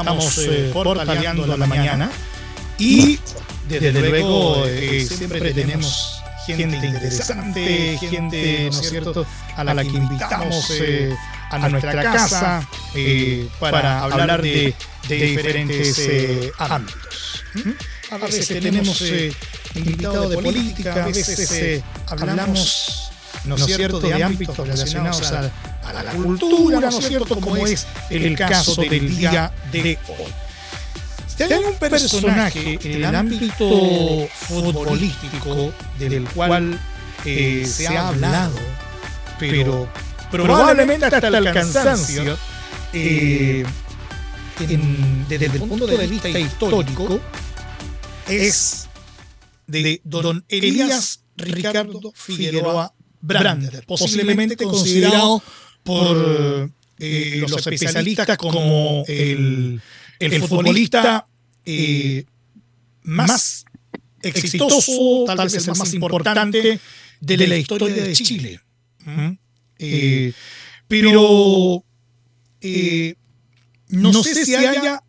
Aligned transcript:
Estamos 0.00 0.38
eh, 0.38 0.70
portaleando 0.72 1.46
la 1.46 1.66
mañana. 1.66 2.10
Y 2.78 3.18
desde 3.68 3.92
luego 3.92 4.64
eh, 4.66 5.06
siempre 5.06 5.52
tenemos 5.52 6.22
gente 6.46 6.76
interesante, 6.86 7.98
gente, 8.00 8.70
¿no 8.72 8.80
es 8.80 8.88
cierto?, 8.88 9.26
a 9.56 9.62
la 9.64 9.82
que 9.82 9.90
invitamos 9.90 10.70
eh, 10.70 11.14
a 11.50 11.68
nuestra 11.68 12.02
casa 12.02 12.68
para 13.60 14.02
hablar 14.02 14.42
de, 14.42 14.74
diferentes 15.08 16.50
ámbitos. 16.58 17.44
¿Mm? 17.54 18.14
A 18.14 18.18
veces 18.18 18.48
tenemos 18.48 19.02
invitados 19.74 20.30
de 20.30 20.38
política, 20.38 21.04
a 21.04 21.06
veces 21.06 21.82
hablamos 22.08 23.12
¿no 23.44 23.56
es 23.56 23.66
cierto?, 23.66 24.00
de 24.00 24.22
ámbitos 24.22 24.56
relacionados 24.56 25.32
a, 25.32 25.50
la 25.92 26.12
cultura, 26.12 26.80
¿no 26.80 26.88
es 26.88 27.08
cierto?, 27.08 27.40
como 27.40 27.66
es 27.66 27.86
el 28.10 28.36
caso 28.36 28.76
del 28.76 29.16
día 29.16 29.52
de 29.70 29.98
hoy. 30.08 30.32
Si 31.26 31.42
hay 31.42 31.64
un 31.64 31.74
personaje 31.74 32.78
en 32.82 33.04
el 33.04 33.14
ámbito 33.14 34.28
futbolístico 34.32 35.72
del 35.98 36.24
cual 36.24 36.78
eh, 37.24 37.66
se 37.66 37.88
ha 37.88 38.08
hablado, 38.08 38.58
pero 39.38 39.88
probablemente 40.30 41.06
hasta 41.06 41.28
el 41.28 41.52
cansancio, 41.52 42.38
eh, 42.92 43.64
desde 45.28 45.46
el 45.46 45.52
punto 45.52 45.86
de 45.86 46.06
vista 46.06 46.28
histórico, 46.28 47.20
es 48.28 48.88
de 49.66 50.00
don 50.04 50.44
Elías 50.48 51.24
Ricardo 51.36 52.12
Figueroa 52.14 52.92
Brander, 53.20 53.84
posiblemente 53.86 54.56
considerado 54.56 55.42
por 55.82 56.70
eh, 56.98 57.34
eh, 57.34 57.36
los 57.38 57.56
especialistas 57.66 58.36
como 58.36 59.04
el, 59.08 59.80
futbolista 60.46 61.26
eh, 61.64 62.24
más 63.02 63.64
exitoso, 64.22 65.24
tal 65.26 65.38
vez 65.38 65.66
el 65.66 65.76
más 65.76 65.94
importante 65.94 66.78
de 67.20 67.36
la 67.48 67.56
historia 67.56 67.94
de 67.94 68.12
Chile. 68.12 68.60
pero 70.86 71.84
no 73.88 74.22
sé 74.22 74.44
si 74.44 74.54
haya 74.54 75.02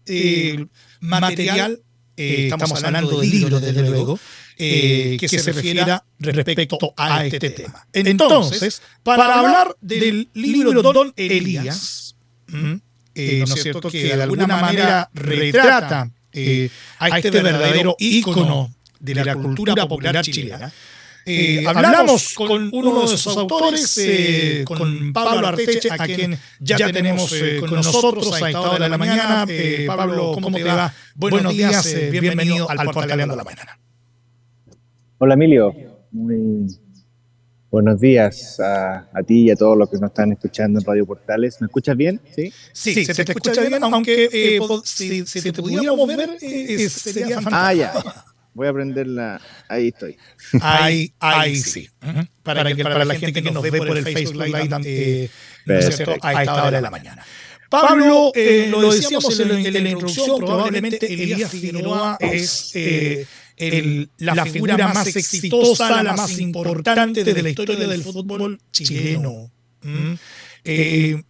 material, 1.00 1.82
estamos 2.16 2.84
hablando 2.84 3.20
del 3.20 3.30
libro, 3.30 3.60
desde 3.60 3.88
luego, 3.88 4.20
eh, 4.64 5.18
que, 5.20 5.28
se 5.28 5.52
refiera 5.52 6.06
respecto 6.20 6.94
a 6.96 7.26
este, 7.26 7.48
este 7.48 7.64
tema. 7.64 7.86
Entonces, 7.92 8.82
para 9.04 9.40
hablar 9.40 9.76
del 9.82 10.30
libro 10.34 10.82
Don 10.82 11.14
Elías, 11.18 12.16
eh, 12.54 12.80
eh, 13.16 13.44
¿no 13.48 13.56
es 13.56 13.62
cierto?, 13.62 13.90
que 13.90 14.16
de 14.16 14.24
alguna 14.24 14.48
manera 14.48 15.10
retrata 15.14 16.02
a 16.02 17.08
este, 17.08 17.28
este 17.28 17.42
verdadero 17.42 17.96
ícono 18.00 18.74
de 19.00 19.16
la 19.16 19.36
cultura 19.36 19.86
popular 19.86 20.24
chilena, 20.24 20.72
hablamos 21.68 22.34
con 22.34 22.70
uno 22.72 23.02
de 23.02 23.18
sus 23.18 23.28
autores, 23.36 24.00
con 24.66 25.12
Pablo 25.14 25.48
Arteche, 25.48 25.90
a 25.92 25.98
quien 26.06 26.40
ya 26.60 26.92
tenemos 26.92 27.34
con 27.60 27.74
nosotros 27.74 28.32
a 28.34 28.48
esta 28.48 28.62
hora 28.62 28.86
de 28.86 28.90
la 28.90 28.98
mañana. 28.98 29.46
Pablo, 29.88 30.32
¿cómo 30.34 30.52
te 30.52 30.64
va? 30.64 30.94
Buenos 31.16 31.54
días, 31.54 31.96
bienvenido 32.12 32.70
al 32.70 32.92
Portaleando 32.92 33.36
la 33.36 33.44
Mañana. 33.44 33.78
Hola 35.20 35.36
Emilio, 35.36 35.74
muy 36.12 36.66
buenos 37.70 38.02
días 38.02 38.60
a, 38.60 39.08
ti 39.26 39.44
y 39.44 39.52
a 39.52 39.56
todos 39.56 39.78
los 39.78 39.90
que 39.90 39.98
nos 39.98 40.10
están 40.10 40.32
escuchando 40.32 40.80
en 40.80 40.86
Radio 40.86 41.06
Portales. 41.06 41.62
¿Me 41.62 41.68
escuchas 41.68 41.96
bien? 41.96 42.20
Sí, 42.36 42.52
sí, 42.74 43.06
se, 43.06 43.14
te, 43.24 43.32
escucha, 43.32 43.62
bien, 43.62 43.84
aunque 43.84 44.30
eh, 44.34 44.60
si, 44.84 45.24
te 45.24 45.54
pudiéramos 45.54 46.08
ver 46.08 46.38
eh, 46.42 46.90
sería 46.90 47.42
fantástico. 47.42 47.56
Ah, 47.56 47.74
ya. 47.74 47.94
Voy 48.56 48.68
a 48.68 48.74
prenderla. 48.74 49.42
Ahí 49.70 49.90
estoy. 49.90 50.18
Ahí, 50.62 51.14
ahí 51.20 51.56
sí. 51.56 51.88
para, 52.42 52.76
que, 52.76 52.84
para, 52.84 53.06
la 53.06 53.16
gente 53.16 53.42
que 53.42 53.52
nos 53.52 53.64
ve 53.64 53.72
por 53.72 53.96
el 53.96 54.04
Facebook 54.04 54.44
Live 54.44 54.70
eh, 54.86 55.30
a 56.22 56.42
esta 56.42 56.66
hora 56.66 56.72
de 56.72 56.82
la 56.82 56.92
mañana. 56.92 57.24
Pablo, 57.70 58.32
lo 58.36 58.92
decíamos 58.92 59.40
en, 59.40 59.52
en, 59.52 59.74
la 59.74 59.90
introducción, 59.90 60.40
probablemente 60.40 61.12
Elías 61.12 61.52
Figueroa 61.52 62.18
es 62.20 62.74
la, 64.18 64.46
figura 64.46 64.78
más 64.78 65.16
exitosa, 65.16 66.04
la 66.04 66.14
más 66.14 66.40
importante 66.40 67.24
de 67.24 67.44
la 67.44 67.50
historia 67.50 67.88
del 67.88 68.04
fútbol 68.04 68.60
chileno. 68.72 69.52
¿Mm? 69.82 70.14
Eh, 70.66 71.24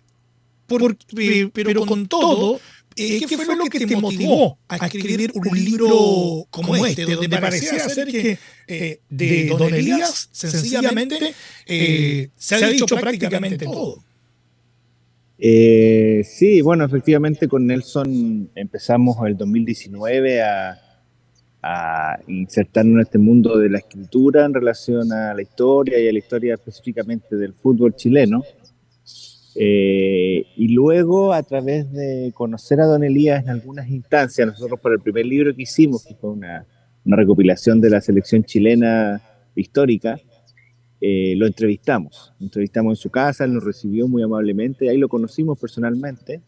eh, 1.15 1.49
pero 1.53 1.85
con 1.85 2.07
todo, 2.07 2.59
eh, 2.95 3.19
¿qué 3.27 3.37
fue 3.37 3.55
lo 3.55 3.65
que 3.65 3.85
te 3.85 3.95
motivó 3.95 4.57
a 4.67 4.87
escribir 4.87 5.31
un 5.33 5.63
libro 5.63 6.47
como 6.49 6.85
este, 6.85 7.05
donde 7.05 7.29
parecía 7.29 7.89
ser 7.89 8.07
que 8.07 8.37
de 9.09 9.45
Don 9.47 9.73
Elías 9.73 10.29
sencillamente 10.31 11.33
se 11.65 12.55
ha 12.55 12.67
dicho 12.69 12.95
prácticamente 12.95 13.65
todo? 13.65 14.03
sí, 15.37 16.61
bueno, 16.61 16.85
efectivamente 16.85 17.49
con 17.49 17.67
Nelson 17.67 18.49
empezamos 18.55 19.17
el 19.27 19.35
2019 19.35 20.41
a, 20.41 20.92
a 21.65 22.19
insertarnos 22.27 22.95
en 22.95 23.01
este 23.01 23.17
mundo 23.17 23.57
de 23.57 23.69
la 23.69 23.77
escritura 23.77 24.45
en 24.45 24.53
relación 24.53 25.13
a 25.13 25.33
la 25.33 25.41
historia 25.41 25.97
y 25.97 26.09
a 26.09 26.11
la 26.11 26.19
historia 26.19 26.55
específicamente 26.55 27.37
del 27.37 27.53
fútbol 27.53 27.95
chileno. 27.95 28.43
Eh, 29.55 30.45
y 30.57 30.67
luego, 30.69 31.31
a 31.31 31.41
través 31.41 31.89
de 31.93 32.33
conocer 32.35 32.81
a 32.81 32.85
Don 32.85 33.03
Elías 33.03 33.43
en 33.43 33.49
algunas 33.49 33.87
instancias, 33.87 34.45
nosotros 34.45 34.77
por 34.81 34.91
el 34.91 34.99
primer 34.99 35.25
libro 35.25 35.55
que 35.55 35.61
hicimos, 35.61 36.03
que 36.03 36.15
fue 36.15 36.31
una, 36.31 36.65
una 37.05 37.15
recopilación 37.15 37.79
de 37.79 37.89
la 37.89 38.01
selección 38.01 38.43
chilena 38.43 39.21
histórica, 39.55 40.19
eh, 40.99 41.33
lo 41.37 41.47
entrevistamos. 41.47 42.33
Lo 42.39 42.47
entrevistamos 42.47 42.91
en 42.91 43.01
su 43.01 43.09
casa, 43.09 43.45
él 43.45 43.53
nos 43.53 43.63
recibió 43.63 44.09
muy 44.09 44.21
amablemente, 44.21 44.89
ahí 44.89 44.97
lo 44.97 45.07
conocimos 45.07 45.57
personalmente 45.57 46.41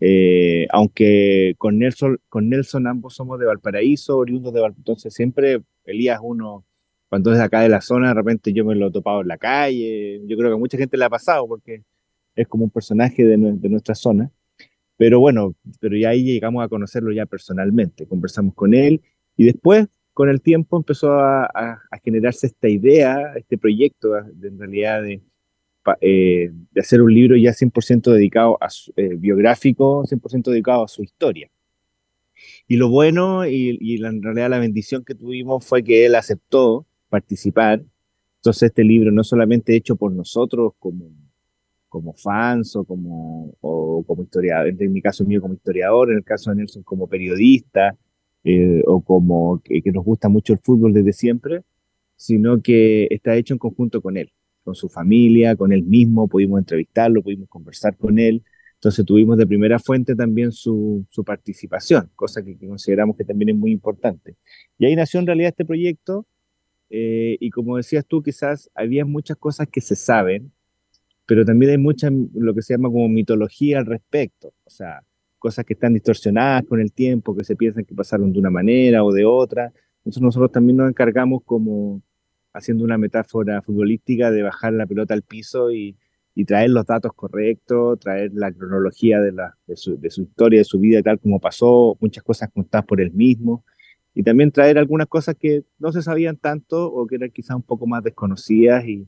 eh, 0.00 0.66
aunque 0.70 1.54
con 1.58 1.78
Nelson, 1.78 2.18
con 2.28 2.48
Nelson 2.48 2.86
ambos 2.86 3.14
somos 3.14 3.38
de 3.38 3.46
Valparaíso, 3.46 4.18
oriundos 4.18 4.52
de 4.52 4.60
Valparaíso, 4.60 4.80
entonces 4.80 5.14
siempre 5.14 5.62
Elías 5.84 6.20
uno, 6.22 6.64
cuando 7.08 7.32
es 7.32 7.40
acá 7.40 7.60
de 7.60 7.68
la 7.68 7.80
zona, 7.80 8.08
de 8.08 8.14
repente 8.14 8.52
yo 8.52 8.64
me 8.64 8.74
lo 8.74 8.88
he 8.88 8.90
topado 8.92 9.22
en 9.22 9.28
la 9.28 9.38
calle, 9.38 10.20
yo 10.26 10.36
creo 10.36 10.50
que 10.50 10.54
a 10.54 10.58
mucha 10.58 10.78
gente 10.78 10.96
le 10.96 11.04
ha 11.04 11.10
pasado 11.10 11.46
porque 11.46 11.84
es 12.34 12.48
como 12.48 12.64
un 12.64 12.70
personaje 12.70 13.24
de, 13.24 13.36
nuestra 13.36 13.94
zona, 13.94 14.30
pero 14.96 15.20
bueno, 15.20 15.54
pero 15.80 15.96
ya 15.96 16.10
ahí 16.10 16.24
llegamos 16.24 16.64
a 16.64 16.68
conocerlo 16.68 17.12
ya 17.12 17.26
personalmente, 17.26 18.06
conversamos 18.06 18.54
con 18.54 18.74
él 18.74 19.02
y 19.36 19.44
después 19.44 19.86
con 20.12 20.28
el 20.28 20.40
tiempo 20.40 20.76
empezó 20.76 21.12
a, 21.12 21.44
a 21.44 21.98
generarse 22.04 22.46
esta 22.46 22.68
idea, 22.68 23.34
este 23.36 23.58
proyecto 23.58 24.16
en 24.16 24.58
realidad 24.58 25.02
de 25.02 25.20
eh, 26.00 26.50
de 26.72 26.80
hacer 26.80 27.02
un 27.02 27.12
libro 27.12 27.36
ya 27.36 27.52
100% 27.52 28.12
dedicado 28.12 28.58
a 28.60 28.70
su, 28.70 28.92
eh, 28.96 29.14
biográfico, 29.16 30.04
100% 30.04 30.50
dedicado 30.50 30.84
a 30.84 30.88
su 30.88 31.02
historia. 31.02 31.50
Y 32.66 32.76
lo 32.76 32.88
bueno 32.88 33.46
y, 33.46 33.78
y 33.80 34.04
en 34.04 34.22
realidad 34.22 34.50
la 34.50 34.58
bendición 34.58 35.04
que 35.04 35.14
tuvimos 35.14 35.64
fue 35.66 35.82
que 35.82 36.06
él 36.06 36.14
aceptó 36.14 36.86
participar. 37.08 37.82
Entonces 38.36 38.64
este 38.64 38.84
libro 38.84 39.12
no 39.12 39.24
solamente 39.24 39.76
hecho 39.76 39.96
por 39.96 40.12
nosotros 40.12 40.72
como, 40.78 41.10
como 41.88 42.14
fans 42.14 42.76
o 42.76 42.84
como, 42.84 43.54
o 43.60 44.02
como 44.06 44.22
historiador, 44.22 44.74
en 44.78 44.92
mi 44.92 45.00
caso 45.00 45.24
mío 45.24 45.40
como 45.40 45.54
historiador, 45.54 46.10
en 46.10 46.18
el 46.18 46.24
caso 46.24 46.50
de 46.50 46.56
Nelson 46.56 46.82
como 46.82 47.06
periodista 47.06 47.96
eh, 48.42 48.82
o 48.86 49.00
como 49.00 49.60
que, 49.62 49.80
que 49.82 49.92
nos 49.92 50.04
gusta 50.04 50.28
mucho 50.28 50.52
el 50.52 50.58
fútbol 50.58 50.92
desde 50.92 51.12
siempre, 51.12 51.62
sino 52.16 52.60
que 52.60 53.06
está 53.10 53.36
hecho 53.36 53.54
en 53.54 53.58
conjunto 53.58 54.02
con 54.02 54.16
él 54.16 54.32
con 54.64 54.74
su 54.74 54.88
familia, 54.88 55.54
con 55.54 55.72
él 55.72 55.84
mismo, 55.84 56.26
pudimos 56.26 56.58
entrevistarlo, 56.58 57.22
pudimos 57.22 57.48
conversar 57.48 57.96
con 57.96 58.18
él. 58.18 58.42
Entonces 58.74 59.04
tuvimos 59.04 59.38
de 59.38 59.46
primera 59.46 59.78
fuente 59.78 60.14
también 60.16 60.52
su, 60.52 61.06
participación, 61.24 62.10
cosa 62.16 62.42
que, 62.42 62.56
consideramos 62.58 63.16
que 63.16 63.24
también 63.24 63.50
es 63.50 63.56
muy 63.56 63.70
importante. 63.70 64.36
Y 64.78 64.86
ahí 64.86 64.96
nació 64.96 65.20
en 65.20 65.26
realidad 65.26 65.50
este 65.50 65.64
proyecto 65.64 66.26
eh, 66.90 67.36
y 67.40 67.50
como 67.50 67.76
decías 67.76 68.04
tú, 68.06 68.22
quizás 68.22 68.70
había 68.74 69.04
muchas 69.04 69.36
cosas 69.36 69.68
que 69.68 69.80
se 69.80 69.96
saben, 69.96 70.52
pero 71.26 71.44
también 71.44 71.72
hay 71.72 71.78
mucha, 71.78 72.10
lo 72.34 72.54
que 72.54 72.62
se 72.62 72.74
llama 72.74 72.90
como 72.90 73.08
mitología 73.08 73.78
al 73.78 73.86
respecto, 73.86 74.52
o 74.64 74.70
sea, 74.70 75.02
cosas 75.38 75.64
que 75.64 75.74
están 75.74 75.94
distorsionadas 75.94 76.64
con 76.64 76.80
el 76.80 76.92
tiempo, 76.92 77.36
que 77.36 77.44
se 77.44 77.56
piensan 77.56 77.84
que 77.84 77.94
pasaron 77.94 78.32
de 78.32 78.38
una 78.38 78.50
manera 78.50 79.04
o 79.04 79.12
de 79.12 79.24
otra. 79.24 79.72
Entonces 79.98 80.22
nosotros 80.22 80.52
también 80.52 80.76
nos 80.76 80.88
encargamos 80.88 81.42
como 81.44 82.02
haciendo 82.54 82.84
una 82.84 82.96
metáfora 82.96 83.60
futbolística 83.60 84.30
de 84.30 84.42
bajar 84.42 84.72
la 84.72 84.86
pelota 84.86 85.12
al 85.12 85.22
piso 85.22 85.70
y, 85.70 85.96
traer 86.46 86.70
los 86.70 86.84
datos 86.84 87.12
correctos, 87.14 88.00
traer 88.00 88.32
la 88.34 88.50
cronología 88.50 89.20
de, 89.20 89.30
la, 89.30 89.56
de, 89.68 89.76
su, 89.76 89.96
historia, 90.02 90.58
de 90.58 90.64
su 90.64 90.80
vida, 90.80 91.00
tal 91.00 91.20
como 91.20 91.38
pasó, 91.38 91.96
muchas 92.00 92.24
cosas 92.24 92.50
contadas 92.52 92.84
por 92.86 93.00
él 93.00 93.12
mismo, 93.12 93.64
y 94.14 94.24
también 94.24 94.50
traer 94.50 94.76
algunas 94.78 95.06
cosas 95.06 95.36
que 95.38 95.62
no 95.78 95.92
se 95.92 96.02
sabían 96.02 96.36
tanto 96.36 96.92
o 96.92 97.06
que 97.06 97.16
eran 97.16 97.30
quizás 97.30 97.54
un 97.54 97.62
poco 97.62 97.86
más 97.86 98.02
desconocidas 98.02 98.84
y, 98.86 99.06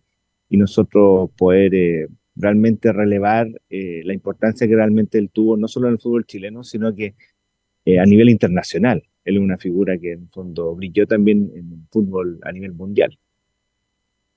nosotros 0.48 1.30
poder 1.36 1.74
eh, 1.74 2.08
realmente 2.36 2.92
relevar 2.92 3.48
eh, 3.68 4.02
la 4.04 4.14
importancia 4.14 4.68
que 4.68 4.76
realmente 4.76 5.18
él 5.18 5.28
tuvo, 5.30 5.56
no 5.56 5.66
solo 5.66 5.88
en 5.88 5.94
el 5.94 5.98
fútbol 5.98 6.24
chileno, 6.24 6.62
sino 6.62 6.94
que 6.94 7.16
eh, 7.84 7.98
a 7.98 8.04
nivel 8.06 8.30
internacional. 8.30 9.02
Él 9.24 9.36
es 9.36 9.42
una 9.42 9.58
figura 9.58 9.98
que 9.98 10.12
en 10.12 10.28
fondo 10.30 10.74
brilló 10.74 11.06
también 11.06 11.50
en 11.54 11.72
el 11.72 11.80
fútbol 11.90 12.38
a 12.42 12.52
nivel 12.52 12.72
mundial. 12.72 13.18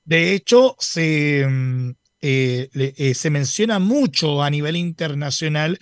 De 0.03 0.33
hecho, 0.33 0.75
se, 0.79 1.45
mm, 1.47 1.91
eh, 2.21 3.13
se 3.15 3.29
menciona 3.29 3.79
mucho 3.79 4.43
a 4.43 4.49
nivel 4.49 4.75
internacional 4.75 5.79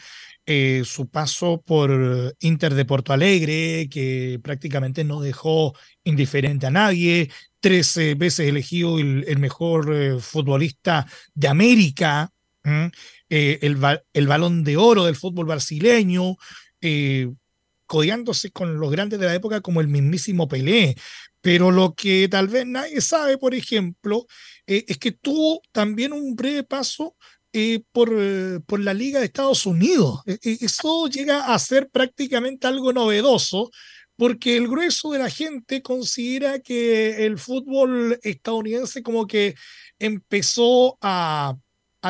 su 0.85 1.09
paso 1.09 1.61
por 1.61 2.33
Inter 2.39 2.73
de 2.73 2.85
Porto 2.85 3.11
Alegre, 3.11 3.89
que 3.91 4.39
prácticamente 4.41 5.03
no 5.03 5.19
dejó 5.19 5.75
indiferente 6.05 6.67
a 6.67 6.71
nadie, 6.71 7.29
tres 7.59 7.99
veces 8.17 8.47
elegido 8.47 8.97
el, 8.99 9.39
mejor 9.39 9.93
eh, 9.93 10.19
futbolista 10.19 11.05
de 11.33 11.47
América, 11.49 12.31
eh, 13.29 13.59
el, 13.61 13.77
el, 14.13 14.27
balón 14.27 14.63
de 14.63 14.77
oro 14.77 15.05
del 15.05 15.15
fútbol 15.15 15.45
brasileño, 15.45 16.37
eh, 16.81 17.29
codiándose 17.85 18.51
con 18.51 18.79
los 18.79 18.91
grandes 18.91 19.19
de 19.19 19.25
la 19.25 19.35
época 19.35 19.61
como 19.61 19.81
el 19.81 19.87
mismísimo 19.87 20.47
Pelé. 20.47 20.95
Pero 21.47 21.71
lo 21.71 21.95
que 21.95 22.27
tal 22.27 22.49
vez 22.49 22.65
nadie 22.67 22.99
sabe, 22.99 23.37
por 23.37 23.55
ejemplo, 23.55 24.27
es 24.65 24.97
que 24.97 25.13
tuvo 25.13 25.61
también 25.71 26.11
un 26.11 26.35
breve 26.35 26.63
paso 26.63 27.15
por, 27.93 28.11
por, 28.65 28.81
la 28.81 28.93
Liga 28.93 29.19
de 29.19 29.27
Estados 29.27 29.65
Unidos. 29.65 30.19
E, 30.25 30.37
e, 30.43 30.57
eso 30.59 31.07
llega 31.07 31.53
a 31.53 31.57
ser 31.57 31.87
prácticamente 31.87 32.67
algo 32.67 32.91
novedoso, 32.91 33.71
porque 34.17 34.57
el 34.57 34.67
grueso 34.67 35.13
de 35.13 35.19
la 35.19 35.29
gente 35.29 35.81
considera 35.81 36.59
que 36.59 37.25
el 37.25 37.37
fútbol 37.37 38.19
estadounidense 38.23 39.01
como 39.01 39.25
que 39.25 39.55
empezó 39.99 40.97
a, 40.99 41.55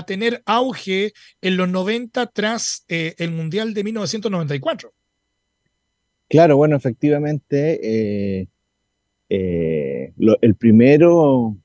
tener 0.08 0.42
auge 0.48 1.14
en 1.42 1.58
los 1.58 1.70
90 1.70 2.26
tras 2.26 2.86
eh, 2.88 3.14
el 3.20 3.30
Mundial 3.30 3.76
de 3.76 3.84
1994. 3.84 4.92
Claro, 6.28 6.58
bueno, 6.58 6.76
efectivamente, 6.76 7.80
eh, 7.84 8.48
eh, 9.30 10.14
el 10.42 10.56
primero, 10.56 11.58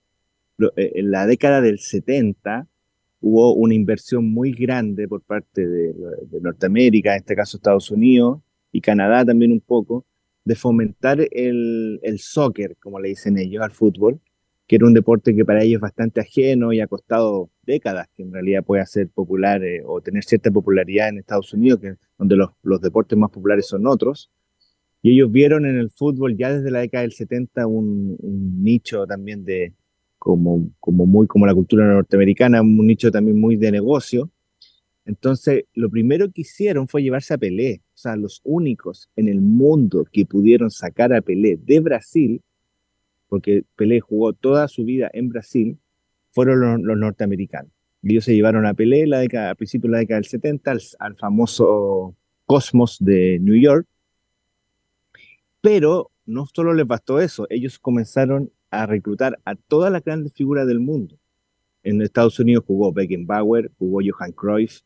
en 0.76 1.11
la 1.11 1.26
década 1.26 1.61
del 1.61 1.79
70, 1.79 2.67
hubo 3.23 3.55
una 3.55 3.75
inversión 3.75 4.31
muy 4.31 4.53
grande 4.53 5.09
por 5.09 5.23
parte 5.23 5.67
de, 5.67 5.94
Norteamérica, 6.41 7.12
en 7.12 7.20
este 7.20 7.37
caso 7.37 7.56
Estados 7.56 7.91
Unidos, 7.91 8.41
y 8.73 8.81
Canadá 8.81 9.25
también 9.25 9.53
un 9.53 9.61
poco, 9.61 10.05
de 10.44 10.56
fomentar 10.56 11.20
el, 11.31 12.00
soccer, 12.19 12.76
como 12.81 12.99
le 12.99 13.11
dicen 13.11 13.38
ellos, 13.38 13.62
al 13.62 13.70
fútbol, 13.70 14.20
que 14.67 14.76
era 14.76 14.87
un 14.87 14.94
deporte 14.94 15.35
que 15.35 15.44
para 15.44 15.62
ellos 15.62 15.76
es 15.76 15.81
bastante 15.81 16.20
ajeno 16.20 16.73
y 16.73 16.81
ha 16.81 16.87
costado 16.88 17.50
décadas 17.62 18.08
que 18.17 18.23
en 18.23 18.32
realidad 18.32 18.65
pueda 18.65 18.85
ser 18.87 19.08
popular 19.08 19.62
eh, 19.62 19.82
o 19.85 20.00
tener 20.00 20.25
cierta 20.25 20.50
popularidad 20.50 21.11
en 21.11 21.19
Estados 21.19 21.53
Unidos, 21.53 21.81
que, 21.81 21.94
donde 22.19 22.37
los, 22.37 22.81
deportes 22.81 23.17
más 23.17 23.31
populares 23.31 23.67
son 23.67 23.87
otros. 23.87 24.31
Y 25.02 25.12
ellos 25.14 25.32
vieron 25.32 25.66
en 25.66 25.76
el 25.76 25.90
fútbol 25.90 26.37
ya 26.37 26.52
desde 26.52 26.70
la 26.70 26.81
década 26.81 27.02
del 27.02 27.12
70 27.12 27.66
un, 27.66 28.16
nicho 28.62 29.06
también 29.06 29.44
de, 29.44 29.72
como, 30.19 30.70
como 30.78 31.06
muy 31.06 31.26
como 31.26 31.46
la 31.46 31.54
cultura 31.54 31.87
norteamericana, 31.87 32.62
un 32.62 32.87
nicho 32.87 33.10
también 33.10 33.40
muy 33.40 33.56
de 33.56 33.72
negocio, 33.72 34.31
entonces, 35.04 35.64
lo 35.75 35.90
primero 35.90 36.31
que 36.31 36.43
hicieron 36.43 36.87
fue 36.87 37.02
llevarse 37.02 37.34
a 37.34 37.38
Pelé, 37.38 37.82
o 37.94 37.99
sea, 37.99 38.16
los 38.16 38.40
únicos 38.44 39.08
en 39.16 39.28
el 39.28 39.40
mundo 39.40 40.06
que 40.10 40.25
pudieron 40.26 40.70
sacar 40.70 41.12
a 41.12 41.20
Pelé 41.20 41.56
de 41.56 41.81
Brasil, 41.81 42.40
porque 43.28 43.64
Pelé 43.76 44.00
jugó 44.00 44.32
toda 44.32 44.69
su 44.69 44.84
vida 44.84 45.10
en 45.12 45.28
Brasil, 45.28 45.78
fueron 46.31 46.87
los, 46.87 46.96
norteamericanos. 46.96 47.72
ellos 48.02 48.25
se 48.25 48.34
llevaron 48.34 48.64
a 48.64 48.75
Pelé 48.75 49.06
la 49.06 49.19
década, 49.19 49.50
a 49.50 49.55
principios 49.55 49.90
de 49.90 49.93
la 49.93 49.98
década 49.98 50.20
del 50.20 50.31
70 50.31 50.70
al, 50.98 51.16
famoso 51.16 52.14
Cosmos 52.46 52.98
de 53.00 53.38
New 53.40 53.56
York, 53.56 53.87
pero 55.62 56.11
no 56.26 56.47
solo 56.53 56.75
les 56.75 56.87
bastó 56.87 57.20
eso, 57.20 57.47
ellos 57.49 57.79
comenzaron 57.79 58.50
a 58.70 58.85
reclutar 58.85 59.38
a 59.44 59.55
todas 59.55 59.91
las 59.91 60.05
grandes 60.05 60.32
figuras 60.35 60.67
del 60.67 60.81
mundo. 60.81 61.17
En 61.82 62.03
Estados 62.03 62.38
Unidos 62.38 62.64
jugó 62.67 62.93
Beckenbauer, 62.93 63.70
jugó 63.79 64.00
Johan 64.05 64.32
Cruyff, 64.32 64.81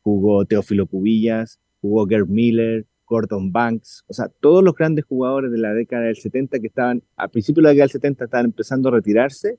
jugó 0.00 0.44
Teófilo 0.44 0.86
Cubillas, 0.86 1.60
jugó 1.80 2.06
Gerd 2.06 2.28
Miller, 2.28 2.86
Gordon 3.06 3.52
Banks, 3.52 4.04
o 4.06 4.14
sea, 4.14 4.28
todos 4.28 4.64
los 4.64 4.74
grandes 4.74 5.04
jugadores 5.04 5.50
de 5.52 5.58
la 5.58 5.74
década 5.74 6.04
del 6.04 6.16
70 6.16 6.58
que 6.58 6.66
estaban, 6.66 7.02
a 7.16 7.28
principios 7.28 7.62
de 7.62 7.62
la 7.62 7.68
década 7.70 7.84
del 7.84 7.92
70 7.92 8.24
estaban 8.24 8.46
empezando 8.46 8.88
a 8.88 8.92
retirarse, 8.92 9.58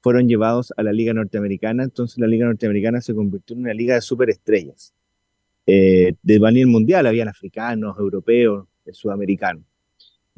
fueron 0.00 0.28
llevados 0.28 0.72
a 0.78 0.82
la 0.82 0.92
Liga 0.92 1.12
Norteamericana, 1.12 1.84
entonces 1.84 2.18
la 2.18 2.26
Liga 2.26 2.46
Norteamericana 2.46 3.02
se 3.02 3.14
convirtió 3.14 3.54
en 3.54 3.62
una 3.62 3.74
liga 3.74 3.94
de 3.94 4.00
superestrellas. 4.00 4.94
Eh, 5.66 6.14
de 6.22 6.38
nivel 6.38 6.68
mundial, 6.68 7.06
habían 7.06 7.28
africanos, 7.28 7.98
europeos, 7.98 8.66
sudamericanos. 8.92 9.69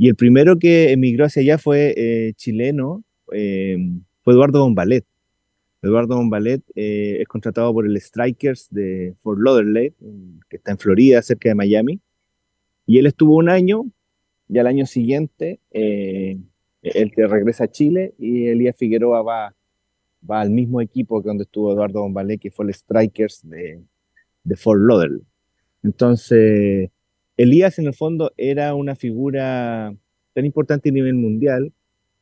Y 0.02 0.08
el 0.08 0.16
primero 0.16 0.58
que 0.58 0.90
emigró 0.90 1.26
hacia 1.26 1.42
allá 1.42 1.58
fue 1.58 1.94
eh, 1.96 2.32
chileno, 2.34 3.04
eh, 3.32 3.76
fue 4.22 4.34
Eduardo 4.34 4.58
Bombalet. 4.58 5.04
Eduardo 5.80 6.16
Bombalet 6.16 6.60
eh, 6.74 7.18
es 7.20 7.28
contratado 7.28 7.72
por 7.72 7.86
el 7.86 8.00
Strikers 8.00 8.66
de 8.72 9.14
Fort 9.22 9.38
Lauderdale, 9.38 9.94
que 10.48 10.56
está 10.56 10.72
en 10.72 10.78
Florida, 10.78 11.22
cerca 11.22 11.50
de 11.50 11.54
Miami. 11.54 12.00
Y 12.84 12.98
él 12.98 13.06
estuvo 13.06 13.36
un 13.36 13.48
año, 13.48 13.84
y 14.48 14.58
al 14.58 14.66
año 14.66 14.86
siguiente, 14.86 15.60
eh, 15.70 16.36
él 16.82 17.12
que 17.12 17.24
regresa 17.28 17.62
a 17.62 17.70
Chile 17.70 18.12
y 18.18 18.48
Elías 18.48 18.74
Figueroa 18.76 19.22
va, 19.22 19.54
al 20.26 20.50
mismo 20.50 20.80
equipo 20.80 21.22
que 21.22 21.28
donde 21.28 21.44
estuvo 21.44 21.72
Eduardo 21.72 22.00
Bombalet, 22.00 22.40
que 22.40 22.50
fue 22.50 22.64
el 22.66 22.74
Strikers 22.74 23.46
de 23.48 24.56
Fort 24.56 24.80
Lauderdale. 24.80 25.22
Entonces, 25.84 26.90
Elías 27.36 27.78
en 27.78 27.86
el 27.86 27.94
fondo 27.94 28.32
era 28.36 28.74
una 28.74 28.94
figura 28.94 29.94
tan 30.34 30.44
importante 30.44 30.90
a 30.90 30.92
nivel 30.92 31.14
mundial 31.14 31.72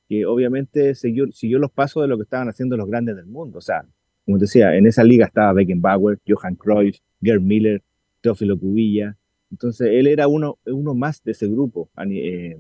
que 0.09 0.26
obviamente 0.26 0.95
siguió, 0.97 1.26
los 1.59 1.71
pasos 1.71 2.02
de 2.02 2.09
lo 2.09 2.17
que 2.17 2.25
estaban 2.25 2.49
haciendo 2.49 2.76
los 2.76 2.88
grandes 2.88 3.14
del 3.17 3.26
mundo. 3.26 3.59
O 3.59 3.61
sea, 3.61 3.85
como 4.25 4.38
te 4.38 4.45
decía, 4.45 4.75
en 4.76 4.87
esa 4.87 5.05
liga 5.05 5.26
estaba 5.26 5.52
Beckenbauer, 5.52 6.19
Johan 6.26 6.57
Cruyff, 6.57 6.99
Gerd 7.23 7.40
Miller, 7.40 7.83
Teófilo 8.21 8.59
Cubilla. 8.59 9.17
Entonces, 9.52 9.88
él 9.93 10.09
era 10.09 10.26
uno, 10.26 10.59
uno 10.67 10.95
más 10.95 11.23
de 11.23 11.33
ese 11.33 11.47
grupo. 11.47 11.90
Eh, 12.11 12.59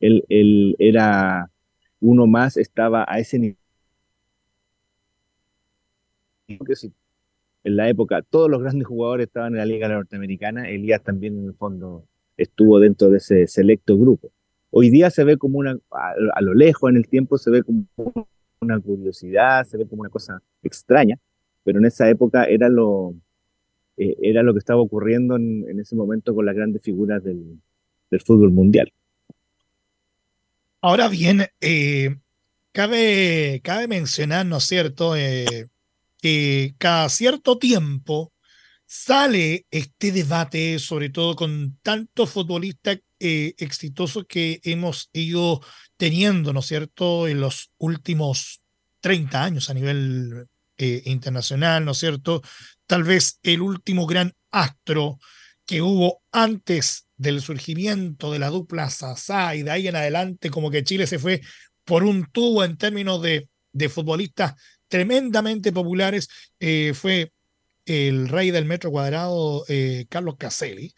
él, 0.00 0.76
era 0.78 1.50
uno 2.00 2.26
más, 2.26 2.58
estaba 2.58 3.06
a 3.08 3.18
ese 3.18 3.38
nivel. 3.38 3.56
En 7.64 7.76
la 7.76 7.88
época 7.88 8.22
todos 8.22 8.50
los 8.50 8.60
grandes 8.60 8.86
jugadores 8.86 9.26
estaban 9.26 9.52
en 9.52 9.58
la 9.58 9.66
liga 9.66 9.88
norteamericana, 9.88 10.68
Elías 10.68 11.02
también 11.02 11.38
en 11.38 11.46
el 11.46 11.54
fondo 11.54 12.04
estuvo 12.36 12.80
dentro 12.80 13.10
de 13.10 13.18
ese 13.18 13.46
selecto 13.46 13.96
grupo. 13.96 14.30
Hoy 14.70 14.90
día 14.90 15.10
se 15.10 15.24
ve 15.24 15.36
como 15.36 15.58
una, 15.58 15.76
a, 15.90 16.40
lo 16.40 16.54
lejos 16.54 16.90
en 16.90 16.96
el 16.96 17.06
tiempo 17.06 17.38
se 17.38 17.50
ve 17.50 17.62
como 17.62 17.86
una 18.60 18.80
curiosidad, 18.80 19.64
se 19.64 19.76
ve 19.76 19.86
como 19.86 20.00
una 20.00 20.10
cosa 20.10 20.40
extraña, 20.62 21.18
pero 21.62 21.78
en 21.78 21.84
esa 21.84 22.08
época 22.08 22.44
era 22.44 22.68
lo, 22.68 23.14
eh, 23.96 24.16
era 24.22 24.42
lo 24.42 24.52
que 24.52 24.58
estaba 24.58 24.80
ocurriendo 24.80 25.36
en, 25.36 25.78
ese 25.78 25.94
momento 25.94 26.34
con 26.34 26.46
las 26.46 26.54
grandes 26.54 26.82
figuras 26.82 27.22
del, 27.22 27.60
fútbol 28.24 28.50
mundial. 28.50 28.92
Ahora 30.80 31.08
bien, 31.08 31.46
eh, 31.60 32.16
cabe, 32.72 33.60
cabe 33.62 33.88
mencionar, 33.88 34.44
¿no 34.44 34.58
es 34.58 34.64
cierto?, 34.64 35.16
eh, 35.16 35.68
que 36.22 36.76
cada 36.78 37.08
cierto 37.08 37.58
tiempo 37.58 38.32
sale 38.86 39.66
este 39.70 40.12
debate, 40.12 40.78
sobre 40.78 41.10
todo 41.10 41.34
con 41.34 41.78
tantos 41.82 42.30
futbolistas 42.30 43.00
eh, 43.18 43.54
exitosos 43.58 44.24
que 44.28 44.60
hemos 44.62 45.10
ido 45.12 45.60
teniendo, 45.96 46.52
¿no 46.52 46.60
es 46.60 46.66
cierto?, 46.66 47.26
en 47.26 47.40
los 47.40 47.72
últimos 47.78 48.62
30 49.00 49.42
años 49.42 49.68
a 49.68 49.74
nivel 49.74 50.46
eh, 50.78 51.02
internacional, 51.06 51.84
¿no 51.84 51.90
es 51.90 51.98
cierto? 51.98 52.40
Tal 52.86 53.02
vez 53.02 53.40
el 53.42 53.60
último 53.60 54.06
gran 54.06 54.32
astro 54.52 55.18
que 55.66 55.82
hubo 55.82 56.22
antes 56.30 57.08
del 57.16 57.42
surgimiento 57.42 58.30
de 58.30 58.38
la 58.38 58.50
dupla 58.50 58.90
Sasá 58.90 59.56
y 59.56 59.64
de 59.64 59.72
ahí 59.72 59.88
en 59.88 59.96
adelante 59.96 60.50
como 60.50 60.70
que 60.70 60.84
Chile 60.84 61.08
se 61.08 61.18
fue 61.18 61.40
por 61.84 62.04
un 62.04 62.26
tubo 62.30 62.62
en 62.62 62.76
términos 62.76 63.20
de, 63.22 63.48
de 63.72 63.88
futbolistas 63.88 64.54
tremendamente 64.92 65.72
populares, 65.72 66.28
eh, 66.60 66.92
fue 66.94 67.32
el 67.86 68.28
rey 68.28 68.50
del 68.50 68.66
metro 68.66 68.90
cuadrado, 68.90 69.64
Carlos 70.10 70.36
Caselli, 70.38 70.92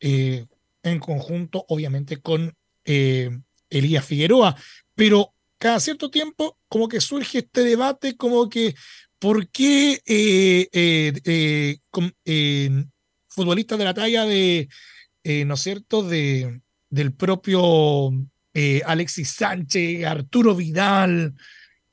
en 0.00 1.00
conjunto, 1.00 1.64
obviamente, 1.68 2.18
con 2.18 2.54
eh, 2.84 3.30
Elías 3.68 4.04
Figueroa. 4.04 4.56
Pero 4.94 5.34
cada 5.58 5.80
cierto 5.80 6.10
tiempo, 6.10 6.58
como 6.68 6.88
que 6.88 7.00
surge 7.00 7.38
este 7.38 7.64
debate, 7.64 8.16
como 8.16 8.48
que, 8.48 8.74
¿por 9.18 9.48
qué 9.50 10.00
eh, 10.06 10.68
eh, 10.72 11.78
futbolistas 13.26 13.78
de 13.78 13.84
la 13.84 13.94
talla 13.94 14.24
de, 14.24 14.68
¿no 15.44 15.54
es 15.54 15.60
cierto?, 15.60 16.02
de, 16.02 16.60
del 16.88 17.14
propio 17.14 18.10
Alexis 18.86 19.30
Sánchez, 19.30 20.04
Arturo 20.04 20.54
Vidal, 20.54 21.34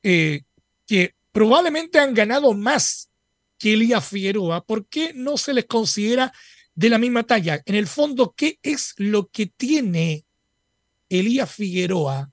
que 0.01 1.15
probablemente 1.37 1.99
han 1.99 2.15
ganado 2.15 2.55
más 2.55 3.11
que 3.59 3.73
Elías 3.73 4.09
Figueroa? 4.09 4.65
¿Por 4.65 4.87
qué 4.87 5.11
no 5.13 5.37
se 5.37 5.53
les 5.53 5.65
considera 5.65 6.33
de 6.73 6.89
la 6.89 6.97
misma 6.97 7.25
talla? 7.25 7.61
En 7.67 7.75
el 7.75 7.85
fondo, 7.85 8.33
¿qué 8.35 8.57
es 8.63 8.95
lo 8.97 9.27
que 9.27 9.45
tiene 9.45 10.25
Elías 11.09 11.53
Figueroa 11.53 12.31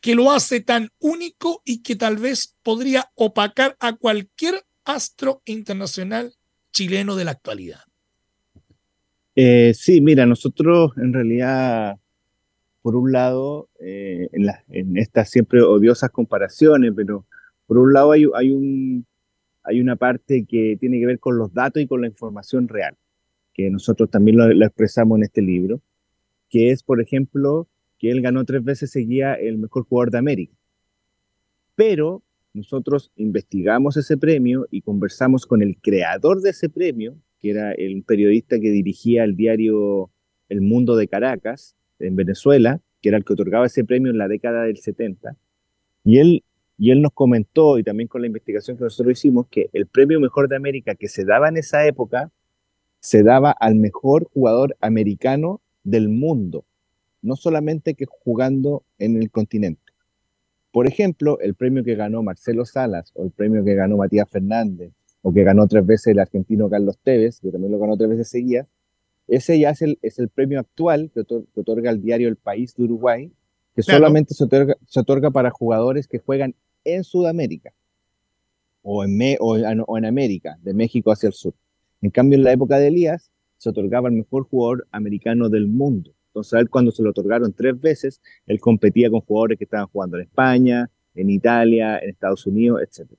que 0.00 0.16
lo 0.16 0.32
hace 0.32 0.60
tan 0.60 0.88
único 0.98 1.62
y 1.64 1.84
que 1.84 1.94
tal 1.94 2.16
vez 2.16 2.56
podría 2.64 3.12
opacar 3.14 3.76
a 3.78 3.92
cualquier 3.92 4.64
astro 4.84 5.40
internacional 5.44 6.34
chileno 6.72 7.14
de 7.14 7.26
la 7.26 7.30
actualidad? 7.30 7.82
Eh, 9.36 9.72
sí, 9.72 10.00
mira, 10.00 10.26
nosotros 10.26 10.90
en 10.96 11.12
realidad, 11.12 11.96
por 12.82 12.96
un 12.96 13.12
lado, 13.12 13.68
eh, 13.78 14.28
en, 14.32 14.96
estas 14.96 15.30
siempre 15.30 15.62
odiosas 15.62 16.10
comparaciones, 16.10 16.92
pero 16.96 17.24
por 17.66 17.78
un 17.78 17.92
lado 17.92 18.12
hay, 18.12 18.24
hay 18.34 19.80
una 19.80 19.96
parte 19.96 20.46
que 20.46 20.76
tiene 20.78 20.98
que 21.00 21.06
ver 21.06 21.18
con 21.18 21.38
los 21.38 21.52
datos 21.52 21.82
y 21.82 21.86
con 21.86 22.00
la 22.00 22.06
información 22.06 22.68
real, 22.68 22.96
que 23.52 23.70
nosotros 23.70 24.10
también 24.10 24.36
lo, 24.36 24.64
expresamos 24.64 25.18
en 25.18 25.24
este 25.24 25.42
libro, 25.42 25.80
que 26.48 26.70
es, 26.70 26.82
por 26.82 27.00
ejemplo, 27.00 27.68
que 27.98 28.10
él 28.10 28.22
ganó 28.22 28.44
tres 28.44 28.62
veces 28.62 28.90
seguía 28.90 29.34
el 29.34 29.58
mejor 29.58 29.84
jugador 29.84 30.10
de 30.10 30.18
América. 30.18 30.54
Pero 31.74 32.22
nosotros 32.54 33.12
investigamos 33.16 33.96
ese 33.96 34.16
premio 34.16 34.66
y 34.70 34.82
conversamos 34.82 35.46
con 35.46 35.62
el 35.62 35.76
creador 35.80 36.40
de 36.40 36.50
ese 36.50 36.68
premio, 36.68 37.16
que 37.40 37.50
era 37.50 37.72
el 37.72 38.02
periodista 38.02 38.58
que 38.58 38.70
dirigía 38.70 39.24
el 39.24 39.36
diario 39.36 40.10
El 40.48 40.60
Mundo 40.60 40.96
de 40.96 41.08
Caracas, 41.08 41.76
en 41.98 42.16
Venezuela, 42.16 42.80
que 43.00 43.08
era 43.10 43.18
el 43.18 43.24
que 43.24 43.32
otorgaba 43.32 43.66
ese 43.66 43.84
premio 43.84 44.10
en 44.10 44.18
la 44.18 44.28
década 44.28 44.62
del 44.62 44.78
70. 44.78 45.36
Y 46.04 46.18
él, 46.18 46.44
y 46.78 46.90
él 46.90 47.00
nos 47.00 47.12
comentó, 47.12 47.78
y 47.78 47.82
también 47.82 48.08
con 48.08 48.20
la 48.20 48.26
investigación 48.26 48.76
que 48.76 48.84
nosotros 48.84 49.12
hicimos, 49.12 49.46
que 49.48 49.70
el 49.72 49.86
premio 49.86 50.20
Mejor 50.20 50.48
de 50.48 50.56
América 50.56 50.94
que 50.94 51.08
se 51.08 51.24
daba 51.24 51.48
en 51.48 51.56
esa 51.56 51.86
época, 51.86 52.30
se 53.00 53.22
daba 53.22 53.50
al 53.50 53.76
mejor 53.76 54.28
jugador 54.32 54.76
americano 54.80 55.60
del 55.84 56.08
mundo, 56.08 56.64
no 57.22 57.36
solamente 57.36 57.94
que 57.94 58.06
jugando 58.06 58.82
en 58.98 59.16
el 59.16 59.30
continente. 59.30 59.80
Por 60.72 60.86
ejemplo, 60.86 61.38
el 61.40 61.54
premio 61.54 61.84
que 61.84 61.94
ganó 61.94 62.22
Marcelo 62.22 62.66
Salas 62.66 63.12
o 63.14 63.24
el 63.24 63.30
premio 63.30 63.64
que 63.64 63.74
ganó 63.74 63.96
Matías 63.96 64.28
Fernández 64.28 64.92
o 65.22 65.32
que 65.32 65.42
ganó 65.42 65.66
tres 65.66 65.86
veces 65.86 66.08
el 66.08 66.18
argentino 66.18 66.68
Carlos 66.68 66.98
Tevez, 67.02 67.40
que 67.40 67.50
también 67.50 67.72
lo 67.72 67.78
ganó 67.78 67.96
tres 67.96 68.10
veces 68.10 68.28
seguidas, 68.28 68.66
ese 69.28 69.58
ya 69.58 69.70
es 69.70 69.82
el, 69.82 69.98
es 70.02 70.18
el 70.18 70.28
premio 70.28 70.60
actual 70.60 71.10
que, 71.12 71.20
otorga 71.54 71.90
el 71.90 72.02
diario 72.02 72.28
El 72.28 72.36
País 72.36 72.74
de 72.76 72.84
Uruguay, 72.84 73.32
que 73.76 73.82
solamente 73.82 74.32
se 74.32 74.44
otorga, 74.44 74.74
se 74.86 75.00
otorga, 75.00 75.30
para 75.30 75.50
jugadores 75.50 76.08
que 76.08 76.18
juegan 76.18 76.54
en 76.84 77.04
Sudamérica 77.04 77.74
o 78.80 79.04
en, 79.04 79.36
o, 79.38 79.56
en, 79.98 80.04
América, 80.06 80.56
de 80.62 80.72
México 80.72 81.12
hacia 81.12 81.26
el 81.26 81.34
sur. 81.34 81.52
En 82.00 82.08
cambio, 82.10 82.38
en 82.38 82.44
la 82.44 82.52
época 82.52 82.78
de 82.78 82.86
Elías, 82.88 83.30
se 83.58 83.68
otorgaba 83.68 84.08
el 84.08 84.14
mejor 84.14 84.44
jugador 84.44 84.86
americano 84.92 85.50
del 85.50 85.68
mundo. 85.68 86.14
Entonces, 86.28 86.54
a 86.54 86.60
él 86.60 86.70
cuando 86.70 86.90
se 86.90 87.02
lo 87.02 87.10
otorgaron 87.10 87.52
tres 87.52 87.78
veces, 87.78 88.22
él 88.46 88.60
competía 88.60 89.10
con 89.10 89.20
jugadores 89.20 89.58
que 89.58 89.64
estaban 89.64 89.88
jugando 89.88 90.16
en 90.16 90.22
España, 90.22 90.90
en 91.14 91.28
Italia, 91.28 91.98
en 91.98 92.08
Estados 92.08 92.46
Unidos, 92.46 92.80
etc. 92.80 93.10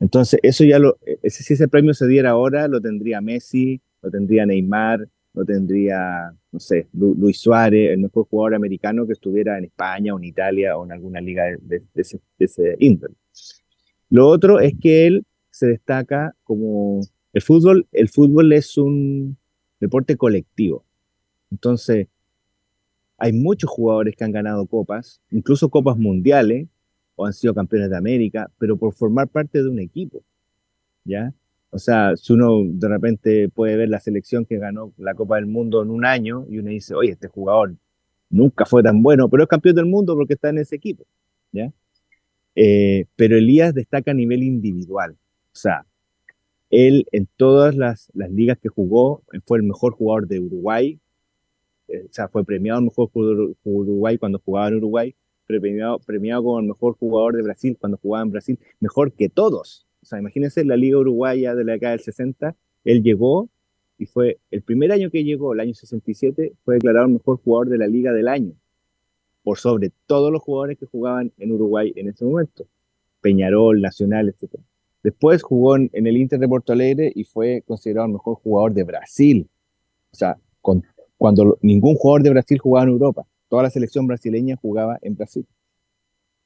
Entonces, 0.00 0.38
eso 0.42 0.64
ya 0.64 0.78
lo, 0.78 0.98
e, 1.06 1.30
si 1.30 1.54
ese 1.54 1.66
premio 1.68 1.94
se 1.94 2.06
diera 2.06 2.30
ahora, 2.30 2.68
lo 2.68 2.80
tendría 2.80 3.22
Messi, 3.22 3.80
lo 4.02 4.10
tendría 4.10 4.44
Neymar, 4.44 5.08
lo 5.38 5.44
tendría, 5.44 6.32
no 6.50 6.58
sé, 6.58 6.88
Luis 6.92 7.38
Suárez, 7.38 7.92
el 7.92 7.98
mejor 8.00 8.26
jugador 8.26 8.56
americano 8.56 9.06
que 9.06 9.12
estuviera 9.12 9.56
en 9.56 9.66
España 9.66 10.12
o 10.12 10.18
en 10.18 10.24
Italia 10.24 10.76
o 10.76 10.84
en 10.84 10.90
alguna 10.90 11.20
liga 11.20 11.44
de, 11.60 11.84
ese, 11.94 12.20
de 12.38 12.76
índole. 12.80 13.14
Lo 14.10 14.26
otro 14.26 14.58
es 14.58 14.74
que 14.80 15.06
él 15.06 15.24
se 15.50 15.68
destaca 15.68 16.34
como 16.42 17.00
el 17.32 17.42
fútbol, 17.42 17.86
el 17.92 18.08
fútbol 18.08 18.52
es 18.52 18.76
un 18.76 19.36
deporte 19.78 20.16
colectivo. 20.16 20.84
Entonces, 21.52 22.08
hay 23.16 23.32
muchos 23.32 23.70
jugadores 23.70 24.16
que 24.16 24.24
han 24.24 24.32
ganado 24.32 24.66
copas, 24.66 25.20
incluso 25.30 25.68
copas 25.68 25.96
mundiales, 25.96 26.66
o 27.14 27.26
han 27.26 27.32
sido 27.32 27.54
campeones 27.54 27.90
de 27.90 27.96
América, 27.96 28.50
pero 28.58 28.76
por 28.76 28.92
formar 28.92 29.28
parte 29.28 29.62
de 29.62 29.68
un 29.68 29.78
equipo, 29.78 30.24
¿ya? 31.04 31.32
O 31.70 31.78
sea, 31.78 32.16
si 32.16 32.32
uno 32.32 32.62
de 32.64 32.88
repente 32.88 33.48
puede 33.50 33.76
ver 33.76 33.88
la 33.90 34.00
selección 34.00 34.46
que 34.46 34.58
ganó 34.58 34.92
la 34.96 35.14
Copa 35.14 35.36
del 35.36 35.46
Mundo 35.46 35.82
en 35.82 35.90
un 35.90 36.04
año 36.04 36.46
y 36.48 36.58
uno 36.58 36.70
dice, 36.70 36.94
oye, 36.94 37.12
este 37.12 37.28
jugador 37.28 37.74
nunca 38.30 38.64
fue 38.64 38.82
tan 38.82 39.02
bueno, 39.02 39.28
pero 39.28 39.42
es 39.42 39.48
campeón 39.48 39.76
del 39.76 39.86
mundo 39.86 40.14
porque 40.14 40.34
está 40.34 40.48
en 40.48 40.58
ese 40.58 40.76
equipo, 40.76 41.04
¿ya? 41.52 41.72
Eh, 42.54 43.06
pero 43.16 43.36
Elías 43.36 43.74
destaca 43.74 44.10
a 44.10 44.14
nivel 44.14 44.42
individual, 44.42 45.12
o 45.12 45.56
sea, 45.56 45.86
él 46.70 47.06
en 47.12 47.28
todas 47.36 47.74
las, 47.76 48.10
ligas 48.14 48.58
que 48.58 48.68
jugó 48.68 49.22
fue 49.46 49.58
el 49.58 49.64
mejor 49.64 49.92
jugador 49.92 50.26
de 50.26 50.40
Uruguay, 50.40 50.98
eh, 51.88 52.06
o 52.08 52.12
sea, 52.12 52.28
fue 52.28 52.44
premiado 52.44 52.80
el 52.80 52.86
mejor 52.86 53.08
jugador 53.10 53.48
de 53.48 53.56
Uruguay 53.64 54.18
cuando 54.18 54.38
jugaba 54.38 54.68
en 54.68 54.76
Uruguay, 54.76 55.14
premiado, 55.46 55.98
premiado 56.00 56.42
como 56.42 56.60
el 56.60 56.66
mejor 56.66 56.94
jugador 56.94 57.36
de 57.36 57.42
Brasil 57.42 57.76
cuando 57.78 57.98
jugaba 57.98 58.24
en 58.24 58.30
Brasil, 58.30 58.58
mejor 58.80 59.12
que 59.12 59.28
todos. 59.28 59.87
O 60.02 60.06
sea, 60.06 60.18
imagínense 60.18 60.64
la 60.64 60.76
Liga 60.76 60.98
Uruguaya 60.98 61.54
de 61.54 61.64
la 61.64 61.72
década 61.72 61.92
del 61.92 62.00
60, 62.00 62.56
él 62.84 63.02
llegó 63.02 63.48
y 63.98 64.06
fue 64.06 64.38
el 64.50 64.62
primer 64.62 64.92
año 64.92 65.10
que 65.10 65.24
llegó, 65.24 65.52
el 65.52 65.60
año 65.60 65.74
67, 65.74 66.52
fue 66.64 66.74
declarado 66.74 67.06
el 67.06 67.14
mejor 67.14 67.38
jugador 67.42 67.68
de 67.68 67.78
la 67.78 67.86
Liga 67.86 68.12
del 68.12 68.28
año, 68.28 68.52
por 69.42 69.58
sobre 69.58 69.92
todos 70.06 70.30
los 70.30 70.42
jugadores 70.42 70.78
que 70.78 70.86
jugaban 70.86 71.32
en 71.38 71.52
Uruguay 71.52 71.92
en 71.96 72.08
ese 72.08 72.24
momento, 72.24 72.66
Peñarol, 73.20 73.80
Nacional, 73.80 74.28
etc. 74.28 74.60
Después 75.02 75.42
jugó 75.42 75.76
en, 75.76 75.90
el 75.92 76.16
Inter 76.16 76.38
de 76.38 76.48
Porto 76.48 76.72
Alegre 76.72 77.12
y 77.14 77.24
fue 77.24 77.62
considerado 77.66 78.06
el 78.06 78.12
mejor 78.12 78.36
jugador 78.36 78.72
de 78.72 78.84
Brasil. 78.84 79.48
O 80.12 80.16
sea, 80.16 80.38
cuando 81.16 81.58
ningún 81.62 81.94
jugador 81.96 82.22
de 82.22 82.30
Brasil 82.30 82.58
jugaba 82.58 82.84
en 82.84 82.90
Europa. 82.90 83.26
Toda 83.48 83.62
la 83.62 83.70
selección 83.70 84.06
brasileña 84.06 84.56
jugaba 84.56 84.98
en 85.02 85.16
Brasil. 85.16 85.46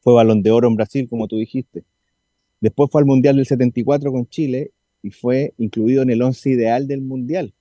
Fue 0.01 0.15
balón 0.15 0.43
de 0.43 0.51
oro 0.51 0.69
en 0.69 0.77
Brasil, 0.77 1.09
como 1.09 1.29
tú 1.29 1.37
dijiste. 1.37 1.85
Después 2.63 2.91
fue 2.91 3.01
al 3.01 3.07
Mundial 3.07 3.35
del 3.37 3.45
74 3.45 4.13
con 4.13 4.29
Chile 4.29 4.71
y 5.03 5.11
fue 5.11 5.53
incluido 5.59 6.03
en 6.03 6.11
el 6.11 6.23
once 6.23 6.49
ideal 6.49 6.87
del 6.87 7.03
Mundial, 7.03 7.53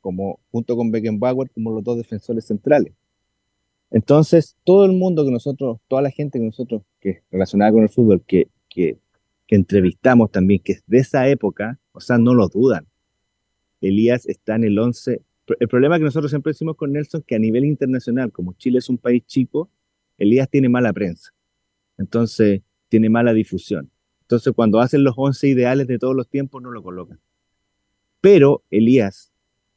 como, 0.00 0.38
junto 0.52 0.76
con 0.76 0.92
Beckenbauer 0.92 1.50
como 1.50 1.72
los 1.72 1.82
dos 1.82 1.96
defensores 1.98 2.46
centrales. 2.46 2.92
Entonces, 3.90 4.56
todo 4.62 4.84
el 4.84 4.92
mundo 4.92 5.24
que 5.24 5.32
nosotros, 5.32 5.80
toda 5.88 6.02
la 6.02 6.10
gente 6.10 6.38
que 6.38 6.44
nosotros, 6.44 6.82
que 7.00 7.22
relacionada 7.32 7.72
con 7.72 7.82
el 7.82 7.88
fútbol, 7.88 8.22
que, 8.24 8.48
que, 8.70 8.96
entrevistamos 9.48 10.32
también, 10.32 10.60
que 10.60 10.72
es 10.72 10.82
de 10.86 10.98
esa 10.98 11.28
época, 11.28 11.78
o 11.92 12.00
sea, 12.00 12.18
no 12.18 12.34
lo 12.34 12.48
dudan. 12.48 12.86
Elías 13.80 14.26
está 14.26 14.56
en 14.56 14.64
el 14.64 14.78
11 14.78 15.20
el 15.60 15.68
problema 15.68 15.98
que 15.98 16.04
nosotros 16.04 16.30
siempre 16.30 16.50
decimos 16.50 16.74
con 16.74 16.92
Nelson 16.92 17.22
que 17.26 17.34
a 17.34 17.38
nivel 17.38 17.64
internacional, 17.64 18.32
como 18.32 18.54
Chile 18.54 18.78
es 18.78 18.88
un 18.88 18.98
país 18.98 19.24
chico, 19.26 19.70
Elías 20.16 20.48
tiene 20.48 20.68
mala 20.68 20.92
prensa. 20.92 21.30
Entonces, 21.98 22.62
tiene 22.88 23.10
mala 23.10 23.32
difusión. 23.32 23.90
Entonces, 24.24 24.52
cuando 24.54 24.80
hacen 24.80 25.04
los 25.04 25.14
11 25.16 25.48
ideales 25.48 25.86
de 25.86 25.98
todos 25.98 26.16
los 26.16 26.28
tiempos, 26.28 26.62
no 26.62 26.70
lo 26.70 26.82
colocan. 26.82 27.20
Pero 28.20 28.62
Elías 28.70 29.32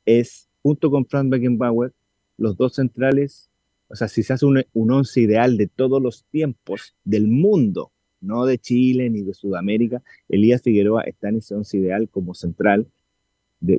es, 0.06 0.48
junto 0.62 0.90
con 0.90 1.06
Frank 1.06 1.30
Beckenbauer, 1.30 1.94
los 2.38 2.56
dos 2.58 2.76
centrales, 2.76 3.50
o 3.90 3.96
sea, 3.96 4.08
si 4.08 4.24
se 4.24 4.34
hace 4.34 4.46
un, 4.46 4.64
un 4.74 4.92
once 4.92 5.20
ideal 5.20 5.58
de 5.58 5.68
todos 5.68 6.02
los 6.02 6.24
tiempos 6.26 6.96
del 7.04 7.28
mundo, 7.28 7.92
no 8.22 8.46
de 8.46 8.58
Chile 8.58 9.10
ni 9.10 9.22
de 9.22 9.34
Sudamérica, 9.34 10.02
Elías 10.30 10.62
Figueroa 10.62 11.04
está 11.04 11.30
en 11.30 11.38
ese 11.38 11.56
once 11.56 11.78
ideal 11.78 12.10
como 12.10 12.34
central, 12.34 12.88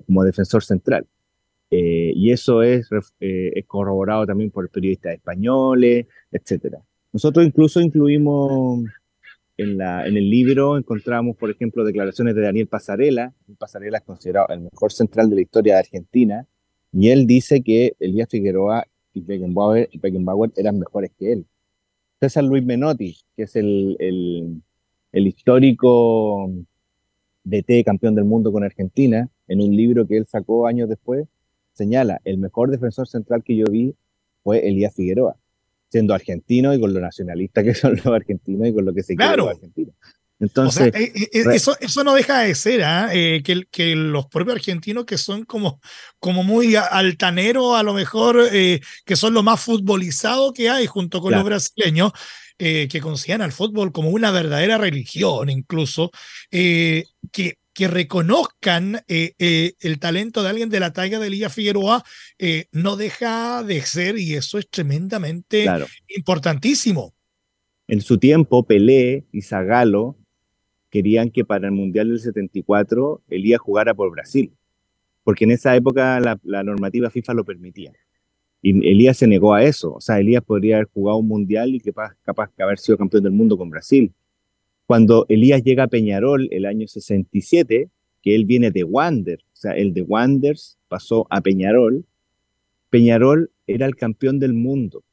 como 0.07 0.25
defensor 0.25 0.65
central. 0.65 1.07
Eh, 1.71 2.13
y 2.15 2.33
eso 2.33 2.63
eh, 2.63 2.83
es, 3.21 3.67
corroborado 3.67 4.27
también 4.27 4.51
por 4.51 4.69
periodistas 4.71 5.15
españoles, 5.15 6.07
etcétera. 6.33 6.81
Nosotros 7.13 7.47
incluso 7.47 7.81
incluimos 7.81 8.85
en, 9.59 9.77
la, 9.77 10.07
el 10.07 10.15
libro, 10.15 10.79
encontramos, 10.79 11.37
por 11.37 11.51
ejemplo, 11.51 11.85
declaraciones 11.85 12.35
de 12.35 12.43
Daniel 12.43 12.69
Pasarela. 12.69 13.35
Pasarela 13.59 13.99
es 13.99 14.05
considerado 14.05 14.49
el 14.49 14.61
mejor 14.61 14.93
central 14.93 15.29
de 15.29 15.37
la 15.37 15.43
historia 15.43 15.75
de 15.75 15.81
Argentina, 15.81 16.47
y 16.93 17.11
él 17.11 17.27
dice 17.27 17.63
que 17.63 17.95
Elías 18.01 18.29
Figueroa 18.31 18.87
y 19.13 19.21
Beckenbauer, 19.21 19.91
Beckenbauer 20.01 20.53
eran 20.57 20.79
mejores 20.79 21.11
que 21.19 21.33
él. 21.33 21.47
César 22.21 22.45
Luis 22.45 22.65
Menotti, 22.65 23.17
que 23.37 23.43
es 23.43 23.57
el, 23.57 23.97
el, 23.99 24.63
el 25.13 25.27
histórico 25.27 26.51
DT 27.45 27.85
campeón 27.85 28.15
del 28.15 28.25
mundo 28.25 28.53
con 28.53 28.65
Argentina, 28.65 29.29
en 29.49 29.61
un 29.61 29.77
libro 29.77 30.07
que 30.07 30.17
él 30.17 30.27
sacó 30.27 30.67
años 30.67 30.89
después, 30.89 31.27
señala, 31.73 32.21
el 32.25 32.39
mejor 32.39 32.71
defensor 32.71 33.09
central 33.09 33.43
que 33.43 33.57
yo 33.57 33.67
vi 33.71 33.95
fue 34.43 34.67
Elías 34.67 34.95
Figueroa, 34.95 35.37
siendo 35.89 36.15
argentino 36.15 36.75
y 36.75 36.81
con 36.81 36.93
lo 36.93 37.01
nacionalista 37.01 37.63
que 37.63 37.75
son 37.75 37.97
los 37.97 38.07
argentinos 38.07 38.69
y 38.69 38.75
con 38.75 38.85
lo 38.85 38.95
que 38.95 39.03
se 39.03 39.17
quiere 39.17 39.37
los 39.37 39.49
argentinos. 39.49 39.95
Entonces, 40.41 40.95
eh, 40.95 41.13
eh, 41.15 41.29
eh, 41.33 41.45
eso, 41.53 41.77
eso 41.81 42.05
no 42.05 42.15
deja 42.15 42.43
de 42.43 42.55
ser, 42.55 42.85
¿ah? 42.85 43.09
que, 43.11 43.65
que 43.71 43.97
los 43.97 44.27
propios 44.27 44.57
argentinos 44.57 45.05
que 45.05 45.19
son 45.19 45.45
como, 45.45 45.81
como 46.21 46.45
muy 46.45 46.77
altaneros, 46.77 47.77
a 47.77 47.83
lo 47.83 47.93
mejor, 47.93 48.49
que 48.51 49.17
son 49.17 49.35
lo 49.35 49.43
más 49.43 49.61
futbolizado 49.61 50.53
que 50.53 50.71
hay 50.71 50.87
junto 50.87 51.21
con 51.21 51.33
los 51.33 51.45
brasileños, 51.45 52.13
que 52.57 53.01
consideran 53.03 53.43
al 53.43 53.53
fútbol 53.53 53.91
como 53.91 54.11
una 54.11 54.31
verdadera 54.31 54.79
religión 54.79 55.51
incluso, 55.51 56.13
que, 56.51 57.05
que 57.79 57.87
reconozcan 57.87 58.97
eh, 59.07 59.35
eh, 59.39 59.75
el 59.79 60.01
talento 60.01 60.43
de 60.43 60.49
alguien 60.49 60.69
de 60.69 60.81
la 60.81 60.93
talla 60.93 61.21
de 61.21 61.29
Elías 61.29 61.55
Figueroa 61.55 62.03
eh, 62.37 62.65
no 62.73 62.97
deja 62.97 63.63
de 63.63 63.81
ser 63.83 64.19
y 64.19 64.35
eso 64.35 64.59
es 64.59 64.69
tremendamente 64.69 65.65
importantísimo. 66.09 67.15
En 67.87 68.01
su 68.01 68.19
tiempo, 68.19 68.67
Pelé 68.67 69.27
y 69.31 69.43
Zagalo 69.43 70.17
querían 70.91 71.31
que 71.31 71.45
para 71.45 71.69
el 71.69 71.73
Mundial 71.73 72.09
del 72.09 72.19
74 72.19 73.23
Elías 73.29 73.61
jugara 73.61 73.95
por 73.95 74.11
Brasil, 74.11 74.53
porque 75.23 75.45
en 75.45 75.53
esa 75.53 75.77
época 75.77 76.19
la, 76.19 76.37
la 76.43 76.65
normativa 76.65 77.11
FIFA 77.11 77.35
lo 77.35 77.45
permitía. 77.45 77.93
Y 78.61 78.91
Elías 78.91 79.19
se 79.19 79.29
negó 79.29 79.55
a 79.55 79.63
eso. 79.63 79.93
O 79.93 80.01
sea, 80.01 80.19
Elías 80.19 80.43
podría 80.43 80.79
haber 80.79 80.89
jugado 80.93 81.19
un 81.19 81.29
mundial 81.29 81.73
y 81.77 81.79
capaz, 81.79 82.17
capaz 82.25 82.51
de 82.57 82.65
haber 82.65 82.81
sido 82.81 82.99
campeón 82.99 83.23
del 83.23 83.33
mundo 83.33 83.57
con 83.57 83.71
Brasil. 83.71 84.13
Cuando 84.89 85.27
Elías 85.29 85.63
llega 85.63 85.83
a 85.83 85.89
Peñarol 85.89 86.49
el 86.51 86.65
año 86.65 86.89
67, 86.89 87.91
que 88.23 88.35
él 88.35 88.47
viene 88.47 88.71
de 88.71 88.85
Wander, 88.85 89.41
o 89.53 89.57
sea, 89.57 89.73
el 89.73 89.93
de 89.93 90.01
Wanders 90.01 90.79
pasó 90.89 91.27
a 91.29 91.43
Peñarol, 91.43 92.07
Peñarol 92.89 93.51
era 93.67 93.85
el 93.85 93.97
campeón 93.97 94.39
del 94.39 94.55
mundo. 94.55 95.05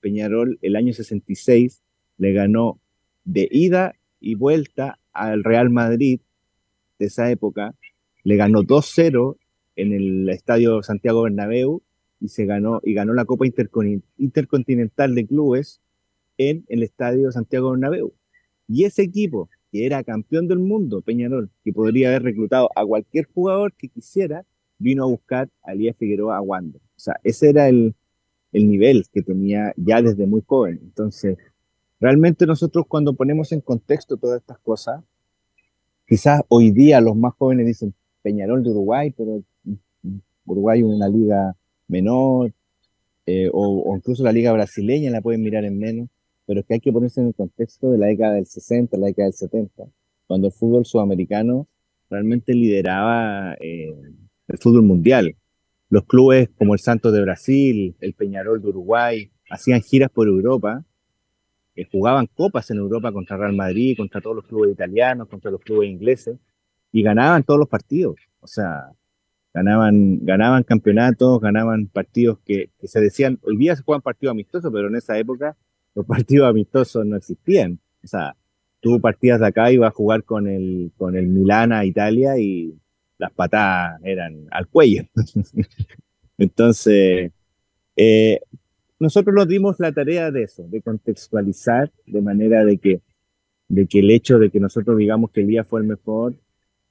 Peñarol 0.00 0.58
el 0.60 0.76
año 0.76 0.92
66 0.92 1.82
le 2.18 2.32
ganó 2.34 2.78
de 3.24 3.48
ida 3.50 3.94
y 4.20 4.34
vuelta 4.34 4.98
al 5.14 5.44
Real 5.44 5.70
Madrid 5.70 6.20
de 6.98 7.06
esa 7.06 7.30
época, 7.30 7.74
le 8.24 8.36
ganó 8.36 8.62
2-0 8.64 9.38
en 9.76 9.94
el 9.94 10.28
estadio 10.28 10.82
Santiago 10.82 11.22
Bernabéu 11.22 11.80
y 12.20 12.28
se 12.28 12.44
ganó 12.44 12.82
y 12.84 12.92
ganó 12.92 13.14
la 13.14 13.24
Copa 13.24 13.46
Intercontinental 13.46 15.14
de 15.14 15.26
Clubes 15.26 15.80
en 16.36 16.66
el 16.68 16.82
Estadio 16.82 17.32
Santiago 17.32 17.70
Bernabéu. 17.70 18.12
Y 18.72 18.84
ese 18.84 19.02
equipo, 19.02 19.50
que 19.70 19.84
era 19.84 20.02
campeón 20.02 20.48
del 20.48 20.58
mundo, 20.58 21.02
Peñarol, 21.02 21.50
que 21.62 21.74
podría 21.74 22.08
haber 22.08 22.22
reclutado 22.22 22.70
a 22.74 22.86
cualquier 22.86 23.26
jugador 23.26 23.74
que 23.74 23.88
quisiera, 23.88 24.46
vino 24.78 25.04
a 25.04 25.08
buscar 25.08 25.50
a 25.62 25.72
Elías 25.72 25.94
Figueroa 25.98 26.38
a 26.38 26.40
Wander. 26.40 26.80
O 26.80 26.98
sea, 26.98 27.20
ese 27.22 27.50
era 27.50 27.68
el, 27.68 27.94
el 28.50 28.70
nivel 28.70 29.04
que 29.12 29.20
tenía 29.20 29.74
ya 29.76 30.00
desde 30.00 30.26
muy 30.26 30.42
joven. 30.46 30.80
Entonces, 30.82 31.36
realmente 32.00 32.46
nosotros 32.46 32.86
cuando 32.88 33.12
ponemos 33.12 33.52
en 33.52 33.60
contexto 33.60 34.16
todas 34.16 34.40
estas 34.40 34.58
cosas, 34.60 35.04
quizás 36.06 36.40
hoy 36.48 36.70
día 36.70 36.98
los 37.02 37.14
más 37.14 37.34
jóvenes 37.34 37.66
dicen 37.66 37.92
Peñarol 38.22 38.62
de 38.62 38.70
Uruguay, 38.70 39.12
pero 39.14 39.42
Uruguay 40.46 40.80
es 40.80 40.86
una 40.86 41.08
liga 41.08 41.54
menor, 41.88 42.54
eh, 43.26 43.50
o, 43.52 43.94
incluso 43.94 44.24
la 44.24 44.32
liga 44.32 44.50
brasileña 44.50 45.10
la 45.10 45.20
pueden 45.20 45.42
mirar 45.42 45.66
en 45.66 45.78
menos, 45.78 46.08
pero 46.46 46.60
es 46.60 46.66
que 46.66 46.74
hay 46.74 46.80
que 46.80 46.92
ponerse 46.92 47.20
en 47.20 47.28
el 47.28 47.34
contexto 47.34 47.90
de 47.90 47.98
la 47.98 48.06
década 48.06 48.34
del 48.34 48.46
60, 48.46 48.96
la 48.98 49.06
década 49.06 49.26
del 49.26 49.34
70, 49.34 49.84
cuando 50.26 50.48
el 50.48 50.52
fútbol 50.52 50.84
sudamericano 50.84 51.66
realmente 52.10 52.54
lideraba 52.54 53.54
eh, 53.60 53.94
el 54.48 54.58
fútbol 54.58 54.82
mundial. 54.82 55.36
Los 55.88 56.04
clubes 56.04 56.48
como 56.56 56.74
el 56.74 56.80
Santos 56.80 57.12
de 57.12 57.20
Brasil, 57.20 57.96
el 58.00 58.14
Peñarol 58.14 58.60
de 58.62 58.68
Uruguay, 58.68 59.30
hacían 59.50 59.82
giras 59.82 60.10
por 60.10 60.26
Europa, 60.28 60.84
eh, 61.74 61.86
jugaban 61.90 62.26
copas 62.26 62.70
en 62.70 62.78
Europa 62.78 63.12
contra 63.12 63.36
Real 63.36 63.54
Madrid, 63.54 63.96
contra 63.96 64.20
todos 64.20 64.36
los 64.36 64.46
clubes 64.46 64.72
italianos, 64.72 65.28
contra 65.28 65.50
los 65.50 65.60
clubes 65.60 65.90
ingleses, 65.90 66.38
y 66.92 67.02
ganaban 67.02 67.42
todos 67.44 67.58
los 67.58 67.68
partidos. 67.68 68.16
O 68.40 68.46
sea, 68.46 68.92
ganaban, 69.54 70.24
ganaban 70.24 70.62
campeonatos, 70.64 71.40
ganaban 71.40 71.86
partidos 71.86 72.38
que, 72.44 72.70
se 72.82 73.00
decían, 73.00 73.38
hoy 73.42 73.56
día 73.56 73.76
se 73.76 73.82
juegan 73.82 74.02
partidos 74.02 74.32
amistosos, 74.32 74.70
pero 74.72 74.88
en 74.88 74.96
esa 74.96 75.18
época 75.18 75.56
los 75.94 76.06
partidos 76.06 76.48
amistosos 76.48 77.04
no 77.06 77.16
existían. 77.16 77.78
O 78.02 78.06
sea, 78.06 78.36
tú 78.80 79.00
partías 79.00 79.40
de 79.40 79.46
acá 79.46 79.70
y 79.70 79.74
ibas 79.74 79.92
a 79.92 79.94
jugar 79.94 80.24
con 80.24 80.48
el, 80.48 80.92
con 80.96 81.16
el 81.16 81.26
Milán 81.26 81.72
a 81.72 81.84
Italia 81.84 82.38
y 82.38 82.74
las 83.18 83.32
patadas 83.32 84.00
eran 84.04 84.46
al 84.50 84.66
cuello. 84.68 85.04
Entonces, 86.38 87.32
eh, 87.96 88.40
nosotros 88.98 89.34
nos 89.34 89.48
dimos 89.48 89.76
la 89.78 89.92
tarea 89.92 90.30
de 90.30 90.44
eso, 90.44 90.64
de 90.68 90.80
contextualizar 90.80 91.92
de 92.06 92.20
manera 92.20 92.64
de 92.64 92.78
que, 92.78 93.02
de 93.68 93.86
que 93.86 94.00
el 94.00 94.10
hecho 94.10 94.38
de 94.38 94.50
que 94.50 94.60
nosotros 94.60 94.98
digamos 94.98 95.30
que 95.30 95.40
el 95.40 95.48
día 95.48 95.64
fue 95.64 95.80
el 95.80 95.86
mejor 95.86 96.34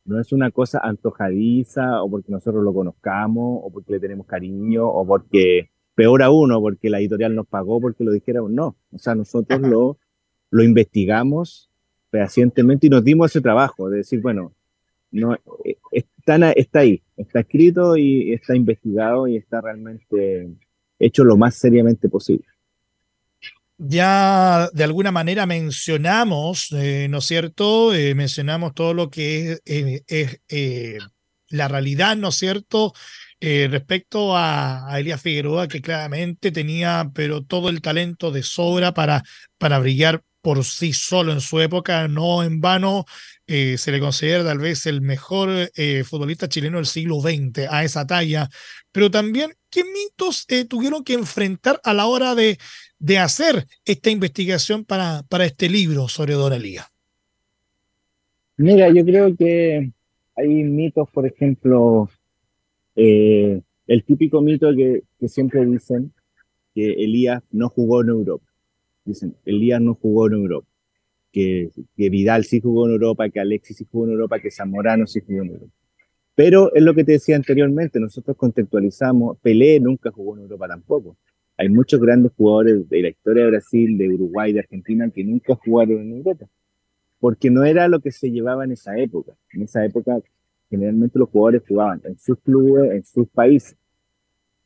no 0.06 0.20
es 0.20 0.32
una 0.32 0.52
cosa 0.52 0.80
antojadiza 0.84 2.02
o 2.04 2.10
porque 2.10 2.32
nosotros 2.32 2.64
lo 2.64 2.74
conozcamos 2.74 3.62
o 3.64 3.70
porque 3.72 3.94
le 3.94 4.00
tenemos 4.00 4.26
cariño 4.26 4.88
o 4.88 5.06
porque, 5.06 5.70
peor 6.02 6.24
aún, 6.24 6.52
o 6.52 6.60
porque 6.60 6.90
la 6.90 7.00
editorial 7.00 7.36
nos 7.36 7.46
pagó 7.46 7.80
porque 7.80 8.04
lo 8.04 8.12
dijéramos. 8.12 8.50
No, 8.50 8.76
o 8.92 8.98
sea, 8.98 9.14
nosotros 9.14 9.62
lo, 9.62 10.00
lo 10.50 10.64
investigamos 10.64 11.70
fehacientemente 12.10 12.88
y 12.88 12.90
nos 12.90 13.04
dimos 13.04 13.30
ese 13.30 13.40
trabajo 13.40 13.88
de 13.88 13.98
decir, 13.98 14.20
bueno, 14.20 14.52
no, 15.12 15.36
eh, 15.64 15.78
está, 15.92 16.40
ahí, 16.80 17.04
está 17.16 17.42
escrito 17.42 17.98
y 17.98 18.34
está 18.34 18.56
investigado 18.56 19.28
y 19.28 19.36
está 19.38 19.62
realmente 19.62 20.50
hecho 20.98 21.24
lo 21.24 21.38
más 21.38 21.54
seriamente 21.54 22.10
posible 22.10 22.48
ya 23.84 24.70
de 24.74 24.84
alguna 24.84 25.12
manera 25.12 25.48
mencionamos, 25.48 26.72
eh, 26.72 27.08
¿no 27.10 27.18
es 27.18 27.26
cierto? 27.26 27.96
Eh, 27.96 28.14
mencionamos 28.14 28.76
todo 28.76 28.94
lo 28.94 29.10
que 29.10 29.58
es, 29.66 30.40
eh, 30.50 31.00
la 31.50 31.68
realidad, 31.68 32.16
¿no 32.16 32.30
es 32.30 32.36
cierto? 32.36 32.94
Respecto 33.42 34.38
a, 34.38 34.92
a, 34.92 35.00
Elías 35.00 35.22
Figueroa, 35.22 35.68
que 35.68 35.82
claramente 35.82 36.52
tenía, 36.52 37.12
pero 37.14 37.44
todo 37.44 37.70
el 37.70 37.82
talento 37.82 38.32
de 38.32 38.44
sobra 38.44 38.94
para, 38.94 39.24
para 39.58 39.80
brillar 39.80 40.24
por 40.42 40.64
sí 40.64 40.94
solo 40.94 41.34
en 41.34 41.42
su 41.42 41.60
época, 41.60 42.08
no 42.08 42.44
en 42.44 42.62
vano. 42.62 43.06
se 43.48 43.92
le 43.92 44.00
considera 44.00 44.44
tal 44.44 44.60
vez 44.60 44.86
el 44.86 45.02
mejor 45.02 45.72
futbolista 46.06 46.50
chileno 46.50 46.78
del 46.78 46.86
siglo 46.86 47.20
XX 47.20 47.68
a 47.70 47.84
esa 47.84 48.08
talla, 48.08 48.50
pero 48.92 49.12
también, 49.12 49.52
¿qué 49.70 49.84
mitos 49.84 50.46
tuvieron 50.68 51.04
que 51.04 51.14
enfrentar 51.14 51.80
a 51.84 51.94
la 51.94 52.08
hora 52.08 52.34
de, 52.34 52.58
de 53.02 53.18
hacer 53.18 53.66
esta 53.84 54.12
investigación 54.12 54.86
para, 54.86 55.24
para 55.28 55.46
este 55.46 55.68
libro 55.70 56.08
sobre 56.08 56.34
Doralía? 56.34 56.86
Mira, 58.58 58.90
yo 58.94 59.04
creo 59.04 59.36
que 59.36 59.92
hay 60.36 60.48
mitos, 60.48 61.10
por 61.10 61.26
ejemplo, 61.26 62.10
eh, 63.04 63.62
el 63.88 64.04
típico 64.04 64.42
mito 64.42 64.68
que, 64.76 65.04
siempre 65.28 65.66
dicen 65.66 66.14
que 66.74 66.92
Elías 67.04 67.44
no 67.52 67.70
jugó 67.70 68.02
en 68.02 68.10
Europa. 68.10 68.46
Dicen, 69.06 69.36
Elías 69.46 69.82
no 69.82 69.96
jugó 69.96 70.28
en 70.28 70.34
Europa. 70.34 70.68
Que, 71.32 71.72
que, 71.96 72.10
Vidal 72.10 72.44
sí 72.44 72.60
jugó 72.60 72.88
en 72.88 72.94
Europa, 72.94 73.30
que 73.30 73.40
Alexis 73.40 73.78
sí 73.78 73.88
jugó 73.90 74.06
en 74.06 74.12
Europa, 74.12 74.40
que 74.40 74.52
Zamorano 74.52 75.08
sí 75.08 75.22
jugó 75.26 75.44
en 75.44 75.50
Europa. 75.50 75.74
Pero 76.36 76.74
es 76.74 76.84
lo 76.84 76.94
que 76.94 77.04
te 77.04 77.14
decía 77.14 77.36
anteriormente, 77.36 78.00
nosotros 78.00 78.38
contextualizamos, 78.38 79.38
Pelé 79.40 79.80
nunca 79.80 80.12
jugó 80.12 80.36
en 80.36 80.44
Europa 80.44 80.68
tampoco 80.68 81.18
hay 81.62 81.70
muchos 81.70 82.00
grandes 82.00 82.32
jugadores 82.36 82.90
de 82.90 83.02
la 83.04 83.10
historia 83.10 83.44
de 83.44 83.52
Brasil, 83.52 83.96
de 83.96 84.10
Uruguay, 84.10 84.52
de 84.52 84.62
Argentina, 84.62 85.08
que 85.14 85.24
nunca 85.24 85.54
jugaron 85.56 86.00
en 86.00 86.18
Europa, 86.18 86.48
porque 87.20 87.52
no 87.52 87.64
era 87.64 87.88
lo 87.88 88.00
que 88.00 88.12
se 88.12 88.32
llevaba 88.32 88.66
en 88.66 88.72
esa 88.72 88.98
época. 88.98 89.34
En 89.54 89.62
esa 89.62 89.86
época, 89.86 90.20
generalmente 90.72 91.20
los 91.20 91.30
jugadores 91.30 91.62
jugaban 91.68 92.02
en 92.06 92.18
sus 92.18 92.40
clubes, 92.40 92.92
en 92.92 93.06
sus 93.06 93.28
países. 93.28 93.78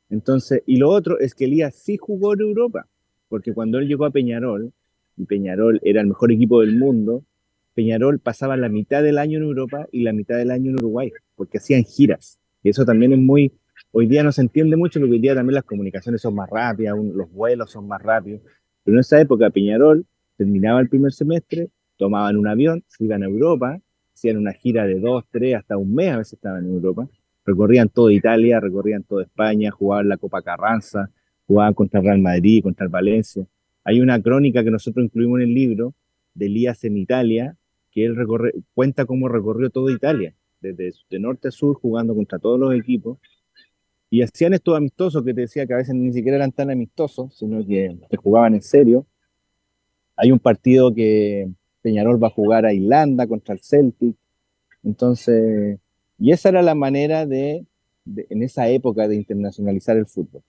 Entonces, 0.09 0.63
y 0.65 0.77
lo 0.77 0.89
otro 0.89 1.19
es 1.19 1.35
que 1.35 1.43
Elías 1.43 1.75
sí 1.75 1.97
jugó 1.97 2.33
en 2.33 2.41
Europa, 2.41 2.87
porque 3.27 3.53
cuando 3.53 3.79
él 3.79 3.89
llegó 3.89 4.05
a 4.05 4.11
Peñarol, 4.11 4.71
y 5.17 5.25
Peñarol 5.25 5.81
era 5.83 5.99
el 5.99 6.07
mejor 6.07 6.31
equipo 6.31 6.61
del 6.61 6.77
mundo, 6.77 7.25
Peñarol 7.73 8.19
pasaba 8.19 8.55
la 8.55 8.69
mitad 8.69 9.03
del 9.03 9.17
año 9.17 9.39
en 9.39 9.43
Europa 9.43 9.87
y 9.91 10.03
la 10.03 10.13
mitad 10.13 10.37
del 10.37 10.51
año 10.51 10.71
en 10.71 10.77
Uruguay, 10.77 11.11
porque 11.35 11.57
hacían 11.57 11.83
giras. 11.83 12.39
Y 12.63 12.69
eso 12.69 12.85
también 12.85 13.11
es 13.11 13.19
muy 13.19 13.51
Hoy 13.97 14.07
día 14.07 14.23
no 14.23 14.31
se 14.33 14.41
entiende 14.41 14.75
mucho 14.75 14.99
porque 14.99 15.13
hoy 15.13 15.19
día 15.19 15.35
también 15.35 15.55
las 15.55 15.63
comunicaciones 15.63 16.21
son 16.21 16.35
más 16.35 16.49
rápidas, 16.49 16.97
los 16.97 17.31
vuelos 17.31 17.71
son 17.71 17.87
más 17.87 18.01
rápidos. 18.01 18.41
Pero 18.83 18.97
en 18.97 18.99
esa 18.99 19.19
época 19.21 19.49
Peñarol 19.49 20.05
terminaba 20.37 20.81
el 20.81 20.89
primer 20.89 21.13
semestre, 21.13 21.69
tomaban 21.97 22.35
un 22.35 22.47
avión, 22.47 22.83
se 22.87 23.05
iban 23.05 23.23
a 23.23 23.27
Europa, 23.27 23.79
hacían 24.15 24.37
una 24.37 24.53
gira 24.53 24.87
de 24.87 24.99
dos, 24.99 25.25
tres, 25.29 25.55
hasta 25.55 25.77
un 25.77 25.93
mes 25.93 26.11
a 26.13 26.17
veces 26.17 26.33
estaban 26.33 26.65
en 26.65 26.71
Europa, 26.71 27.07
recorrían 27.45 27.89
toda 27.89 28.13
Italia, 28.13 28.61
recorrían 28.61 29.03
toda 29.03 29.23
España, 29.23 29.71
jugaban 29.71 30.07
la 30.07 30.17
Copa 30.17 30.41
Carranza, 30.41 31.11
jugaban 31.45 31.73
contra 31.73 31.99
el 31.99 32.05
Real 32.05 32.21
Madrid, 32.21 32.63
contra 32.63 32.85
el 32.85 32.91
Valencia. 32.91 33.45
Hay 33.83 33.99
una 33.99 34.21
crónica 34.21 34.63
que 34.63 34.71
nosotros 34.71 35.05
incluimos 35.05 35.41
en 35.41 35.49
el 35.49 35.53
libro 35.53 35.93
de 36.33 36.45
Elías 36.45 36.83
en 36.85 36.97
Italia, 36.97 37.57
que 37.91 38.05
él 38.05 38.15
recorre, 38.15 38.53
cuenta 38.73 39.05
cómo 39.05 39.27
recorrió 39.27 39.69
toda 39.69 39.91
Italia, 39.91 40.33
desde 40.61 40.93
de 41.09 41.19
norte 41.19 41.49
a 41.49 41.51
sur, 41.51 41.75
jugando 41.75 42.15
contra 42.15 42.39
todos 42.39 42.57
los 42.57 42.73
equipos, 42.73 43.19
y 44.09 44.21
hacían 44.21 44.53
estos 44.53 44.77
amistosos 44.77 45.23
que 45.23 45.33
te 45.33 45.41
decía 45.41 45.67
que 45.67 45.73
a 45.73 45.77
veces 45.77 45.93
ni 45.93 46.13
siquiera 46.13 46.37
eran 46.37 46.53
tan 46.53 46.71
amistosos, 46.71 47.37
sino 47.37 47.65
que, 47.65 47.97
se 48.09 48.17
jugaban 48.17 48.55
en 48.55 48.61
serio. 48.61 49.05
Hay 50.15 50.31
un 50.31 50.39
partido 50.39 50.93
que 50.93 51.49
Peñarol 51.85 52.21
va 52.21 52.29
a 52.29 52.31
jugar 52.31 52.65
a 52.65 52.73
Irlanda 52.73 53.27
contra 53.27 53.53
el 53.53 53.61
Celtic. 53.61 54.15
Entonces, 54.83 55.77
y 56.17 56.31
esa 56.31 56.49
era 56.49 56.63
la 56.63 56.73
manera 56.73 57.27
de, 57.27 57.63
en 58.05 58.41
esa 58.41 58.67
época, 58.69 59.07
de 59.07 59.15
internacionalizar 59.15 59.95
el 59.95 60.07
fútbol. 60.07 60.41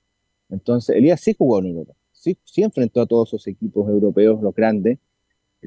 Entonces, 0.49 0.97
Elías 0.97 1.21
sí 1.21 1.35
jugó 1.37 1.59
en 1.59 1.67
Europa, 1.67 1.93
sí, 2.11 2.39
sí 2.43 2.63
enfrentó 2.63 3.03
a 3.03 3.07
todos 3.07 3.29
esos 3.29 3.47
equipos 3.49 3.87
europeos, 3.87 4.41
los 4.41 4.55
grandes, 4.55 4.99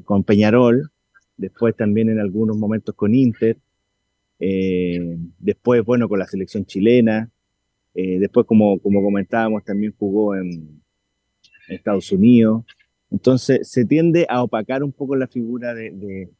con 0.04 0.24
Peñarol, 0.24 0.90
después 1.36 1.76
también 1.76 2.08
en 2.08 2.18
algunos 2.18 2.56
momentos 2.56 2.96
con 2.96 3.14
Inter, 3.14 3.56
eh, 4.40 5.18
después, 5.38 5.84
bueno, 5.84 6.08
con 6.08 6.18
la 6.18 6.26
selección 6.26 6.64
chilena, 6.64 7.30
eh, 7.94 8.18
después, 8.18 8.44
como, 8.44 8.80
como 8.80 9.04
comentábamos, 9.04 9.62
también 9.64 9.94
jugó 9.96 10.34
en 10.34 10.82
Estados 11.68 12.10
Unidos. 12.10 12.64
Entonces, 13.10 13.68
se 13.70 13.84
tiende 13.84 14.26
a 14.28 14.42
opacar 14.42 14.84
un 14.84 14.92
poco 14.92 15.16
la 15.16 15.26
figura 15.26 15.74
de, 15.74 16.30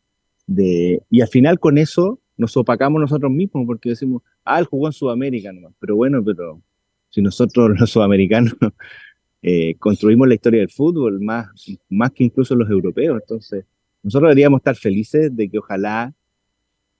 Y 1.11 1.21
al 1.21 1.29
final 1.29 1.59
con 1.59 1.79
eso 1.79 2.21
nos 2.37 2.57
opacamos 2.57 3.01
nosotros 3.01 3.31
mismos, 3.31 3.67
porque 3.67 3.91
decimos, 3.91 4.23
ah, 4.45 4.59
él 4.59 4.67
jugó 4.67 4.87
en 4.87 4.93
Sudamérica 4.93 5.53
nomás. 5.53 5.75
Pero 5.79 5.97
bueno, 5.97 6.25
pero 6.25 6.63
si 7.11 7.21
nosotros 7.21 7.71
los 7.79 7.91
sudamericanos 7.91 8.55
eh, 9.43 9.75
construimos 9.79 10.29
la 10.29 10.35
historia 10.35 10.61
del 10.61 10.71
fútbol 10.71 11.21
más, 11.21 11.49
más 11.89 12.13
que 12.13 12.25
incluso 12.25 12.55
los 12.55 12.71
europeos, 12.71 13.21
entonces 13.21 13.65
nosotros 14.03 14.31
deberíamos 14.31 14.61
estar 14.61 14.77
felices 14.77 15.35
de 15.37 15.51
que 15.51 15.59
ojalá 15.59 16.15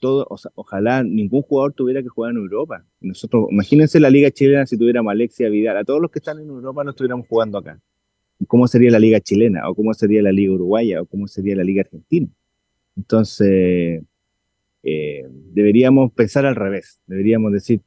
todo, 0.01 0.27
ojalá 0.55 1.03
ningún 1.03 1.43
jugador 1.43 1.73
tuviera 1.75 2.03
que 2.03 2.09
jugar 2.09 2.33
en 2.33 2.39
Europa. 2.39 2.85
Nosotros, 3.01 3.47
imagínense 3.51 4.01
la 4.01 4.11
liga 4.11 4.31
chilena 4.31 4.67
si 4.67 4.77
tuviéramos 4.77 5.11
Alexia 5.11 5.49
Vidal, 5.49 5.77
a 5.77 5.85
todos 5.85 6.01
los 6.01 6.11
que 6.11 6.19
están 6.19 6.39
en 6.39 6.49
Europa 6.49 6.85
no 6.85 6.91
estuviéramos 6.91 7.27
jugando 7.29 7.59
acá. 7.59 7.81
¿Cómo 8.47 8.67
sería 8.67 8.91
la 8.91 8.99
liga 8.99 9.21
chilena? 9.21 9.69
¿O 9.69 9.75
cómo 9.75 9.93
sería 9.95 10.23
la 10.23 10.33
liga 10.33 10.53
uruguaya? 10.53 11.03
¿O 11.03 11.07
cómo 11.07 11.27
sería 11.27 11.57
la 11.57 11.65
liga 11.65 11.83
argentina? 11.83 12.29
Entonces, 12.97 14.03
eh, 14.83 15.27
deberíamos 15.53 16.13
pensar 16.13 16.47
al 16.47 16.57
revés. 16.57 17.01
Deberíamos 17.07 17.53
decir 17.53 17.81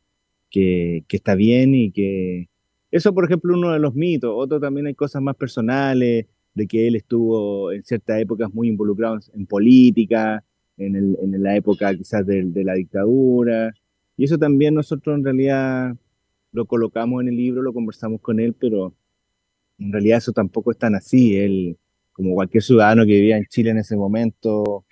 que, 0.50 1.04
que 1.08 1.18
está 1.18 1.36
bien 1.36 1.74
y 1.74 1.92
que... 1.92 2.50
Eso, 2.92 3.14
por 3.14 3.26
ejemplo, 3.26 3.56
uno 3.56 3.72
de 3.72 3.80
los 3.80 3.96
mitos. 3.96 4.32
Otro 4.36 4.60
también 4.60 4.86
hay 4.86 4.94
cosas 4.94 5.22
más 5.22 5.36
personales, 5.36 6.28
de 6.54 6.68
que 6.68 6.88
él 6.88 6.96
estuvo 6.96 7.72
en 7.72 7.84
ciertas 7.84 8.22
épocas 8.22 8.54
muy 8.54 8.68
involucrado 8.68 9.20
en 9.34 9.46
política, 9.46 10.44
en, 10.78 10.96
el, 10.96 11.18
en 11.22 11.42
la 11.42 11.56
época 11.56 11.94
quizás 11.96 12.26
de, 12.26 12.44
de, 12.44 12.64
la 12.64 12.74
dictadura. 12.74 13.74
Y 14.18 14.26
eso 14.26 14.38
también 14.38 14.76
nosotros 14.76 15.18
en 15.18 15.24
realidad 15.24 15.96
lo 16.52 16.66
colocamos 16.66 17.22
en 17.22 17.30
el 17.30 17.38
libro, 17.38 17.62
lo 17.62 17.74
conversamos 17.74 18.22
con 18.22 18.40
él, 18.40 18.54
pero 18.54 18.94
en 19.80 19.92
realidad 19.92 20.20
eso 20.20 20.32
tampoco 20.32 20.72
es 20.72 20.78
tan 20.78 20.96
así. 20.96 21.38
Él, 21.38 21.78
como 22.12 22.36
cualquier 22.36 22.64
ciudadano 22.64 23.06
que 23.06 23.14
vivía 23.14 23.38
en 23.38 23.46
Chile 23.46 23.72
en 23.72 23.80
ese 23.80 23.96
momento, 23.96 24.86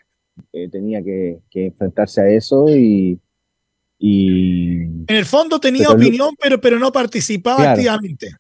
eh, 0.54 0.70
tenía 0.70 1.04
que, 1.04 1.40
que, 1.50 1.68
enfrentarse 1.68 2.22
a 2.22 2.30
eso 2.30 2.68
y, 2.70 3.20
y... 4.00 4.82
En 4.82 5.06
el 5.08 5.26
fondo 5.26 5.60
tenía 5.60 5.90
opinión, 5.90 6.36
pero, 6.42 6.60
pero 6.60 6.80
no 6.80 6.92
participaba 6.92 7.72
activamente. 7.72 8.32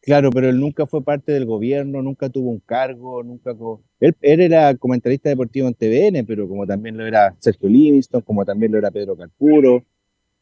Claro, 0.00 0.30
pero 0.30 0.48
él 0.48 0.58
nunca 0.58 0.86
fue 0.86 1.02
parte 1.02 1.32
del 1.32 1.44
gobierno, 1.44 2.00
nunca 2.00 2.30
tuvo 2.30 2.50
un 2.50 2.60
cargo, 2.60 3.22
nunca... 3.22 3.54
Él, 4.00 4.16
él, 4.22 4.40
era 4.40 4.74
comentarista 4.76 5.28
deportivo 5.28 5.68
en 5.68 5.74
TVN, 5.74 6.24
pero 6.26 6.48
como 6.48 6.66
también 6.66 6.96
lo 6.96 7.06
era 7.06 7.34
Sergio 7.38 7.68
Livingston, 7.68 8.22
como 8.22 8.44
también 8.44 8.72
lo 8.72 8.78
era 8.78 8.90
Pedro 8.90 9.16
Carpuro, 9.16 9.84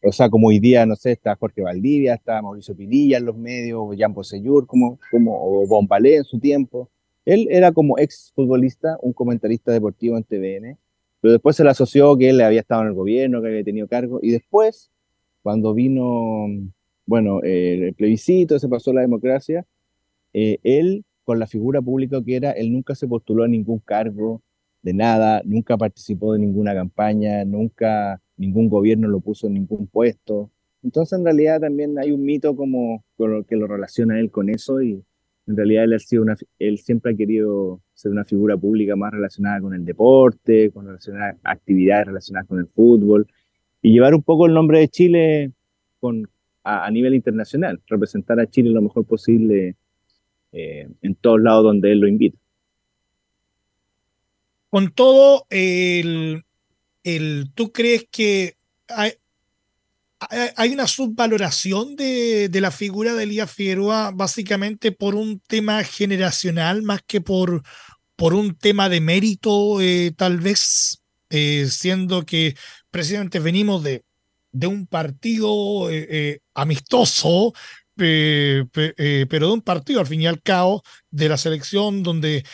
o 0.07 0.13
sea, 0.13 0.31
como 0.31 0.49
hoy 0.49 0.61
día, 0.61 0.87
no 0.87 0.97
sé, 0.97 1.13
está 1.13 1.37
Jorge 1.37 1.63
Valdivia, 1.63 2.15
está 2.15 2.41
Mauricio 2.43 2.77
Pinilla 2.77 3.19
en 3.19 3.27
los 3.27 3.37
medios, 3.37 3.81
o 3.81 3.93
Jan 3.97 4.15
Poseyur, 4.15 4.67
como, 4.67 4.99
como, 5.11 5.37
o 5.37 5.67
Bombalé 5.67 6.17
en 6.17 6.25
su 6.25 6.39
tiempo. 6.39 6.89
Él 7.25 7.49
era 7.51 7.73
como 7.73 7.99
ex 7.99 8.33
futbolista, 8.35 8.99
un 9.03 9.13
comentarista 9.13 9.73
deportivo 9.73 10.17
en 10.17 10.25
TVN, 10.25 10.79
pero 11.21 11.33
después 11.33 11.57
se 11.57 11.65
le 11.65 11.71
asoció 11.71 12.17
que 12.17 12.31
él 12.31 12.41
había 12.41 12.61
estado 12.61 12.83
en 12.83 12.89
el 12.89 12.95
gobierno, 12.95 13.43
que 13.43 13.49
había 13.49 13.65
tenido 13.65 13.89
cargo, 13.89 14.21
y 14.23 14.31
después, 14.31 14.91
cuando 15.43 15.75
vino 15.75 16.47
bueno, 17.07 17.41
el 17.43 17.95
plebiscito, 17.95 18.59
se 18.59 18.69
pasó 18.69 18.93
la 18.93 19.01
democracia, 19.01 19.65
eh, 20.33 20.59
él, 20.65 21.05
con 21.25 21.39
la 21.39 21.47
figura 21.47 21.81
pública 21.81 22.23
que 22.23 22.37
era, 22.37 22.51
él 22.51 22.73
nunca 22.73 22.95
se 22.95 23.07
postuló 23.07 23.45
a 23.45 23.49
ningún 23.49 23.79
cargo 23.79 24.43
de 24.83 24.93
nada, 24.93 25.41
nunca 25.45 25.77
participó 25.77 26.33
de 26.33 26.41
ninguna 26.41 26.75
campaña, 26.75 27.45
nunca 27.45 28.21
ningún 28.37 28.69
gobierno 28.69 29.09
lo 29.09 29.21
puso 29.21 29.47
en 29.47 29.55
ningún 29.55 29.87
puesto. 29.87 30.51
Entonces, 30.83 31.19
en 31.19 31.25
realidad, 31.25 31.61
también 31.61 31.99
hay 31.99 32.13
un 32.13 32.25
mito 32.25 32.55
como 32.55 33.05
que 33.49 33.57
lo 33.57 33.67
relaciona 33.67 34.21
él 34.21 34.31
con 34.31 34.49
eso 34.51 34.81
y 34.83 35.03
en 35.47 35.57
realidad 35.57 35.85
él, 35.85 35.95
ha 35.95 35.99
sido 35.99 36.23
una, 36.23 36.37
él 36.59 36.79
siempre 36.79 37.13
ha 37.13 37.17
querido 37.17 37.81
ser 37.95 38.11
una 38.11 38.25
figura 38.25 38.57
pública 38.57 38.97
más 38.97 39.13
relacionada 39.13 39.61
con 39.61 39.75
el 39.75 39.85
deporte, 39.85 40.71
con 40.73 40.87
relacionadas, 40.87 41.37
actividades 41.45 42.09
relacionadas 42.09 42.49
con 42.49 42.59
el 42.59 42.67
fútbol 42.67 43.27
y 43.81 43.93
llevar 43.93 44.15
un 44.15 44.23
poco 44.23 44.47
el 44.47 44.55
nombre 44.55 44.81
de 44.81 44.89
Chile 44.89 45.53
con, 46.01 46.29
a, 46.65 46.91
nivel 46.91 47.15
internacional, 47.15 47.81
representar 47.87 48.41
a 48.41 48.47
Chile 48.47 48.71
lo 48.71 48.83
mejor 48.83 49.05
posible 49.07 49.77
eh, 50.53 50.89
en 51.03 51.15
todos 51.15 51.41
lados 51.41 51.65
donde 51.65 51.93
él 51.93 52.01
lo 52.01 52.09
invita. 52.09 52.39
Con 54.69 54.91
todo, 54.93 55.47
el, 55.49 56.43
¿tú 57.55 57.73
crees 57.73 58.07
que 58.11 58.57
hay, 58.89 60.73
una 60.73 60.87
subvaloración 60.87 61.97
de, 61.97 62.51
la 62.53 62.71
figura 62.71 63.15
de 63.15 63.25
Elías 63.25 63.51
Figueroa 63.51 64.11
básicamente 64.13 64.93
por 64.93 65.15
un 65.15 65.41
tema 65.41 65.85
generacional 65.85 66.83
más 66.83 67.03
que 67.07 67.21
por, 67.21 67.63
un 68.19 68.57
tema 68.57 68.89
de 68.89 69.01
mérito, 69.01 69.81
eh, 69.81 70.13
tal 70.17 70.39
vez, 70.39 71.03
eh, 71.31 71.69
siendo 71.71 72.25
que 72.25 72.57
precisamente 72.91 73.39
venimos 73.39 73.85
de, 73.85 74.03
un 74.67 74.87
partido 74.87 75.91
eh, 75.91 76.41
amistoso, 76.55 77.53
pero 77.95 78.67
de 78.73 79.53
un 79.53 79.63
partido 79.63 80.01
al 80.01 80.07
fin 80.07 80.23
y 80.23 80.27
al 80.27 80.43
cabo 80.43 80.83
de 81.11 81.29
la 81.29 81.37
selección 81.37 82.03
donde 82.03 82.45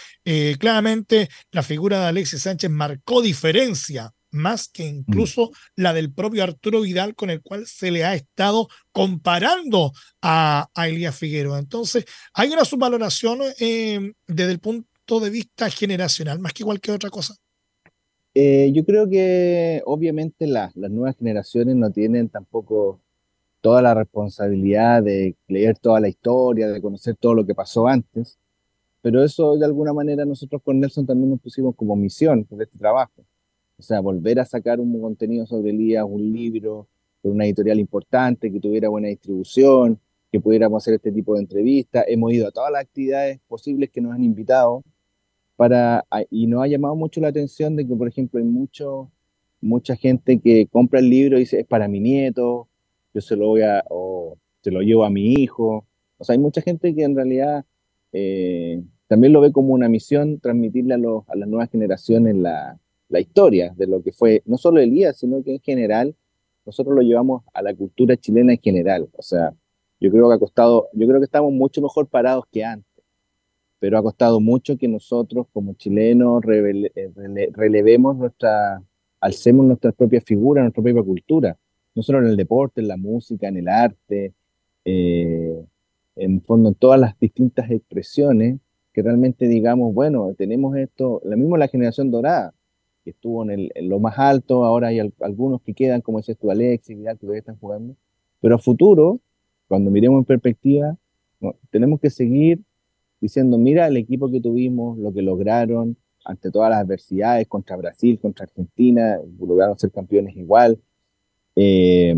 claramente 0.59 1.29
la 1.53 1.63
figura 1.63 2.01
de 2.01 2.07
Alexis 2.07 2.43
Sánchez 2.43 2.71
marcó 2.71 3.23
diferencia 3.23 4.13
más 4.33 4.69
que 4.69 4.85
incluso 4.85 5.47
mm. 5.47 5.83
la 5.83 5.93
del 5.93 6.13
propio 6.13 6.43
Arturo 6.43 6.81
Vidal 6.81 7.15
con 7.15 7.31
el 7.31 7.43
cual 7.43 7.67
se 7.67 7.91
le 7.91 8.05
ha 8.05 8.15
estado 8.15 8.69
comparando 8.91 9.93
a, 10.21 10.69
a 10.75 10.89
Elías 10.89 11.17
Figueroa. 11.17 11.59
Entonces, 11.59 12.05
hay 12.35 12.51
una 12.51 12.65
subvaloración 12.65 13.39
desde 13.59 14.53
el 14.53 14.59
punto 14.59 15.21
de 15.21 15.31
vista 15.31 15.71
generacional, 15.71 16.39
más 16.39 16.53
que 16.53 16.65
cualquier 16.65 16.97
otra 16.97 17.11
cosa. 17.11 17.37
Eh, 18.35 18.73
yo 18.73 18.85
creo 18.85 19.09
que 19.09 19.83
obviamente 19.85 20.47
las 20.47 20.75
nuevas 20.75 21.17
generaciones 21.17 21.77
no 21.77 21.91
tienen 21.91 22.31
tampoco 22.31 23.01
toda 23.61 23.83
la 23.83 23.95
responsabilidad 23.95 25.03
de 25.03 25.37
leer 25.49 25.79
toda 25.79 26.01
la 26.01 26.09
historia, 26.09 26.69
de 26.69 26.81
conocer 26.81 27.15
todo 27.17 27.35
lo 27.35 27.47
que 27.47 27.55
pasó 27.55 27.87
antes, 27.87 28.39
pero 29.03 29.23
eso 29.23 29.57
de 29.57 29.67
alguna 29.67 29.93
manera 29.93 30.25
nosotros 30.25 30.63
con 30.63 30.81
Nelson 30.81 31.07
también 31.07 31.31
nos 31.31 31.41
pusimos 31.41 31.77
como 31.77 31.95
misión 31.95 32.47
de 32.51 32.65
este 32.65 32.79
trabajo. 32.79 33.25
O 33.79 33.83
sea, 33.83 34.01
volver 34.01 34.39
a 34.41 34.45
sacar 34.45 34.81
un 34.81 35.01
contenido 35.01 35.47
sobre 35.47 35.71
Elías, 35.71 36.05
un 36.09 36.33
libro, 36.33 36.89
con 37.23 37.33
una 37.33 37.45
editorial 37.47 37.79
importante, 37.79 38.51
que 38.53 38.61
tuviera 38.61 38.89
buena 38.89 39.09
distribución, 39.09 39.99
que 40.31 40.41
pudiéramos 40.41 40.83
hacer 40.83 40.95
este 40.95 41.13
tipo 41.13 41.35
de 41.35 41.41
entrevistas. 41.41 42.05
Hemos 42.09 42.33
ido 42.33 42.49
a 42.49 42.51
todas 42.51 42.73
las 42.73 42.83
actividades 42.83 43.41
posibles 43.49 43.91
que 43.91 44.01
nos 44.01 44.13
han 44.13 44.25
invitado 44.25 44.83
para, 45.57 46.05
y 46.31 46.47
nos 46.47 46.63
ha 46.63 46.67
llamado 46.67 46.97
mucho 46.97 47.21
la 47.21 47.29
atención 47.29 47.77
de 47.77 47.87
que, 47.87 47.95
por 47.95 48.09
ejemplo, 48.09 48.41
hay 48.41 48.47
mucho, 48.47 49.11
mucha 49.61 49.95
gente 49.97 50.41
que 50.41 50.67
compra 50.67 51.01
el 51.01 51.11
libro 51.11 51.37
y 51.37 51.41
dice, 51.41 51.61
es 51.61 51.67
para 51.67 51.87
mi 51.87 52.01
nieto, 52.01 52.69
yo 53.15 53.21
se 53.21 53.37
lo 53.37 53.49
voy 53.49 53.63
a, 53.63 53.85
o 53.91 54.37
se 54.63 54.71
lo 54.71 54.81
llevo 54.81 55.05
a 55.05 55.11
mi 55.11 55.35
hijo. 55.35 55.87
O 56.19 56.25
sea, 56.25 56.35
hay 56.35 56.39
mucha 56.39 56.63
gente 56.63 56.95
que 56.95 57.05
en 57.05 57.15
realidad 57.15 57.65
eh, 58.13 58.83
también 59.07 59.33
lo 59.33 59.41
ve 59.41 59.53
como 59.53 59.75
una 59.75 59.89
misión 59.89 60.41
transmitirle 60.41 60.95
a, 60.95 60.99
los, 60.99 61.29
a 61.29 61.37
las 61.37 61.49
nuevas 61.49 61.71
generaciones 61.71 62.35
la, 62.37 62.79
la 63.13 63.21
historia 63.21 63.73
de 63.77 63.87
lo 63.87 64.03
que 64.03 64.13
fue, 64.13 64.43
no 64.47 64.59
solo 64.59 64.81
Elías, 64.81 65.19
sino 65.19 65.43
que 65.45 65.53
en 65.55 65.61
general, 65.61 66.17
nosotros 66.67 66.95
lo 66.95 67.03
llevamos 67.03 67.45
a 67.55 67.63
la 67.63 67.75
cultura 67.75 68.17
chilena 68.17 68.53
en 68.53 68.61
general. 68.61 69.09
O 69.17 69.23
sea, 69.23 69.55
yo 70.01 70.11
creo 70.11 70.29
que 70.29 70.35
ha 70.35 70.39
costado, 70.39 70.89
yo 70.93 71.07
creo 71.07 71.21
que 71.21 71.27
estamos 71.27 71.53
mucho 71.53 71.81
mejor 71.81 72.09
parados 72.09 72.45
que 72.51 72.65
antes 72.65 72.93
pero 73.83 73.99
ha 73.99 74.03
costado 74.03 74.39
mucho 74.39 74.79
que 74.79 74.87
nosotros 74.87 75.49
como 75.53 75.75
chilenos 75.75 76.41
eh, 76.47 77.51
relevemos 77.53 78.17
nuestra, 78.17 78.81
alcemos 79.19 79.67
nuestras 79.67 79.93
propias 79.97 80.23
figuras, 80.23 80.63
nuestra 80.63 80.85
propia 80.85 81.03
cultura, 81.03 81.59
no 81.97 82.03
solo 82.05 82.21
en 82.21 82.27
el 82.27 82.37
deporte, 82.37 82.81
en 82.81 82.87
la 82.87 82.97
música, 82.97 83.49
en 83.49 83.57
el 83.57 83.67
arte, 83.67 84.35
eh, 84.85 85.65
en 86.15 86.43
fondo 86.43 86.69
en 86.69 86.77
todas 86.77 87.01
las 87.01 87.19
distintas 87.19 87.73
expresiones, 87.73 88.61
que 88.93 89.03
realmente 89.03 89.49
digamos, 89.49 89.93
bueno, 89.93 90.33
tenemos 90.39 90.77
esto, 90.77 91.21
la 91.25 91.35
misma 91.35 91.59
la 91.59 91.67
generación 91.67 92.13
dorada, 92.13 92.55
que 93.05 93.11
estuvo 93.11 93.43
en, 93.43 93.51
el, 93.51 93.89
lo 93.89 93.99
más 93.99 94.19
alto, 94.19 94.65
ahora 94.65 94.89
hay 94.89 95.01
algunos 95.21 95.63
que 95.63 95.75
quedan, 95.75 96.01
como 96.01 96.19
dices 96.19 96.39
tú, 96.39 96.51
Alex 96.51 96.91
y 96.91 96.95
Vidal, 96.95 97.17
que 97.17 97.23
todavía 97.23 97.41
están 97.41 97.59
jugando, 97.59 97.97
pero 98.41 98.57
a 98.57 98.59
futuro, 98.59 99.21
cuando 99.69 99.91
miremos 99.91 100.19
en 100.19 100.25
perspectiva, 100.25 100.97
tenemos 101.71 102.01
que 102.01 102.11
seguir 102.11 102.61
diciendo, 103.21 103.59
mira 103.59 103.87
el 103.87 103.97
equipo 103.97 104.31
que 104.31 104.41
tuvimos, 104.41 104.99
lo 104.99 105.13
que 105.13 105.23
lograron 105.23 105.97
ante 106.25 106.51
todas 106.51 106.71
las 106.71 106.81
adversidades 106.81 107.49
contra 107.49 107.77
Brasil, 107.77 108.19
contra 108.21 108.45
Argentina, 108.45 109.19
lograron 109.41 109.79
ser 109.79 109.91
campeones 109.91 110.37
igual. 110.37 110.79
Eh, 111.57 112.15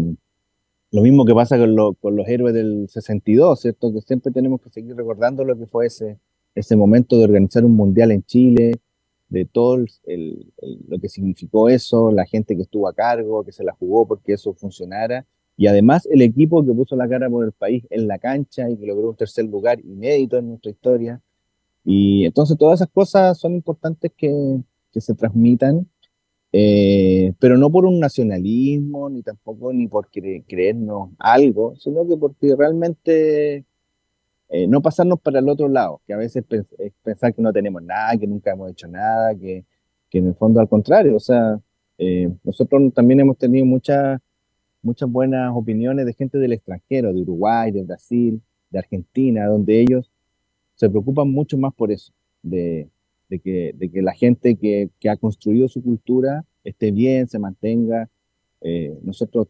lo 0.90 1.02
mismo 1.02 1.24
que 1.24 1.34
pasa 1.34 1.58
con, 1.58 1.94
con, 1.94 2.16
los 2.16 2.28
héroes 2.28 2.54
del 2.54 2.88
62, 2.88 3.60
¿cierto? 3.60 3.92
Que 3.92 4.00
siempre 4.00 4.32
tenemos 4.32 4.60
que 4.60 4.70
seguir 4.70 4.94
recordando 4.94 5.44
lo 5.44 5.58
que 5.58 5.66
fue 5.66 5.86
ese, 5.86 6.18
ese 6.54 6.76
momento 6.76 7.18
de 7.18 7.24
organizar 7.24 7.64
un 7.64 7.74
mundial 7.74 8.12
en 8.12 8.22
Chile, 8.22 8.72
de 9.34 9.44
todo 9.44 9.76
lo 9.76 10.98
que 10.98 11.08
significó 11.08 11.68
eso, 11.68 12.10
la 12.10 12.24
gente 12.24 12.56
que 12.56 12.62
estuvo 12.62 12.88
a 12.88 12.94
cargo, 12.94 13.44
que 13.44 13.52
se 13.52 13.64
la 13.64 13.72
jugó 13.72 14.06
porque 14.06 14.32
eso 14.32 14.54
funcionara, 14.54 15.26
y 15.56 15.66
además 15.66 16.06
el 16.10 16.22
equipo 16.22 16.64
que 16.64 16.72
puso 16.72 16.96
la 16.96 17.08
cara 17.08 17.28
por 17.30 17.44
el 17.44 17.52
país 17.52 17.84
en 17.90 18.08
la 18.08 18.18
cancha 18.18 18.68
y 18.70 18.76
que 18.76 18.86
logró 18.86 19.10
un 19.10 19.16
tercer 19.16 19.44
lugar 19.44 19.80
inédito 19.80 20.38
en 20.38 20.48
nuestra 20.48 20.70
historia. 20.70 21.20
Y 21.84 22.24
entonces 22.24 22.56
todas 22.58 22.80
esas 22.80 22.90
cosas 22.92 23.38
son 23.38 23.54
importantes 23.54 24.10
que, 24.16 24.60
se 24.92 25.14
transmitan, 25.14 25.88
eh, 26.52 27.32
pero 27.40 27.56
no 27.58 27.70
por 27.70 27.84
un 27.84 27.98
nacionalismo, 27.98 29.10
ni 29.10 29.22
tampoco 29.22 29.72
ni 29.72 29.88
por 29.88 30.08
creernos 30.08 31.10
algo, 31.18 31.74
sino 31.76 32.06
que 32.06 32.16
porque 32.16 32.54
realmente 32.56 33.64
eh, 34.48 34.66
no 34.66 34.82
pasarnos 34.82 35.20
para 35.20 35.38
el 35.38 35.48
otro 35.48 35.68
lado, 35.68 36.00
que 36.06 36.12
a 36.12 36.16
veces 36.16 36.44
es 36.78 36.92
pensar 37.02 37.34
que 37.34 37.42
no 37.42 37.52
tenemos 37.52 37.82
nada, 37.82 38.16
que 38.16 38.26
nunca 38.26 38.52
hemos 38.52 38.70
hecho 38.70 38.86
nada, 38.88 39.34
que, 39.34 39.64
que 40.10 40.18
en 40.18 40.28
el 40.28 40.34
fondo 40.34 40.60
al 40.60 40.68
contrario, 40.68 41.16
o 41.16 41.20
sea, 41.20 41.60
eh, 41.98 42.30
nosotros 42.42 42.92
también 42.92 43.20
hemos 43.20 43.38
tenido 43.38 43.64
muchas 43.64 44.20
muchas 44.84 45.10
buenas 45.10 45.50
opiniones 45.54 46.06
de 46.06 46.12
gente 46.12 46.38
del 46.38 46.52
extranjero, 46.52 47.12
de 47.12 47.22
Uruguay, 47.22 47.72
de 47.72 47.82
Brasil, 47.82 48.42
de 48.70 48.78
Argentina, 48.78 49.46
donde 49.46 49.80
ellos 49.80 50.10
se 50.74 50.90
preocupan 50.90 51.30
mucho 51.30 51.56
más 51.56 51.72
por 51.74 51.90
eso, 51.90 52.12
de, 52.42 52.88
de, 53.28 53.38
que, 53.40 53.72
de 53.74 53.90
que, 53.90 54.02
la 54.02 54.12
gente 54.12 54.56
que, 54.56 54.90
que, 55.00 55.08
ha 55.08 55.16
construido 55.16 55.68
su 55.68 55.82
cultura 55.82 56.44
esté 56.64 56.90
bien, 56.90 57.26
se 57.28 57.38
mantenga. 57.38 58.10
Eh, 58.60 58.96
nosotros 59.02 59.48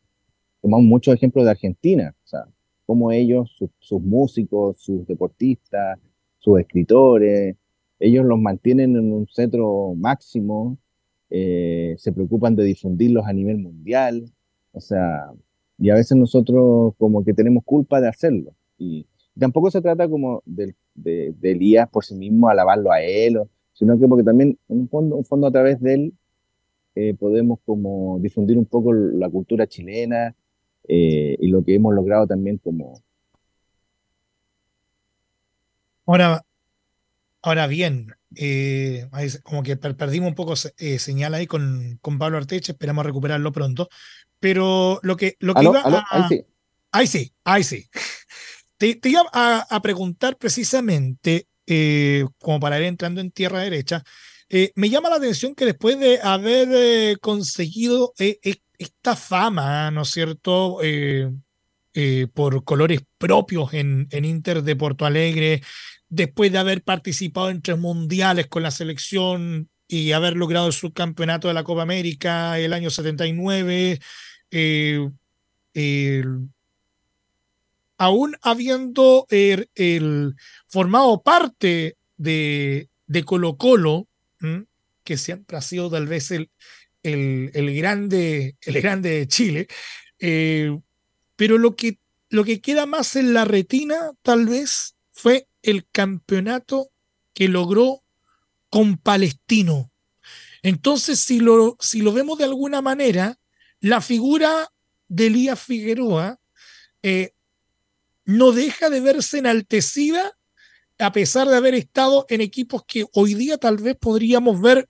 tomamos 0.63 0.87
muchos 0.87 1.15
ejemplos 1.15 1.45
de 1.45 1.51
Argentina, 1.51 2.15
o 2.25 2.27
sea, 2.27 2.47
como 2.87 3.13
ellos, 3.13 3.57
sus 3.79 4.03
músicos, 4.03 4.81
sus 4.81 5.07
deportistas, 5.07 5.99
sus 6.39 6.61
escritores, 6.61 7.57
ellos 7.99 8.25
los 8.25 8.39
mantienen 8.39 8.97
en 8.97 9.13
un 9.13 9.27
centro 9.29 9.95
máximo, 9.97 10.77
eh, 11.31 11.95
se 11.99 12.13
preocupan 12.13 12.55
de 12.55 12.65
difundirlos 12.65 13.27
a 13.27 13.33
nivel 13.33 13.59
mundial, 13.59 14.31
o 14.73 14.81
sea, 14.81 15.33
y 15.79 15.91
a 15.91 15.95
veces 15.95 16.17
nosotros 16.17 16.95
como 16.99 17.25
que 17.25 17.35
tenemos 17.35 17.65
culpa 17.65 18.01
de 18.01 18.09
hacerlo. 18.09 18.55
Y 18.79 19.07
tampoco 19.39 19.71
se 19.71 19.81
trata 19.81 20.09
como 20.09 20.43
de, 20.45 20.75
de, 20.95 21.35
Elías 21.43 21.89
por 21.89 22.05
sí 22.05 22.15
mismo, 22.15 22.49
alabarlo 22.49 22.93
a 22.93 23.03
él, 23.03 23.41
sino 23.73 23.99
que 23.99 24.07
porque 24.07 24.25
también 24.25 24.59
en 24.69 24.81
un 24.81 24.89
fondo, 24.89 25.17
un 25.17 25.25
fondo 25.25 25.47
a 25.47 25.51
través 25.51 25.81
de 25.81 25.95
él 25.95 26.15
eh, 26.95 27.15
podemos 27.15 27.59
como 27.65 28.19
difundir 28.21 28.57
un 28.57 28.67
poco 28.67 28.93
la 28.93 29.29
cultura 29.29 29.67
chilena, 29.67 30.37
eh, 30.87 31.37
y 31.41 31.49
lo 31.49 31.65
que 31.65 31.75
hemos 31.75 31.95
logrado 31.95 32.27
también 32.27 32.59
como... 32.59 33.03
Ahora, 36.07 36.45
ahora 37.41 37.67
bien, 37.67 38.15
eh, 38.37 39.09
como 39.43 39.63
que 39.63 39.77
perdimos 39.77 40.29
un 40.29 40.35
poco 40.35 40.55
eh, 40.77 40.99
señal 40.99 41.33
ahí 41.33 41.47
con, 41.47 41.99
con 42.03 42.19
Pablo 42.19 42.37
Arteche, 42.37 42.73
esperamos 42.73 43.07
recuperarlo 43.07 43.53
pronto, 43.53 43.89
pero 44.39 45.01
lo 45.03 45.17
que, 45.17 45.37
lo 45.41 45.55
que 45.55 45.65
iba 45.65 45.81
a... 45.81 46.05
Ahí 46.11 46.27
sí, 46.29 46.45
ahí 46.93 47.07
sí, 47.07 47.33
ahí 47.45 47.65
sí. 47.65 47.89
Te, 48.77 49.01
iba 49.05 49.23
a, 49.33 49.81
preguntar 49.81 50.37
precisamente, 50.37 51.47
como 52.39 52.61
para 52.61 52.79
ir 52.79 52.85
entrando 52.85 53.23
en 53.23 53.31
tierra 53.31 53.61
derecha, 53.61 54.03
me 54.75 54.91
llama 54.91 55.09
la 55.09 55.17
atención 55.17 55.55
que 55.55 55.65
después 55.65 55.99
de 55.99 56.21
haber 56.21 57.19
conseguido 57.21 58.13
esta 58.79 59.17
fama, 59.17 59.91
¿no 59.91 60.03
es 60.03 60.11
cierto? 60.11 60.79
Eh, 60.83 61.31
eh, 61.95 62.27
por 62.33 62.65
colores 62.65 63.03
propios 63.19 63.73
en, 63.75 64.09
Inter 64.11 64.63
de 64.63 64.77
Porto 64.77 65.07
Alegre, 65.07 65.63
después 66.09 66.51
de 66.51 66.59
haber 66.59 66.83
participado 66.83 67.51
en 67.51 67.63
tres 67.63 67.79
mundiales 67.79 68.49
con 68.49 68.63
la 68.63 68.71
selección 68.71 69.69
y 69.87 70.13
haber 70.13 70.37
logrado 70.37 70.67
el 70.67 70.73
subcampeonato 70.73 71.49
de 71.49 71.55
la 71.55 71.65
Copa 71.65 71.83
América 71.83 72.59
el 72.59 72.73
año 72.73 72.91
79, 72.91 74.01
eh, 74.51 76.25
aún 77.97 78.37
habiendo 78.43 79.27
er, 79.31 79.69
formado 80.67 81.23
parte 81.23 81.97
de, 82.17 82.89
de 83.07 83.25
Colo 83.25 83.57
Colo, 83.57 84.09
que 85.05 85.17
siempre 85.17 85.57
ha 85.59 85.63
sido 85.63 85.91
tal 85.91 86.07
vez 86.07 86.31
el, 86.33 86.51
el, 87.05 87.77
grande, 87.77 88.57
el 88.63 88.81
grande 88.81 89.11
de 89.11 89.29
Chile. 89.29 89.69
Eh, 90.19 90.77
pero 91.37 91.59
lo 91.59 91.77
que, 91.77 91.99
lo 92.31 92.45
que 92.45 92.61
queda 92.61 92.87
más 92.87 93.17
en 93.17 93.35
la 93.35 93.45
retina, 93.45 94.13
tal 94.23 94.47
vez, 94.47 94.97
fue 95.13 95.47
el 95.63 95.87
campeonato 95.87 96.91
que 97.33 97.49
logró 97.49 98.03
con 98.71 98.97
Palestino. 98.97 99.93
Entonces, 100.63 101.21
si 101.21 101.41
lo, 101.41 101.77
si 101.79 102.01
lo 102.01 102.13
vemos 102.13 102.39
de 102.39 102.45
alguna 102.45 102.81
manera, 102.81 103.39
la 103.81 104.01
figura 104.01 104.73
de 105.09 105.27
Elías 105.27 105.61
Figueroa 105.61 106.41
eh, 107.03 107.33
no 108.25 108.53
deja 108.53 108.89
de 108.89 109.01
verse 109.01 109.39
enaltecida 109.39 110.37
a 110.99 111.13
pesar 111.13 111.49
de 111.49 111.57
haber 111.57 111.75
estado 111.75 112.25
en 112.29 112.41
equipos 112.41 112.85
que 112.87 113.05
hoy 113.13 113.35
día 113.35 113.59
tal 113.59 113.77
vez 113.79 113.97
podríamos 113.97 114.61
ver 114.61 114.89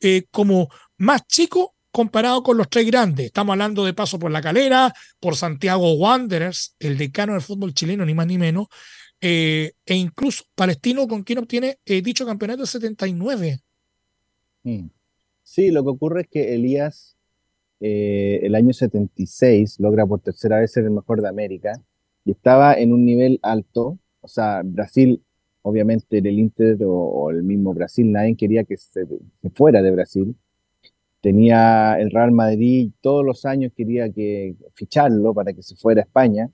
eh, 0.00 0.24
como 0.30 0.68
más 0.98 1.26
chico 1.26 1.74
comparado 1.90 2.42
con 2.42 2.56
los 2.56 2.68
tres 2.68 2.86
grandes. 2.86 3.26
Estamos 3.26 3.54
hablando 3.54 3.84
de 3.84 3.94
paso 3.94 4.18
por 4.18 4.30
la 4.30 4.42
calera, 4.42 4.92
por 5.20 5.36
Santiago 5.36 5.94
Wanderers, 5.94 6.76
el 6.78 6.98
decano 6.98 7.32
del 7.32 7.42
fútbol 7.42 7.74
chileno, 7.74 8.04
ni 8.04 8.14
más 8.14 8.26
ni 8.26 8.38
menos, 8.38 8.66
eh, 9.20 9.72
e 9.84 9.94
incluso 9.94 10.44
Palestino, 10.54 11.08
con 11.08 11.22
quien 11.22 11.38
obtiene 11.38 11.78
eh, 11.84 12.02
dicho 12.02 12.26
campeonato 12.26 12.62
de 12.62 12.66
79. 12.66 13.58
Mm. 14.64 14.86
Sí, 15.42 15.70
lo 15.70 15.82
que 15.82 15.90
ocurre 15.90 16.20
es 16.22 16.28
que 16.28 16.54
Elías, 16.54 17.16
eh, 17.80 18.40
el 18.42 18.54
año 18.54 18.72
76, 18.72 19.80
logra 19.80 20.06
por 20.06 20.20
tercera 20.20 20.60
vez 20.60 20.72
ser 20.72 20.84
el 20.84 20.90
mejor 20.90 21.22
de 21.22 21.28
América 21.28 21.80
y 22.24 22.32
estaba 22.32 22.74
en 22.74 22.92
un 22.92 23.04
nivel 23.04 23.40
alto. 23.42 23.98
O 24.20 24.28
sea, 24.28 24.60
Brasil, 24.62 25.22
obviamente, 25.62 26.18
en 26.18 26.26
el 26.26 26.38
Inter 26.38 26.76
o, 26.84 27.30
el 27.30 27.42
mismo 27.42 27.72
Brasil, 27.72 28.12
nadie 28.12 28.36
quería 28.36 28.64
que 28.64 28.76
se 28.76 29.06
fuera 29.54 29.80
de 29.80 29.90
Brasil 29.90 30.36
tenía 31.20 31.98
el 31.98 32.10
Real 32.10 32.32
Madrid, 32.32 32.90
todos 33.00 33.24
los 33.24 33.44
años 33.44 33.72
quería 33.76 34.10
que 34.10 34.54
ficharlo 34.74 35.34
para 35.34 35.52
que 35.52 35.62
se 35.62 35.76
fuera 35.76 36.00
a 36.00 36.04
España. 36.04 36.50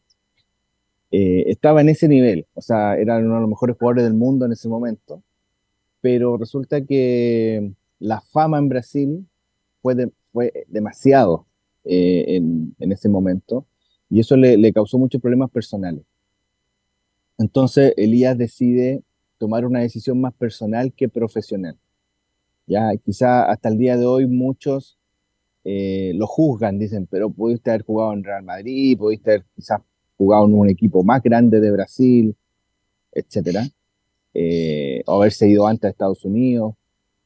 Eh, 1.11 1.44
estaba 1.46 1.81
en 1.81 1.90
ese 1.90 2.09
nivel, 2.09 2.46
o 2.55 2.61
sea, 2.61 2.96
era 2.96 3.18
uno 3.18 3.35
de 3.35 3.40
los 3.40 3.50
mejores 3.50 3.77
jugadores 3.77 4.05
del 4.05 4.14
mundo 4.14 4.46
en 4.46 4.53
ese 4.53 4.68
momento, 4.68 5.22
pero 6.00 6.37
resulta 6.37 6.81
que 6.81 7.72
la 8.00 8.20
fama 8.20 8.59
en 8.59 8.68
Brasil 8.68 9.27
fue, 9.81 9.94
demasiado 10.66 11.46
eh, 11.85 12.37
en, 12.37 12.92
ese 12.92 13.09
momento 13.09 13.66
y 14.11 14.20
eso 14.20 14.37
le 14.37 14.72
causó 14.72 14.98
muchos 14.98 15.20
problemas 15.20 15.50
personales. 15.50 16.03
Entonces 17.38 17.94
Elías 17.96 18.37
decide 18.38 19.03
tomar 19.38 19.66
una 19.66 19.81
decisión 19.81 20.20
más 20.20 20.33
personal 20.35 20.92
que 20.92 21.09
profesional. 21.09 21.77
Ya, 22.66 22.92
quizá 23.05 23.44
hasta 23.44 23.68
el 23.68 23.79
día 23.79 23.96
de 23.96 24.07
hoy 24.07 24.27
muchos 24.27 24.98
eh, 25.64 26.12
lo 26.14 26.27
juzgan, 26.27 26.79
dicen, 26.79 27.07
pero 27.11 27.31
pudiste 27.31 27.70
haber 27.70 27.83
jugado 27.83 28.12
en 28.14 28.24
Real 28.24 28.42
Madrid, 28.42 28.98
pudiste 28.98 29.33
haber 29.33 29.44
quizás 29.55 29.81
jugado 30.16 30.46
en 30.46 30.55
un 30.55 30.68
equipo 30.68 31.03
más 31.05 31.22
grande 31.22 31.61
de 31.61 31.70
Brasil, 31.70 32.37
etcétera, 33.12 33.64
eh, 34.35 35.03
o 35.07 35.16
haberse 35.16 35.48
ido 35.48 35.66
antes 35.66 35.85
a 35.85 35.90
Estados 35.90 36.24
Unidos, 36.24 36.74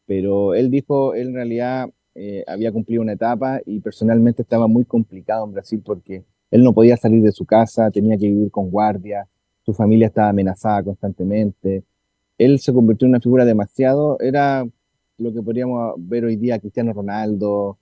pero 0.07 0.55
él 0.55 0.71
dijo, 0.71 1.15
él 1.15 1.29
en 1.29 1.35
realidad 1.35 1.91
eh, 2.15 2.45
había 2.47 2.73
cumplido 2.73 3.03
una 3.03 3.13
etapa 3.13 3.61
y 3.65 3.81
personalmente 3.81 4.43
estaba 4.43 4.67
muy 4.67 4.85
complicado 4.85 5.45
en 5.45 5.53
Brasil 5.53 5.83
porque 5.85 6.25
él 6.51 6.65
no 6.65 6.73
podía 6.75 6.97
salir 6.97 7.23
de 7.23 7.33
su 7.33 7.45
casa, 7.47 7.91
tenía 7.91 8.19
que 8.19 8.27
vivir 8.27 8.51
con 8.51 8.71
guardia, 8.71 9.29
su 9.65 9.73
familia 9.75 10.09
estaba 10.09 10.31
amenazada 10.31 10.83
constantemente, 10.83 11.85
él 12.39 12.59
se 12.59 12.73
convirtió 12.73 13.07
en 13.07 13.11
una 13.11 13.21
figura 13.21 13.45
demasiado, 13.45 14.19
era 14.21 14.67
lo 15.19 15.33
que 15.33 15.43
podríamos 15.43 15.95
ver 15.99 16.25
hoy 16.25 16.37
día 16.37 16.59
Cristiano 16.59 16.93
Ronaldo, 16.93 17.79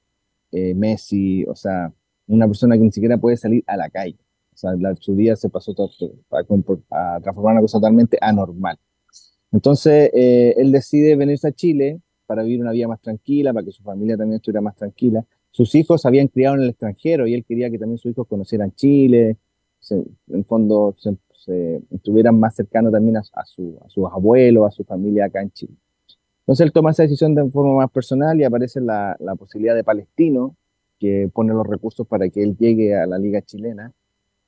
eh, 0.53 0.75
Messi, 0.75 1.44
o 1.44 1.55
sea, 1.55 1.92
una 2.27 2.46
persona 2.46 2.77
que 2.77 2.83
ni 2.83 2.92
siquiera 2.92 3.18
puede 3.18 3.37
salir 3.37 3.62
a 3.66 3.77
la 3.77 3.88
calle. 3.90 4.18
O 4.55 4.57
sea, 4.57 4.72
su 4.99 5.14
día 5.14 5.37
se 5.37 5.51
pasó 5.51 5.75
a, 5.79 6.38
a, 6.38 7.20
transformar 7.20 7.53
en 7.53 7.57
una 7.57 7.61
cosa 7.61 7.79
totalmente 7.79 8.16
anormal. 8.20 8.79
Entonces, 9.53 10.11
eh, 10.14 10.55
él 10.57 10.72
decide 10.72 11.14
venirse 11.14 11.49
a 11.49 11.53
Chile 11.53 12.01
para 12.27 12.42
vivir 12.42 12.61
una 12.61 12.72
vida 12.72 12.88
más 12.88 13.01
tranquila, 13.01 13.53
para 13.53 13.64
que 13.64 13.72
su 13.72 13.83
familia 13.83 14.16
también 14.16 14.37
estuviera 14.37 14.62
más 14.62 14.75
tranquila. 14.75 15.25
Sus 15.51 15.75
hijos 15.75 16.05
habían 16.07 16.29
criado 16.29 16.57
en 16.57 16.62
el 16.62 16.70
extranjero 16.70 17.27
y 17.27 17.35
él 17.35 17.44
quería 17.44 17.70
que 17.70 17.79
también 17.79 17.99
sus 17.99 18.12
hijos 18.12 18.27
conocieran 18.27 18.72
Chile, 18.75 19.37
en 19.90 20.16
el 20.29 20.44
fondo 20.44 20.96
se, 20.99 21.81
estuvieran 21.90 22.40
más 22.40 22.57
cercanos 22.57 22.92
también 22.92 23.18
a 23.18 23.22
sus 23.22 24.07
abuelos, 24.12 24.66
a 24.66 24.70
su 24.70 24.85
familia 24.85 25.27
acá 25.27 25.42
en 25.42 25.51
Chile. 25.53 25.75
Entonces 26.47 26.65
él 26.65 26.73
toma 26.73 26.93
esa 26.93 27.03
decisión 27.03 27.35
de 27.35 27.49
forma 27.51 27.75
más 27.75 27.91
personal 27.91 28.41
y 28.41 28.45
aparece 28.45 28.81
la, 28.81 29.17
la 29.19 29.35
posibilidad 29.35 29.75
de 29.75 29.85
Palestino, 29.85 30.57
que 30.99 31.29
pone 31.33 31.53
los 31.53 31.67
recursos 31.67 32.07
para 32.07 32.29
que 32.29 32.43
él 32.43 32.57
llegue 32.57 32.97
a 32.97 33.07
la 33.07 33.19
liga 33.19 33.43
chilena, 33.43 33.93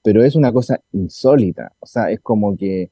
pero 0.02 0.22
es 0.22 0.36
una 0.36 0.52
cosa 0.52 0.80
insólita, 0.92 1.72
o 1.80 1.86
sea, 1.86 2.10
es 2.10 2.20
como 2.20 2.56
que, 2.56 2.90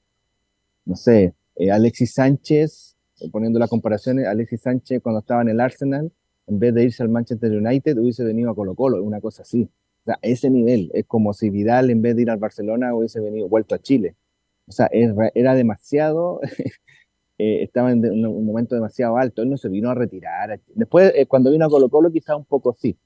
no 0.85 0.97
sé, 0.97 1.35
eh, 1.55 1.71
Alexis 1.71 2.15
Sánchez 2.15 2.97
poniendo 3.33 3.59
las 3.59 3.71
comparaciones, 3.71 4.27
Alexis 4.27 4.61
Sánchez 4.61 5.03
cuando 5.03 5.21
estaba 5.21 5.43
en 5.43 5.49
el 5.49 5.61
Arsenal, 5.61 6.13
en 6.47 6.59
vez 6.59 6.75
de 6.75 6.85
irse 6.85 7.03
al 7.03 7.09
Manchester 7.09 7.51
United, 7.51 7.99
hubiese 7.99 8.25
venido 8.25 8.51
a 8.51 8.55
Colo 8.55 8.75
Colo, 8.75 9.03
una 9.03 9.21
cosa 9.21 9.43
así. 9.43 9.69
O 10.03 10.05
sea, 10.05 10.19
ese 10.23 10.51
nivel, 10.51 10.91
es 10.95 11.07
como 11.07 11.33
si 11.33 11.51
Vidal 11.51 11.91
en 11.91 12.03
vez 12.03 12.15
de 12.15 12.23
ir 12.23 12.31
al 12.31 12.39
Barcelona 12.39 12.95
hubiese 12.95 13.21
venido, 13.21 13.49
vuelto 13.49 13.75
a 13.75 13.79
Chile. 13.79 14.15
O 14.69 14.73
sea, 14.73 14.89
era, 14.93 15.55
demasiado, 15.55 16.41
eh, 17.39 17.63
estaba 17.63 17.93
en 17.93 18.27
un, 18.27 18.47
momento 18.47 18.75
demasiado 18.75 19.17
alto, 19.17 19.43
él 19.43 19.51
no 19.51 19.57
se 19.57 19.69
vino 19.69 19.91
a 19.91 19.95
retirar. 19.95 20.61
Después, 20.75 21.13
eh, 21.15 21.27
cuando 21.27 21.51
vino 21.51 21.67
a 21.67 21.69
Colo 21.69 21.89
Colo, 21.89 22.11
quizá 22.11 22.37
un 22.37 22.45
poco 22.45 22.75
sí, 22.79 22.97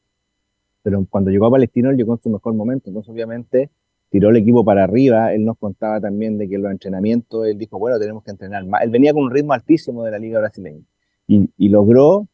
pero 0.82 1.04
cuando 1.08 1.30
llegó 1.30 1.46
a 1.46 1.50
Palestino, 1.50 1.90
él 1.90 1.96
llegó 1.96 2.14
en 2.14 2.22
su 2.22 2.30
mejor 2.30 2.54
momento, 2.54 2.88
entonces 2.88 3.12
obviamente 3.12 3.70
tiró 4.10 4.30
el 4.30 4.36
equipo 4.36 4.64
para 4.64 4.84
arriba, 4.84 5.32
él 5.32 5.44
nos 5.44 5.56
contaba 5.56 6.00
también 6.00 6.36
de 6.36 6.48
que 6.48 6.58
los 6.58 6.70
entrenamientos, 6.70 7.46
él 7.46 7.56
dijo, 7.58 7.78
bueno, 7.78 7.98
tenemos 7.98 8.24
que 8.24 8.32
entrenar 8.32 8.66
más. 8.66 8.82
Él 8.82 8.90
venía 8.90 9.12
con 9.12 9.22
un 9.22 9.30
ritmo 9.30 9.52
altísimo 9.52 10.04
de 10.04 10.10
la 10.10 10.18
liga 10.18 10.40
brasileña 10.40 10.84
y, 11.28 11.68
logró 11.68 12.26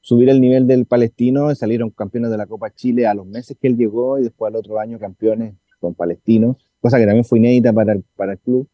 subir 0.00 0.30
el 0.30 0.40
nivel 0.40 0.66
del 0.66 0.86
palestino, 0.86 1.54
salieron 1.54 1.90
campeones 1.90 2.30
de 2.30 2.38
la 2.38 2.46
Copa 2.46 2.70
Chile 2.70 3.06
a 3.06 3.12
los 3.12 3.26
meses 3.26 3.58
que 3.60 3.68
él 3.68 3.76
llegó 3.76 4.18
y 4.18 4.22
después 4.22 4.50
al 4.50 4.56
otro 4.56 4.78
año 4.78 4.98
campeones 4.98 5.54
con 5.80 5.94
Palestino, 5.94 6.56
cosa 6.80 6.98
que 6.98 7.04
también 7.04 7.24
fue 7.24 7.38
inédita 7.38 7.74
para 7.74 7.92
el, 7.92 8.04
para 8.16 8.32
el 8.32 8.38
club. 8.38 8.66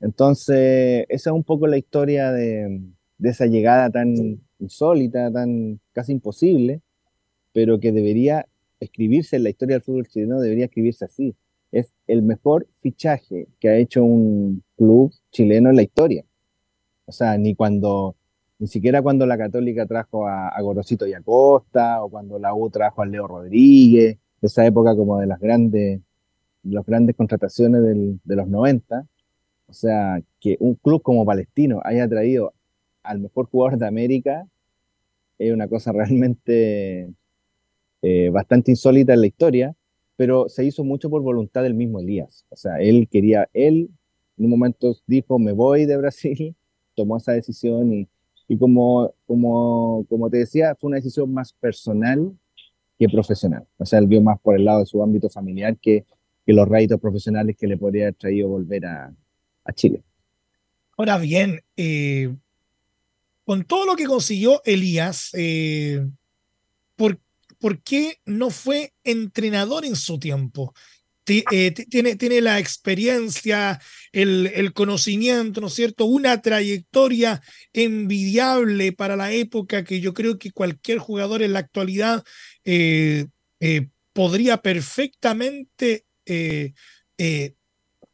Entonces, 0.00 1.06
esa 1.08 1.30
es 1.30 1.34
un 1.34 1.44
poco 1.44 1.66
la 1.66 1.78
historia 1.78 2.32
de, 2.32 2.80
esa 3.22 3.46
llegada 3.46 3.90
tan 3.90 4.40
insólita, 4.58 5.32
tan 5.32 5.80
casi 5.92 6.12
imposible, 6.12 6.82
pero 7.52 7.80
que 7.80 7.92
debería 7.92 8.46
escribirse 8.80 9.36
en 9.36 9.44
la 9.44 9.50
historia 9.50 9.76
del 9.76 9.82
fútbol 9.82 10.06
chileno, 10.06 10.40
debería 10.40 10.66
escribirse 10.66 11.04
así 11.04 11.34
es 11.72 11.92
el 12.06 12.22
mejor 12.22 12.66
fichaje 12.80 13.48
que 13.60 13.68
ha 13.68 13.76
hecho 13.76 14.04
un 14.04 14.62
club 14.76 15.12
chileno 15.30 15.70
en 15.70 15.76
la 15.76 15.82
historia. 15.82 16.24
O 17.06 17.12
sea, 17.12 17.36
ni 17.38 17.54
cuando, 17.54 18.16
ni 18.58 18.66
siquiera 18.66 19.02
cuando 19.02 19.26
la 19.26 19.38
Católica 19.38 19.86
trajo 19.86 20.26
a, 20.26 20.60
Gorosito 20.60 21.06
y 21.06 21.14
Acosta, 21.14 22.02
o 22.02 22.10
cuando 22.10 22.38
la 22.38 22.54
U 22.54 22.70
trajo 22.70 23.02
a 23.02 23.06
Leo 23.06 23.26
Rodríguez, 23.26 24.18
esa 24.40 24.64
época 24.66 24.94
como 24.94 25.18
de 25.18 25.26
las 25.26 25.40
grandes, 25.40 26.00
las 26.62 26.84
grandes 26.84 27.16
contrataciones 27.16 27.82
de 27.82 28.36
los 28.36 28.48
90. 28.48 29.06
O 29.68 29.72
sea, 29.72 30.20
que 30.40 30.56
un 30.60 30.74
club 30.74 31.02
como 31.02 31.26
Palestino 31.26 31.80
haya 31.84 32.08
traído 32.08 32.54
al 33.02 33.20
mejor 33.20 33.46
jugador 33.46 33.78
de 33.78 33.86
América 33.86 34.46
es 35.38 35.52
una 35.52 35.68
cosa 35.68 35.92
realmente 35.92 37.10
eh, 38.02 38.30
bastante 38.30 38.70
insólita 38.70 39.14
en 39.14 39.20
la 39.20 39.26
historia 39.26 39.74
pero 40.18 40.48
se 40.48 40.64
hizo 40.64 40.82
mucho 40.82 41.08
por 41.08 41.22
voluntad 41.22 41.62
del 41.62 41.74
mismo 41.74 42.00
Elías. 42.00 42.44
O 42.48 42.56
sea, 42.56 42.80
él 42.80 43.08
quería, 43.08 43.48
él 43.52 43.88
en 44.36 44.44
un 44.44 44.50
momento 44.50 44.96
dijo, 45.06 45.38
me 45.38 45.52
voy 45.52 45.86
de 45.86 45.96
Brasil, 45.96 46.56
tomó 46.96 47.18
esa 47.18 47.32
decisión 47.32 47.92
y, 47.92 48.08
y 48.48 48.58
como, 48.58 49.14
como, 49.28 50.04
como 50.08 50.28
te 50.28 50.38
decía, 50.38 50.74
fue 50.74 50.88
una 50.88 50.96
decisión 50.96 51.32
más 51.32 51.52
personal 51.52 52.36
que 52.98 53.08
profesional. 53.08 53.64
O 53.78 53.86
sea, 53.86 54.00
él 54.00 54.08
vio 54.08 54.20
más 54.20 54.40
por 54.40 54.56
el 54.56 54.64
lado 54.64 54.80
de 54.80 54.86
su 54.86 55.00
ámbito 55.04 55.30
familiar 55.30 55.78
que, 55.78 56.04
que 56.44 56.52
los 56.52 56.68
réditos 56.68 56.98
profesionales 56.98 57.56
que 57.56 57.68
le 57.68 57.78
podría 57.78 58.06
haber 58.06 58.14
traído 58.14 58.48
volver 58.48 58.86
a, 58.86 59.14
Chile. 59.72 60.02
Ahora 60.98 61.16
bien, 61.18 61.62
eh, 61.76 62.34
con 63.44 63.64
todo 63.64 63.86
lo 63.86 63.94
que 63.94 64.04
consiguió 64.04 64.60
Elías, 64.64 65.30
eh, 65.34 66.04
¿por 66.96 67.82
qué 67.82 68.18
no 68.24 68.50
fue 68.50 68.92
entrenador 69.04 69.84
en 69.84 69.96
su 69.96 70.18
tiempo. 70.18 70.74
Eh, 71.26 71.72
tiene, 71.72 72.16
tiene 72.16 72.40
la 72.40 72.58
experiencia, 72.58 73.80
el, 74.12 74.72
conocimiento, 74.72 75.60
¿no 75.60 75.66
es 75.66 75.74
cierto? 75.74 76.06
Una 76.06 76.40
trayectoria 76.40 77.42
envidiable 77.72 78.92
para 78.92 79.14
la 79.14 79.32
época 79.32 79.84
que 79.84 80.00
yo 80.00 80.14
creo 80.14 80.38
que 80.38 80.52
cualquier 80.52 80.98
jugador 80.98 81.42
en 81.42 81.52
la 81.52 81.58
actualidad 81.58 82.24
podría 84.12 84.62
perfectamente 84.62 86.06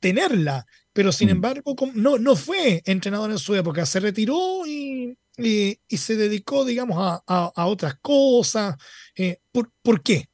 tenerla. 0.00 0.66
Pero 0.94 1.11
sin 1.12 1.28
mm. 1.28 1.33
embargo, 1.33 1.74
no, 1.94 2.18
no 2.18 2.37
fue 2.37 2.80
entrenador 2.87 3.30
en 3.30 3.38
su 3.38 3.54
época, 3.54 3.85
se 3.85 4.00
retiró 4.00 4.64
y, 4.66 5.18
y, 5.37 5.96
se 5.96 6.16
dedicó, 6.16 6.64
digamos, 6.64 6.96
a, 6.98 7.22
a, 7.26 7.66
otras 7.66 7.96
cosas. 7.96 8.76
Eh, 9.16 9.38
¿por, 9.52 9.70
¿por, 9.83 10.02
qué? 10.02 10.28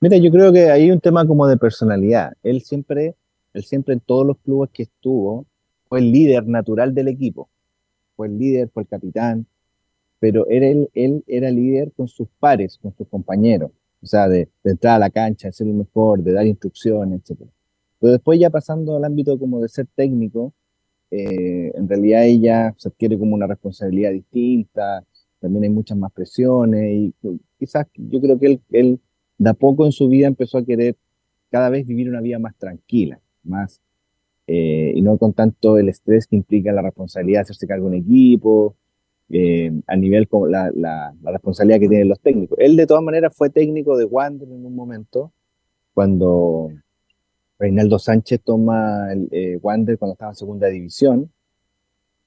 Mira, 0.00 0.16
yo 0.16 0.30
creo 0.32 0.52
que 0.52 0.70
hay 0.70 0.90
un 0.90 1.00
tema 1.00 1.24
como 1.24 1.46
de 1.46 1.56
personalidad. 1.56 2.32
Él 2.42 2.62
siempre, 2.62 3.14
él 3.54 3.62
siempre 3.62 3.94
en 3.94 4.00
todos 4.00 4.26
los 4.26 4.38
clubes 4.38 4.70
que 4.72 4.82
estuvo, 4.82 5.46
fue 5.88 6.00
el 6.00 6.10
líder 6.10 6.46
natural 6.48 6.92
del 6.92 7.06
equipo. 7.06 7.48
Fue 8.16 8.26
el 8.26 8.38
líder, 8.38 8.70
fue 8.74 8.82
el 8.82 8.88
capitán, 8.88 9.46
pero 10.18 10.48
él, 10.48 10.90
él 10.94 11.22
era 11.28 11.50
líder 11.50 11.92
con 11.92 12.08
sus 12.08 12.26
pares, 12.40 12.76
con 12.82 12.92
sus 12.96 13.06
compañeros. 13.06 13.70
O 14.02 14.06
sea, 14.06 14.28
de, 14.28 14.48
de 14.64 14.70
entrar 14.72 14.96
a 14.96 14.98
la 14.98 15.10
cancha, 15.10 15.48
de 15.48 15.52
ser 15.52 15.68
el 15.68 15.74
mejor, 15.74 16.24
de 16.24 16.32
dar 16.32 16.46
instrucciones, 16.46 17.20
etc. 17.30 17.48
Pero 18.00 18.12
después 18.12 18.40
ya 18.40 18.50
pasando 18.50 18.96
al 18.96 19.04
ámbito 19.04 19.38
como 19.38 19.60
de 19.60 19.68
ser 19.68 19.86
técnico, 19.94 20.52
eh, 21.10 21.72
en 21.74 21.88
realidad 21.88 22.24
ella 22.24 22.74
se 22.78 22.88
adquiere 22.88 23.18
como 23.18 23.34
una 23.34 23.46
responsabilidad 23.46 24.12
distinta, 24.12 25.04
también 25.40 25.64
hay 25.64 25.70
muchas 25.70 25.98
más 25.98 26.12
presiones 26.12 26.92
y 26.92 27.14
quizás 27.58 27.86
yo 27.94 28.20
creo 28.20 28.38
que 28.38 28.46
él, 28.46 28.60
él 28.70 29.00
de 29.38 29.50
a 29.50 29.54
poco 29.54 29.86
en 29.86 29.92
su 29.92 30.08
vida 30.08 30.26
empezó 30.26 30.58
a 30.58 30.64
querer 30.64 30.96
cada 31.50 31.68
vez 31.70 31.86
vivir 31.86 32.08
una 32.08 32.20
vida 32.20 32.38
más 32.38 32.56
tranquila, 32.56 33.20
más 33.42 33.80
eh, 34.46 34.92
y 34.94 35.02
no 35.02 35.16
con 35.18 35.32
tanto 35.32 35.78
el 35.78 35.88
estrés 35.88 36.26
que 36.26 36.36
implica 36.36 36.72
la 36.72 36.82
responsabilidad 36.82 37.38
de 37.38 37.42
hacerse 37.42 37.66
cargo 37.66 37.88
de 37.88 37.96
un 37.96 38.02
equipo, 38.02 38.76
eh, 39.28 39.72
a 39.86 39.96
nivel 39.96 40.28
como 40.28 40.46
la, 40.46 40.70
la, 40.74 41.14
la, 41.22 41.30
responsabilidad 41.30 41.78
que 41.78 41.88
tienen 41.88 42.08
los 42.08 42.20
técnicos. 42.20 42.58
Él 42.60 42.76
de 42.76 42.86
todas 42.86 43.02
maneras 43.02 43.34
fue 43.36 43.50
técnico 43.50 43.96
de 43.96 44.04
Wander 44.04 44.48
en 44.48 44.66
un 44.66 44.74
momento, 44.74 45.32
cuando 45.94 46.70
Reinaldo 47.60 47.98
Sánchez 47.98 48.40
toma 48.42 49.12
el 49.12 49.28
eh, 49.32 49.58
Wander 49.62 49.98
cuando 49.98 50.14
estaba 50.14 50.32
en 50.32 50.36
segunda 50.36 50.68
división 50.68 51.30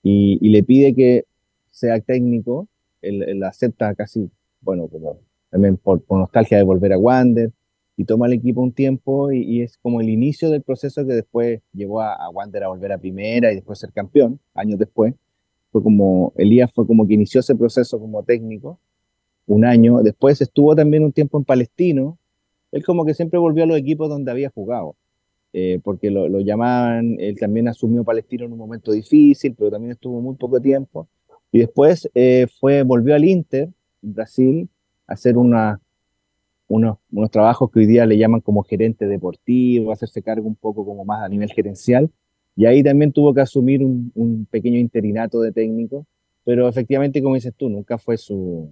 y, 0.03 0.47
le 0.47 0.61
pide 0.61 0.93
que 0.93 1.25
sea 1.71 1.99
técnico. 1.99 2.67
Él, 3.01 3.43
acepta 3.43 3.95
casi, 3.95 4.29
bueno, 4.61 4.87
también 5.49 5.77
por, 5.77 6.03
nostalgia 6.07 6.57
de 6.57 6.63
volver 6.63 6.93
a 6.93 6.99
Wander 6.99 7.51
y 7.97 8.05
toma 8.05 8.27
el 8.27 8.33
equipo 8.33 8.61
un 8.61 8.73
tiempo 8.73 9.31
y, 9.31 9.63
es 9.63 9.77
como 9.79 10.01
el 10.01 10.09
inicio 10.09 10.51
del 10.51 10.61
proceso 10.61 11.03
que 11.05 11.13
después 11.13 11.61
llevó 11.73 12.01
a, 12.01 12.29
Wander 12.29 12.63
a 12.63 12.67
volver 12.67 12.91
a 12.91 12.99
primera 12.99 13.51
y 13.51 13.55
después 13.55 13.79
ser 13.79 13.91
campeón, 13.91 14.39
años 14.53 14.77
después. 14.77 15.15
Fue 15.71 15.81
como, 15.81 16.33
Elías 16.37 16.71
fue 16.71 16.85
como 16.85 17.07
que 17.07 17.15
inició 17.15 17.39
ese 17.39 17.55
proceso 17.55 17.99
como 17.99 18.21
técnico 18.21 18.77
un 19.47 19.65
año. 19.65 20.03
Después 20.03 20.39
estuvo 20.41 20.75
también 20.75 21.03
un 21.03 21.11
tiempo 21.11 21.39
en 21.39 21.43
Palestino. 21.43 22.19
Él 22.71 22.85
como 22.85 23.03
que 23.03 23.15
siempre 23.15 23.39
volvió 23.39 23.63
a 23.63 23.67
los 23.67 23.77
equipos 23.77 24.09
donde 24.09 24.29
había 24.29 24.51
jugado. 24.51 24.95
Eh, 25.55 25.79
porque 25.83 26.09
lo, 26.09 26.39
llamaban, 26.39 27.15
él 27.19 27.37
también 27.39 27.67
asumió 27.67 28.03
Palestino 28.03 28.45
en 28.45 28.53
un 28.53 28.57
momento 28.57 28.91
difícil, 28.91 29.53
pero 29.55 29.69
también 29.69 29.91
estuvo 29.91 30.19
muy 30.19 30.35
poco 30.35 30.59
tiempo. 30.59 31.07
Y 31.51 31.59
después 31.59 32.09
eh, 32.15 32.47
fue, 32.59 32.81
volvió 32.81 33.13
al 33.13 33.23
Inter, 33.23 33.69
Brasil, 34.01 34.67
a 35.05 35.13
hacer 35.13 35.37
una, 35.37 35.79
unos, 36.67 36.97
unos 37.11 37.29
trabajos 37.29 37.69
que 37.69 37.79
hoy 37.79 37.85
día 37.85 38.07
le 38.07 38.17
llaman 38.17 38.41
como 38.41 38.63
gerente 38.63 39.05
deportivo, 39.05 39.91
hacerse 39.91 40.23
cargo 40.23 40.47
un 40.47 40.55
poco 40.55 40.83
como 40.83 41.05
más 41.05 41.21
a 41.21 41.29
nivel 41.29 41.51
gerencial. 41.51 42.09
Y 42.55 42.65
ahí 42.65 42.81
también 42.81 43.11
tuvo 43.11 43.31
que 43.33 43.41
asumir 43.41 43.83
un, 43.83 44.11
un 44.15 44.47
pequeño 44.47 44.79
interinato 44.79 45.39
de 45.41 45.51
técnico, 45.51 46.07
pero 46.43 46.67
efectivamente, 46.67 47.21
como 47.21 47.35
dices 47.35 47.53
tú, 47.55 47.69
nunca 47.69 47.99
fue 47.99 48.17
su, 48.17 48.71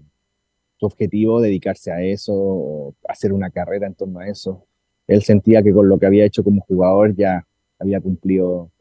su 0.77 0.85
objetivo 0.87 1.41
dedicarse 1.41 1.91
a 1.91 2.01
eso 2.01 2.95
hacer 3.07 3.33
una 3.33 3.51
carrera 3.51 3.85
en 3.85 3.93
torno 3.93 4.19
a 4.19 4.27
eso 4.27 4.65
él 5.11 5.23
sentía 5.23 5.61
que 5.61 5.73
con 5.73 5.89
lo 5.89 5.99
que 5.99 6.05
había 6.05 6.25
hecho 6.25 6.43
como 6.43 6.61
jugador 6.61 7.13
ya 7.15 7.45
había 7.79 7.99
cumplido 7.99 8.71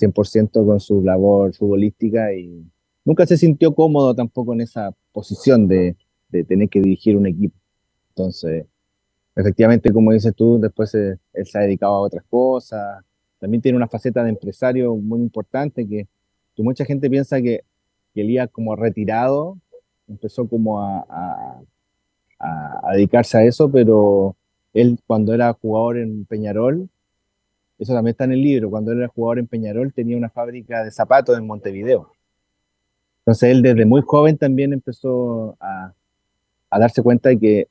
100% 0.00 0.66
con 0.66 0.80
su 0.80 1.00
labor 1.02 1.54
futbolística 1.54 2.34
y 2.34 2.66
nunca 3.04 3.24
se 3.24 3.36
sintió 3.36 3.72
cómodo 3.72 4.14
tampoco 4.14 4.52
en 4.52 4.62
esa 4.62 4.92
posición 5.12 5.68
de, 5.68 5.96
de 6.28 6.42
tener 6.42 6.68
que 6.68 6.80
dirigir 6.80 7.16
un 7.16 7.26
equipo. 7.26 7.56
Entonces, 8.08 8.66
efectivamente, 9.36 9.92
como 9.92 10.12
dices 10.12 10.34
tú, 10.34 10.58
después 10.58 10.92
él 10.94 11.18
se 11.44 11.58
ha 11.58 11.62
dedicado 11.62 11.94
a 11.94 12.00
otras 12.00 12.24
cosas. 12.28 13.04
También 13.38 13.62
tiene 13.62 13.76
una 13.76 13.88
faceta 13.88 14.24
de 14.24 14.30
empresario 14.30 14.96
muy 14.96 15.20
importante 15.20 15.86
que, 15.86 16.08
que 16.56 16.62
mucha 16.64 16.84
gente 16.84 17.08
piensa 17.08 17.40
que, 17.40 17.60
que 18.12 18.22
Elías 18.22 18.48
como 18.50 18.74
retirado 18.74 19.56
empezó 20.08 20.48
como 20.48 20.80
a, 20.80 21.04
a, 21.08 21.60
a 22.82 22.92
dedicarse 22.94 23.38
a 23.38 23.44
eso, 23.44 23.70
pero 23.70 24.36
él 24.76 24.98
cuando 25.06 25.32
era 25.32 25.52
jugador 25.54 25.98
en 25.98 26.26
Peñarol, 26.26 26.88
eso 27.78 27.94
también 27.94 28.12
está 28.12 28.24
en 28.24 28.32
el 28.32 28.42
libro, 28.42 28.70
cuando 28.70 28.92
era 28.92 29.08
jugador 29.08 29.38
en 29.38 29.46
Peñarol 29.46 29.92
tenía 29.92 30.16
una 30.16 30.30
fábrica 30.30 30.84
de 30.84 30.90
zapatos 30.90 31.36
en 31.36 31.46
Montevideo. 31.46 32.10
Entonces 33.20 33.50
él 33.50 33.62
desde 33.62 33.84
muy 33.86 34.02
joven 34.02 34.36
también 34.38 34.72
empezó 34.72 35.56
a, 35.60 35.92
darse 36.78 37.02
cuenta 37.02 37.30
de 37.30 37.38
que, 37.38 37.68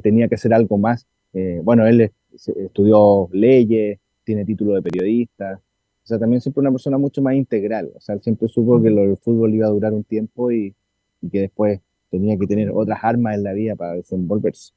tenía 0.00 0.26
que 0.26 0.36
hacer 0.36 0.54
algo 0.54 0.78
más. 0.78 1.06
Eh, 1.34 1.60
bueno, 1.62 1.86
él 1.86 2.10
estudió 2.32 3.28
leyes, 3.30 3.98
tiene 4.24 4.46
título 4.46 4.72
de 4.74 4.80
periodista, 4.80 5.60
O 6.02 6.06
sea, 6.06 6.18
también 6.18 6.40
siempre 6.40 6.62
una 6.62 6.70
persona 6.70 6.96
mucho 6.96 7.20
más 7.20 7.34
integral. 7.34 7.92
O 7.94 8.00
sea, 8.00 8.14
él 8.14 8.22
siempre 8.22 8.48
supo 8.48 8.80
que 8.80 8.88
el 8.88 9.18
fútbol 9.18 9.54
iba 9.54 9.66
a 9.66 9.70
durar 9.70 9.92
un 9.92 10.04
tiempo 10.04 10.50
y, 10.50 10.74
y 11.20 11.28
que 11.28 11.40
después 11.42 11.80
tenía 12.10 12.38
que 12.38 12.46
tener 12.46 12.70
otras 12.70 13.00
armas 13.02 13.36
en 13.36 13.42
la 13.42 13.52
vida 13.52 13.76
para 13.76 13.94
desenvolverse. 13.94 14.72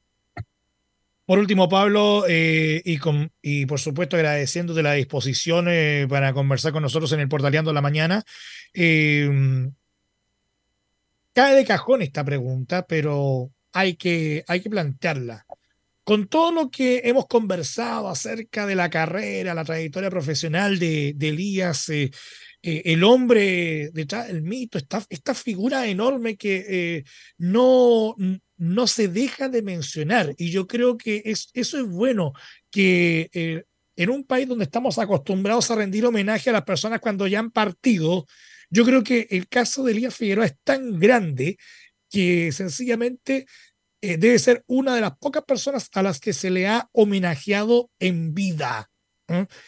Por 1.25 1.39
último, 1.39 1.67
Pablo, 1.67 2.25
eh, 2.27 2.83
y, 2.85 2.97
con, 2.97 3.31
y 3.41 3.65
por 3.65 3.79
supuesto 3.79 4.15
agradeciéndote 4.15 4.83
la 4.83 4.93
disposición 4.93 5.65
eh, 5.67 6.05
para 6.07 6.33
conversar 6.33 6.71
con 6.71 6.83
nosotros 6.83 7.11
en 7.13 7.19
el 7.19 7.27
Portaleando 7.27 7.73
la 7.73 7.81
Mañana. 7.81 8.23
Eh, 8.75 9.27
cae 11.33 11.55
de 11.55 11.65
cajón 11.65 12.03
esta 12.03 12.23
pregunta, 12.23 12.85
pero 12.85 13.49
hay 13.73 13.95
que, 13.95 14.43
hay 14.47 14.61
que 14.61 14.69
plantearla. 14.69 15.47
Con 16.03 16.27
todo 16.27 16.51
lo 16.51 16.69
que 16.69 17.01
hemos 17.05 17.25
conversado 17.25 18.07
acerca 18.07 18.67
de 18.67 18.75
la 18.75 18.91
carrera, 18.91 19.55
la 19.55 19.65
trayectoria 19.65 20.11
profesional 20.11 20.77
de, 20.77 21.15
Elías, 21.19 21.89
el 22.61 23.03
hombre 23.03 23.89
detrás 23.91 24.27
del 24.27 24.43
mito, 24.43 24.77
esta, 24.77 25.03
esta 25.09 25.33
figura 25.33 25.87
enorme 25.87 26.37
que 26.37 27.03
no, 27.39 28.15
no 28.57 28.87
se 28.87 29.07
deja 29.07 29.49
de 29.49 29.61
mencionar. 29.61 30.33
Y 30.37 30.51
yo 30.51 30.67
creo 30.67 30.97
que 30.97 31.21
es, 31.25 31.49
eso 31.53 31.77
es 31.77 31.85
bueno, 31.85 32.33
que 32.71 33.29
eh, 33.33 33.63
en 33.95 34.09
un 34.09 34.23
país 34.23 34.47
donde 34.47 34.65
estamos 34.65 34.97
acostumbrados 34.99 35.69
a 35.71 35.75
rendir 35.75 36.05
homenaje 36.05 36.49
a 36.49 36.53
las 36.53 36.63
personas 36.63 36.99
cuando 36.99 37.27
ya 37.27 37.39
han 37.39 37.51
partido, 37.51 38.25
yo 38.69 38.85
creo 38.85 39.03
que 39.03 39.27
el 39.29 39.47
caso 39.47 39.83
de 39.83 39.91
Elías 39.91 40.15
Figueroa 40.15 40.45
es 40.45 40.55
tan 40.63 40.99
grande 40.99 41.57
que 42.09 42.51
sencillamente 42.51 43.45
eh, 44.01 44.17
debe 44.17 44.37
ser 44.39 44.63
una 44.67 44.95
de 44.95 45.01
las 45.01 45.17
pocas 45.17 45.43
personas 45.43 45.89
a 45.93 46.03
las 46.03 46.19
que 46.19 46.33
se 46.33 46.49
le 46.49 46.67
ha 46.67 46.89
homenajeado 46.91 47.89
en 47.99 48.33
vida. 48.33 48.89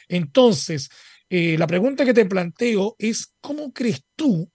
Entonces, 0.07 0.89
eh, 1.29 1.57
la 1.57 1.65
pregunta 1.65 2.05
que 2.05 2.13
te 2.13 2.25
planteo 2.25 2.95
es, 2.99 3.33
¿cómo 3.41 3.73
crees 3.73 4.03
tú 4.15 4.51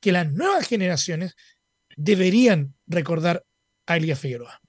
que 0.00 0.12
las 0.12 0.30
nuevas 0.32 0.68
generaciones 0.68 1.34
deberían 1.96 2.74
recordar 2.86 3.44
a 3.86 3.96
Elías 3.96 4.18
Figueroa? 4.18 4.60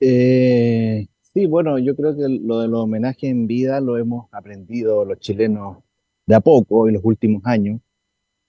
Eh, 0.00 1.06
sí, 1.34 1.46
bueno, 1.46 1.78
yo 1.78 1.94
creo 1.94 2.16
que 2.16 2.26
lo 2.28 2.60
de 2.60 2.68
los 2.68 2.80
homenajes 2.80 3.24
en 3.24 3.46
vida 3.46 3.80
lo 3.80 3.98
hemos 3.98 4.28
aprendido 4.32 5.04
los 5.04 5.18
chilenos 5.18 5.78
de 6.26 6.34
a 6.34 6.40
poco 6.40 6.88
en 6.88 6.94
los 6.94 7.04
últimos 7.04 7.42
años. 7.44 7.80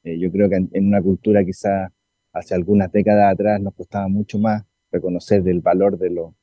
Eh, 0.04 0.18
yo 0.18 0.32
creo 0.32 0.50
que 0.50 0.56
en, 0.56 0.88
una 0.88 1.02
cultura 1.02 1.44
quizás 1.44 1.92
hace 2.34 2.56
algunas 2.56 2.92
décadas 2.92 3.34
atrás 3.34 3.62
nos 3.62 3.74
costaba 3.76 4.08
mucho 4.08 4.40
más 4.40 4.64
reconocer 4.92 5.48
el 5.48 5.60
valor 5.60 5.98
de, 5.98 6.10
lo, 6.10 6.36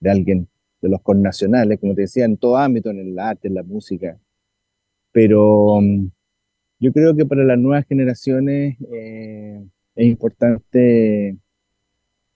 de 0.00 0.10
alguien, 0.10 0.48
de 0.80 0.88
los 0.88 1.00
connacionales, 1.02 1.78
como 1.80 1.94
te 1.94 2.02
decía, 2.02 2.24
en 2.24 2.36
todo 2.36 2.56
ámbito, 2.56 2.90
en 2.90 2.98
el 2.98 3.18
arte, 3.18 3.48
en 3.48 3.54
la 3.54 3.62
música. 3.62 4.18
Pero 5.12 5.80
mm, 5.80 6.08
yo 6.80 6.92
creo 6.92 7.14
que 7.16 7.26
para 7.26 7.44
las 7.44 7.58
nuevas 7.58 7.86
generaciones 7.86 8.76
eh, 8.92 9.64
es 9.94 10.06
importante 10.06 11.38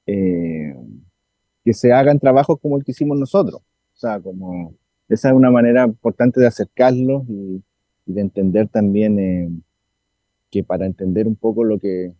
eh, 0.07 0.74
que 1.64 1.72
se 1.72 1.92
hagan 1.92 2.18
trabajos 2.18 2.59
como 2.61 2.76
el 2.76 2.84
que 2.84 2.92
hicimos 2.92 3.18
nosotros. 3.18 3.61
O 3.61 3.98
sea, 3.98 4.20
como 4.20 4.74
esa 5.09 5.28
es 5.28 5.34
una 5.34 5.50
manera 5.50 5.84
importante 5.84 6.40
de 6.40 6.46
acercarlos 6.46 7.24
y, 7.28 7.62
de 8.05 8.20
entender 8.20 8.68
también 8.68 9.18
eh, 9.18 9.48
que 10.50 10.64
para 10.64 10.86
entender 10.86 11.28
un 11.28 11.36
poco 11.36 11.62
lo 11.62 11.78
que, 11.78 12.12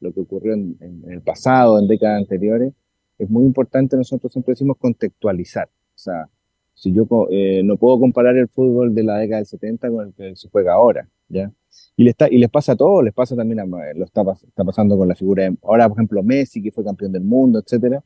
lo 0.00 0.12
que 0.12 0.20
ocurrió 0.20 0.52
en, 0.52 0.76
el 1.08 1.22
pasado, 1.22 1.78
en 1.78 1.88
décadas 1.88 2.18
anteriores, 2.18 2.74
es 3.18 3.30
muy 3.30 3.44
importante, 3.44 3.96
nosotros 3.96 4.32
siempre 4.32 4.52
decimos 4.52 4.76
contextualizar. 4.78 5.68
O 5.68 5.98
sea, 5.98 6.28
si 6.74 6.92
yo 6.92 7.06
eh, 7.30 7.62
no 7.64 7.76
puedo 7.76 7.98
comparar 7.98 8.36
el 8.36 8.48
fútbol 8.48 8.94
de 8.94 9.04
la 9.04 9.18
década 9.18 9.38
del 9.38 9.46
70 9.46 9.90
con 9.90 10.06
el 10.08 10.14
que 10.14 10.36
se 10.36 10.48
juega 10.48 10.74
ahora, 10.74 11.08
¿ya? 11.28 11.50
Y, 11.96 12.04
les, 12.04 12.12
está, 12.12 12.28
y 12.28 12.38
les 12.38 12.50
pasa 12.50 12.72
a 12.72 12.76
todos, 12.76 13.04
les 13.04 13.12
pasa 13.12 13.36
también 13.36 13.60
a, 13.60 13.64
lo 13.66 14.04
está, 14.04 14.22
está 14.46 14.64
pasando 14.64 14.96
con 14.96 15.08
la 15.08 15.14
figura 15.14 15.44
de, 15.44 15.56
ahora 15.62 15.88
por 15.88 15.98
ejemplo 15.98 16.22
Messi, 16.22 16.62
que 16.62 16.70
fue 16.70 16.84
campeón 16.84 17.12
del 17.12 17.22
mundo, 17.22 17.58
etcétera, 17.58 18.02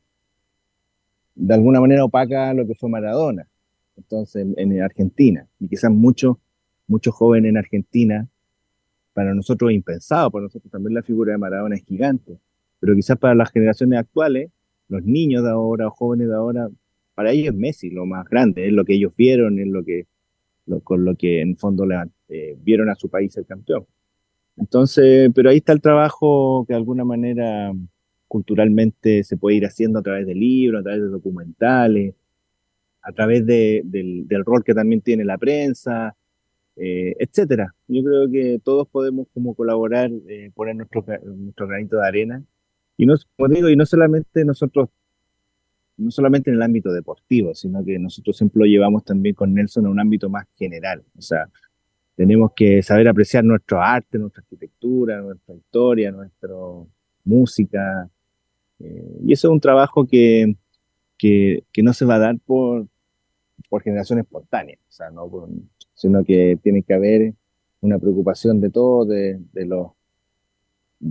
de 1.35 1.53
alguna 1.53 1.79
manera 1.79 2.03
opaca 2.03 2.53
lo 2.53 2.65
que 2.65 2.75
fue 2.75 2.89
Maradona, 2.89 3.47
entonces 3.95 4.45
en, 4.57 4.81
Argentina, 4.81 5.47
y 5.59 5.67
quizás 5.67 5.91
muchos 5.91 6.37
muchos 6.87 7.13
jóvenes 7.13 7.49
en 7.49 7.57
Argentina, 7.57 8.27
para 9.13 9.33
nosotros 9.33 9.71
impensado, 9.71 10.31
para 10.31 10.43
nosotros 10.43 10.71
también 10.71 10.93
la 10.93 11.01
figura 11.01 11.33
de 11.33 11.37
Maradona 11.37 11.75
es 11.75 11.83
gigante, 11.83 12.39
pero 12.79 12.95
quizás 12.95 13.17
para 13.17 13.35
las 13.35 13.51
generaciones 13.51 13.99
actuales, 13.99 14.51
los 14.87 15.03
niños 15.03 15.43
de 15.43 15.49
ahora 15.49 15.87
o 15.87 15.91
jóvenes 15.91 16.29
de 16.29 16.35
ahora, 16.35 16.69
para 17.13 17.31
ellos 17.31 17.53
es 17.53 17.59
Messi 17.59 17.89
lo 17.89 18.05
más 18.05 18.27
grande, 18.29 18.67
es 18.67 18.73
lo 18.73 18.85
que 18.85 18.93
ellos 18.93 19.13
vieron, 19.17 19.59
es 19.59 19.67
lo 19.67 19.83
que, 19.83 20.05
con 20.83 21.05
lo 21.05 21.15
que 21.15 21.41
en 21.41 21.57
fondo 21.57 21.85
le, 21.85 21.95
eh, 22.29 22.57
vieron 22.61 22.89
a 22.89 22.95
su 22.95 23.09
país 23.09 23.35
el 23.37 23.45
campeón. 23.45 23.85
Entonces, 24.57 25.31
pero 25.33 25.49
ahí 25.49 25.57
está 25.57 25.73
el 25.73 25.81
trabajo 25.81 26.65
que 26.67 26.73
de 26.73 26.77
alguna 26.77 27.05
manera 27.05 27.73
culturalmente 28.27 29.23
se 29.23 29.37
puede 29.37 29.57
ir 29.57 29.65
haciendo 29.65 29.99
a 29.99 30.03
través 30.03 30.25
de 30.25 30.35
libros, 30.35 30.81
a 30.81 30.83
través 30.83 31.01
de 31.01 31.09
documentales, 31.09 32.15
a 33.01 33.11
través 33.13 33.45
de, 33.45 33.81
del, 33.85 34.45
rol 34.45 34.63
que 34.63 34.73
también 34.73 35.01
tiene 35.01 35.23
la 35.23 35.37
prensa, 35.37 36.15
eh, 36.75 37.15
etcétera. 37.19 37.73
Yo 37.87 38.03
creo 38.03 38.29
que 38.29 38.59
todos 38.63 38.87
podemos 38.89 39.27
como 39.33 39.55
colaborar, 39.55 40.11
eh, 40.27 40.51
poner 40.53 40.75
nuestro, 40.75 41.05
nuestro 41.23 41.67
granito 41.67 41.97
de 41.97 42.07
arena. 42.07 42.43
Y 42.97 43.05
no, 43.05 43.15
como 43.37 43.47
digo, 43.53 43.69
y 43.69 43.75
no 43.75 43.85
solamente 43.85 44.43
nosotros, 44.43 44.89
no 45.97 46.11
solamente 46.11 46.49
en 46.49 46.57
el 46.57 46.61
ámbito 46.61 46.91
deportivo, 46.91 47.53
sino 47.55 47.83
que 47.83 47.97
nosotros 47.99 48.37
siempre 48.37 48.59
lo 48.59 48.65
llevamos 48.65 49.03
también 49.03 49.35
con 49.35 49.53
Nelson 49.53 49.85
a 49.85 49.89
un 49.89 49.99
ámbito 49.99 50.29
más 50.29 50.45
general. 50.55 51.03
O 51.17 51.21
sea, 51.21 51.49
tenemos 52.15 52.51
que 52.55 52.81
saber 52.83 53.07
apreciar 53.07 53.43
nuestro 53.43 53.81
arte, 53.81 54.17
nuestra 54.17 54.41
arquitectura, 54.41 55.21
nuestra 55.21 55.55
historia, 55.55 56.11
nuestra 56.11 56.49
música. 57.23 58.09
Eh, 58.79 59.19
y 59.25 59.33
eso 59.33 59.47
es 59.47 59.51
un 59.51 59.59
trabajo 59.59 60.07
que, 60.07 60.55
que, 61.17 61.63
no 61.83 61.93
se 61.93 62.05
va 62.05 62.15
a 62.15 62.19
dar 62.19 62.39
por, 62.45 62.87
por 63.69 63.81
generación 63.81 64.19
espontánea, 64.19 64.77
o 64.87 64.91
sea, 64.91 65.09
no 65.09 65.29
sino 65.93 66.23
que 66.23 66.59
tiene 66.61 66.83
que 66.83 66.93
haber 66.93 67.33
una 67.81 67.97
preocupación 67.97 68.61
de 68.61 68.69
todo, 68.69 69.05
de, 69.05 69.39
de 69.51 69.65
los, 69.65 69.91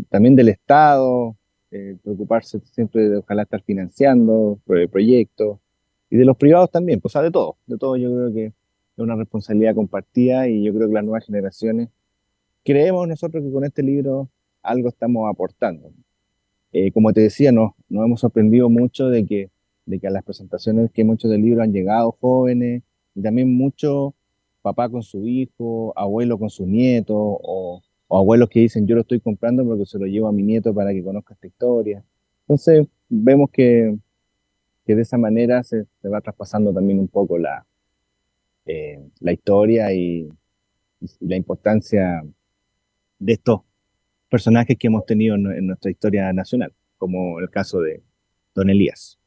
también 0.09 0.37
del 0.37 0.49
Estado, 0.49 1.37
eh, 1.71 1.97
preocuparse 2.03 2.61
siempre 2.61 3.09
de 3.09 3.17
ojalá 3.19 3.43
estar 3.43 3.63
financiando 3.63 4.59
proyectos, 4.91 5.59
y 6.11 6.17
de 6.17 6.25
los 6.25 6.37
privados 6.37 6.71
también, 6.71 7.01
pues, 7.01 7.13
o 7.13 7.15
sea, 7.15 7.23
de 7.23 7.31
todo, 7.31 7.57
de 7.67 7.79
todo 7.79 7.97
yo 7.97 8.11
creo 8.11 8.33
que 8.33 8.47
es 8.47 8.55
una 8.97 9.17
responsabilidad 9.17 9.75
compartida 9.75 10.49
y 10.49 10.63
yo 10.63 10.73
creo 10.73 10.89
que 10.89 10.95
las 10.95 11.05
nuevas 11.05 11.27
generaciones 11.27 11.89
creemos 12.65 13.07
nosotros 13.09 13.45
que 13.45 13.51
con 13.51 13.65
este 13.65 13.83
libro 13.83 14.29
algo 14.63 14.89
estamos 14.89 15.29
aportando. 15.29 15.93
Eh, 16.73 16.93
como 16.93 17.13
te 17.13 17.21
decía, 17.21 17.53
nos, 17.53 17.73
nos 17.89 18.05
hemos 18.05 18.21
sorprendido 18.21 18.69
mucho 18.69 19.09
de 19.09 19.25
que, 19.27 19.51
de 19.85 19.99
que 19.99 20.07
a 20.07 20.11
las 20.11 20.25
presentaciones 20.25 20.91
que 20.93 21.05
muchos 21.05 21.31
del 21.31 21.43
libro 21.43 21.63
han 21.63 21.73
llegado 21.73 22.17
jóvenes 22.21 22.83
y 23.15 23.23
también 23.23 23.57
muchos 23.57 24.13
papá 24.63 24.89
con 24.89 25.03
su 25.03 25.27
hijo, 25.27 25.93
abuelo 25.97 26.39
con 26.39 26.51
su 26.51 26.67
nieto 26.67 27.15
o, 27.17 27.56
abuelos 28.09 28.49
que 28.49 28.61
dicen 28.61 28.87
yo 28.87 28.95
lo 28.95 29.03
estoy 29.03 29.21
comprando 29.21 29.65
porque 29.65 29.87
se 29.87 29.99
lo 29.99 30.07
llevo 30.07 30.29
a 30.29 30.33
mi 30.33 30.43
nieto 30.43 30.75
para 30.75 30.93
que 30.93 31.03
conozca 31.03 31.35
esta 31.35 31.47
historia. 31.47 32.05
Entonces 32.43 32.87
vemos 33.09 33.51
que, 33.51 33.97
que 34.85 34.95
de 34.95 35.03
esa 35.03 35.19
manera 35.19 35.63
se, 35.63 35.87
se 36.01 36.09
va 36.09 36.21
traspasando 36.21 36.73
también 36.73 36.99
un 36.99 37.09
poco 37.09 37.39
la, 37.39 37.67
eh, 38.67 38.99
la 39.21 39.33
historia 39.33 39.93
y, 39.93 40.29
la 41.21 41.37
importancia 41.37 42.25
de 43.19 43.33
estos 43.35 43.61
personajes 44.29 44.77
que 44.77 44.89
hemos 44.89 45.07
tenido 45.07 45.37
en, 45.37 45.67
nuestra 45.67 45.91
historia 45.91 46.33
nacional, 46.33 46.73
como 46.97 47.39
el 47.39 47.49
caso 47.51 47.81
de 47.81 48.03
Don 48.55 48.71
Elías. 48.71 49.19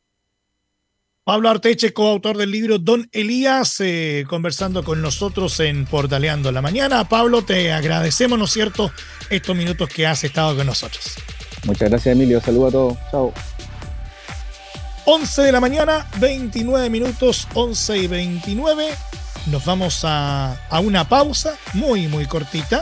Pablo 1.30 1.52
Arteche, 1.52 1.94
coautor 1.94 2.38
del 2.38 2.50
libro 2.50 2.80
Don 2.80 3.08
Elías, 3.12 3.80
eh, 3.82 4.26
conversando 4.28 4.84
con 4.84 5.00
nosotros 5.00 5.60
en 5.60 5.86
Portaleando 5.86 6.52
la 6.52 6.64
Mañana. 6.64 7.08
Pablo, 7.08 7.44
te 7.44 7.72
agradecemos, 7.72 8.40
¿no 8.40 8.46
es 8.46 8.52
cierto?, 8.52 8.92
estos 9.30 9.56
minutos 9.56 9.90
que 9.90 10.08
has 10.08 10.24
estado 10.24 10.56
con 10.56 10.66
nosotros. 10.66 11.18
Muchas 11.66 11.88
gracias, 11.88 12.16
Emilio. 12.16 12.42
Saludos 12.42 12.70
a 12.70 12.72
todos. 12.72 12.98
Chao. 13.12 13.34
11 15.06 15.42
de 15.44 15.52
la 15.52 15.60
mañana, 15.60 16.08
29 16.18 16.90
minutos, 16.90 17.48
11 17.54 17.98
y 18.00 18.08
29. 18.08 18.88
Nos 19.52 19.64
vamos 19.66 20.00
a, 20.06 20.58
una 20.82 21.08
pausa 21.08 21.60
muy, 21.74 22.08
muy 22.08 22.26
cortita 22.26 22.82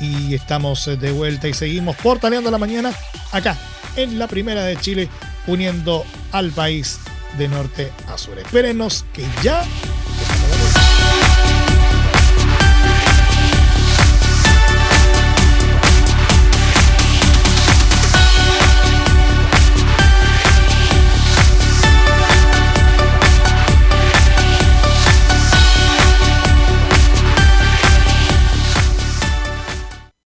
y 0.00 0.34
estamos 0.34 0.86
de 0.86 1.12
vuelta 1.12 1.46
y 1.46 1.52
seguimos 1.52 1.96
portaleando 1.96 2.50
la 2.50 2.56
mañana 2.56 2.90
acá 3.32 3.58
en 3.96 4.18
la 4.18 4.28
primera 4.28 4.64
de 4.64 4.78
Chile, 4.78 5.10
uniendo 5.46 6.06
al 6.32 6.52
país 6.52 6.98
de 7.38 7.48
norte 7.48 7.92
a 8.08 8.18
sur. 8.18 8.38
Espérenos 8.38 9.04
que 9.12 9.24
ya 9.42 9.64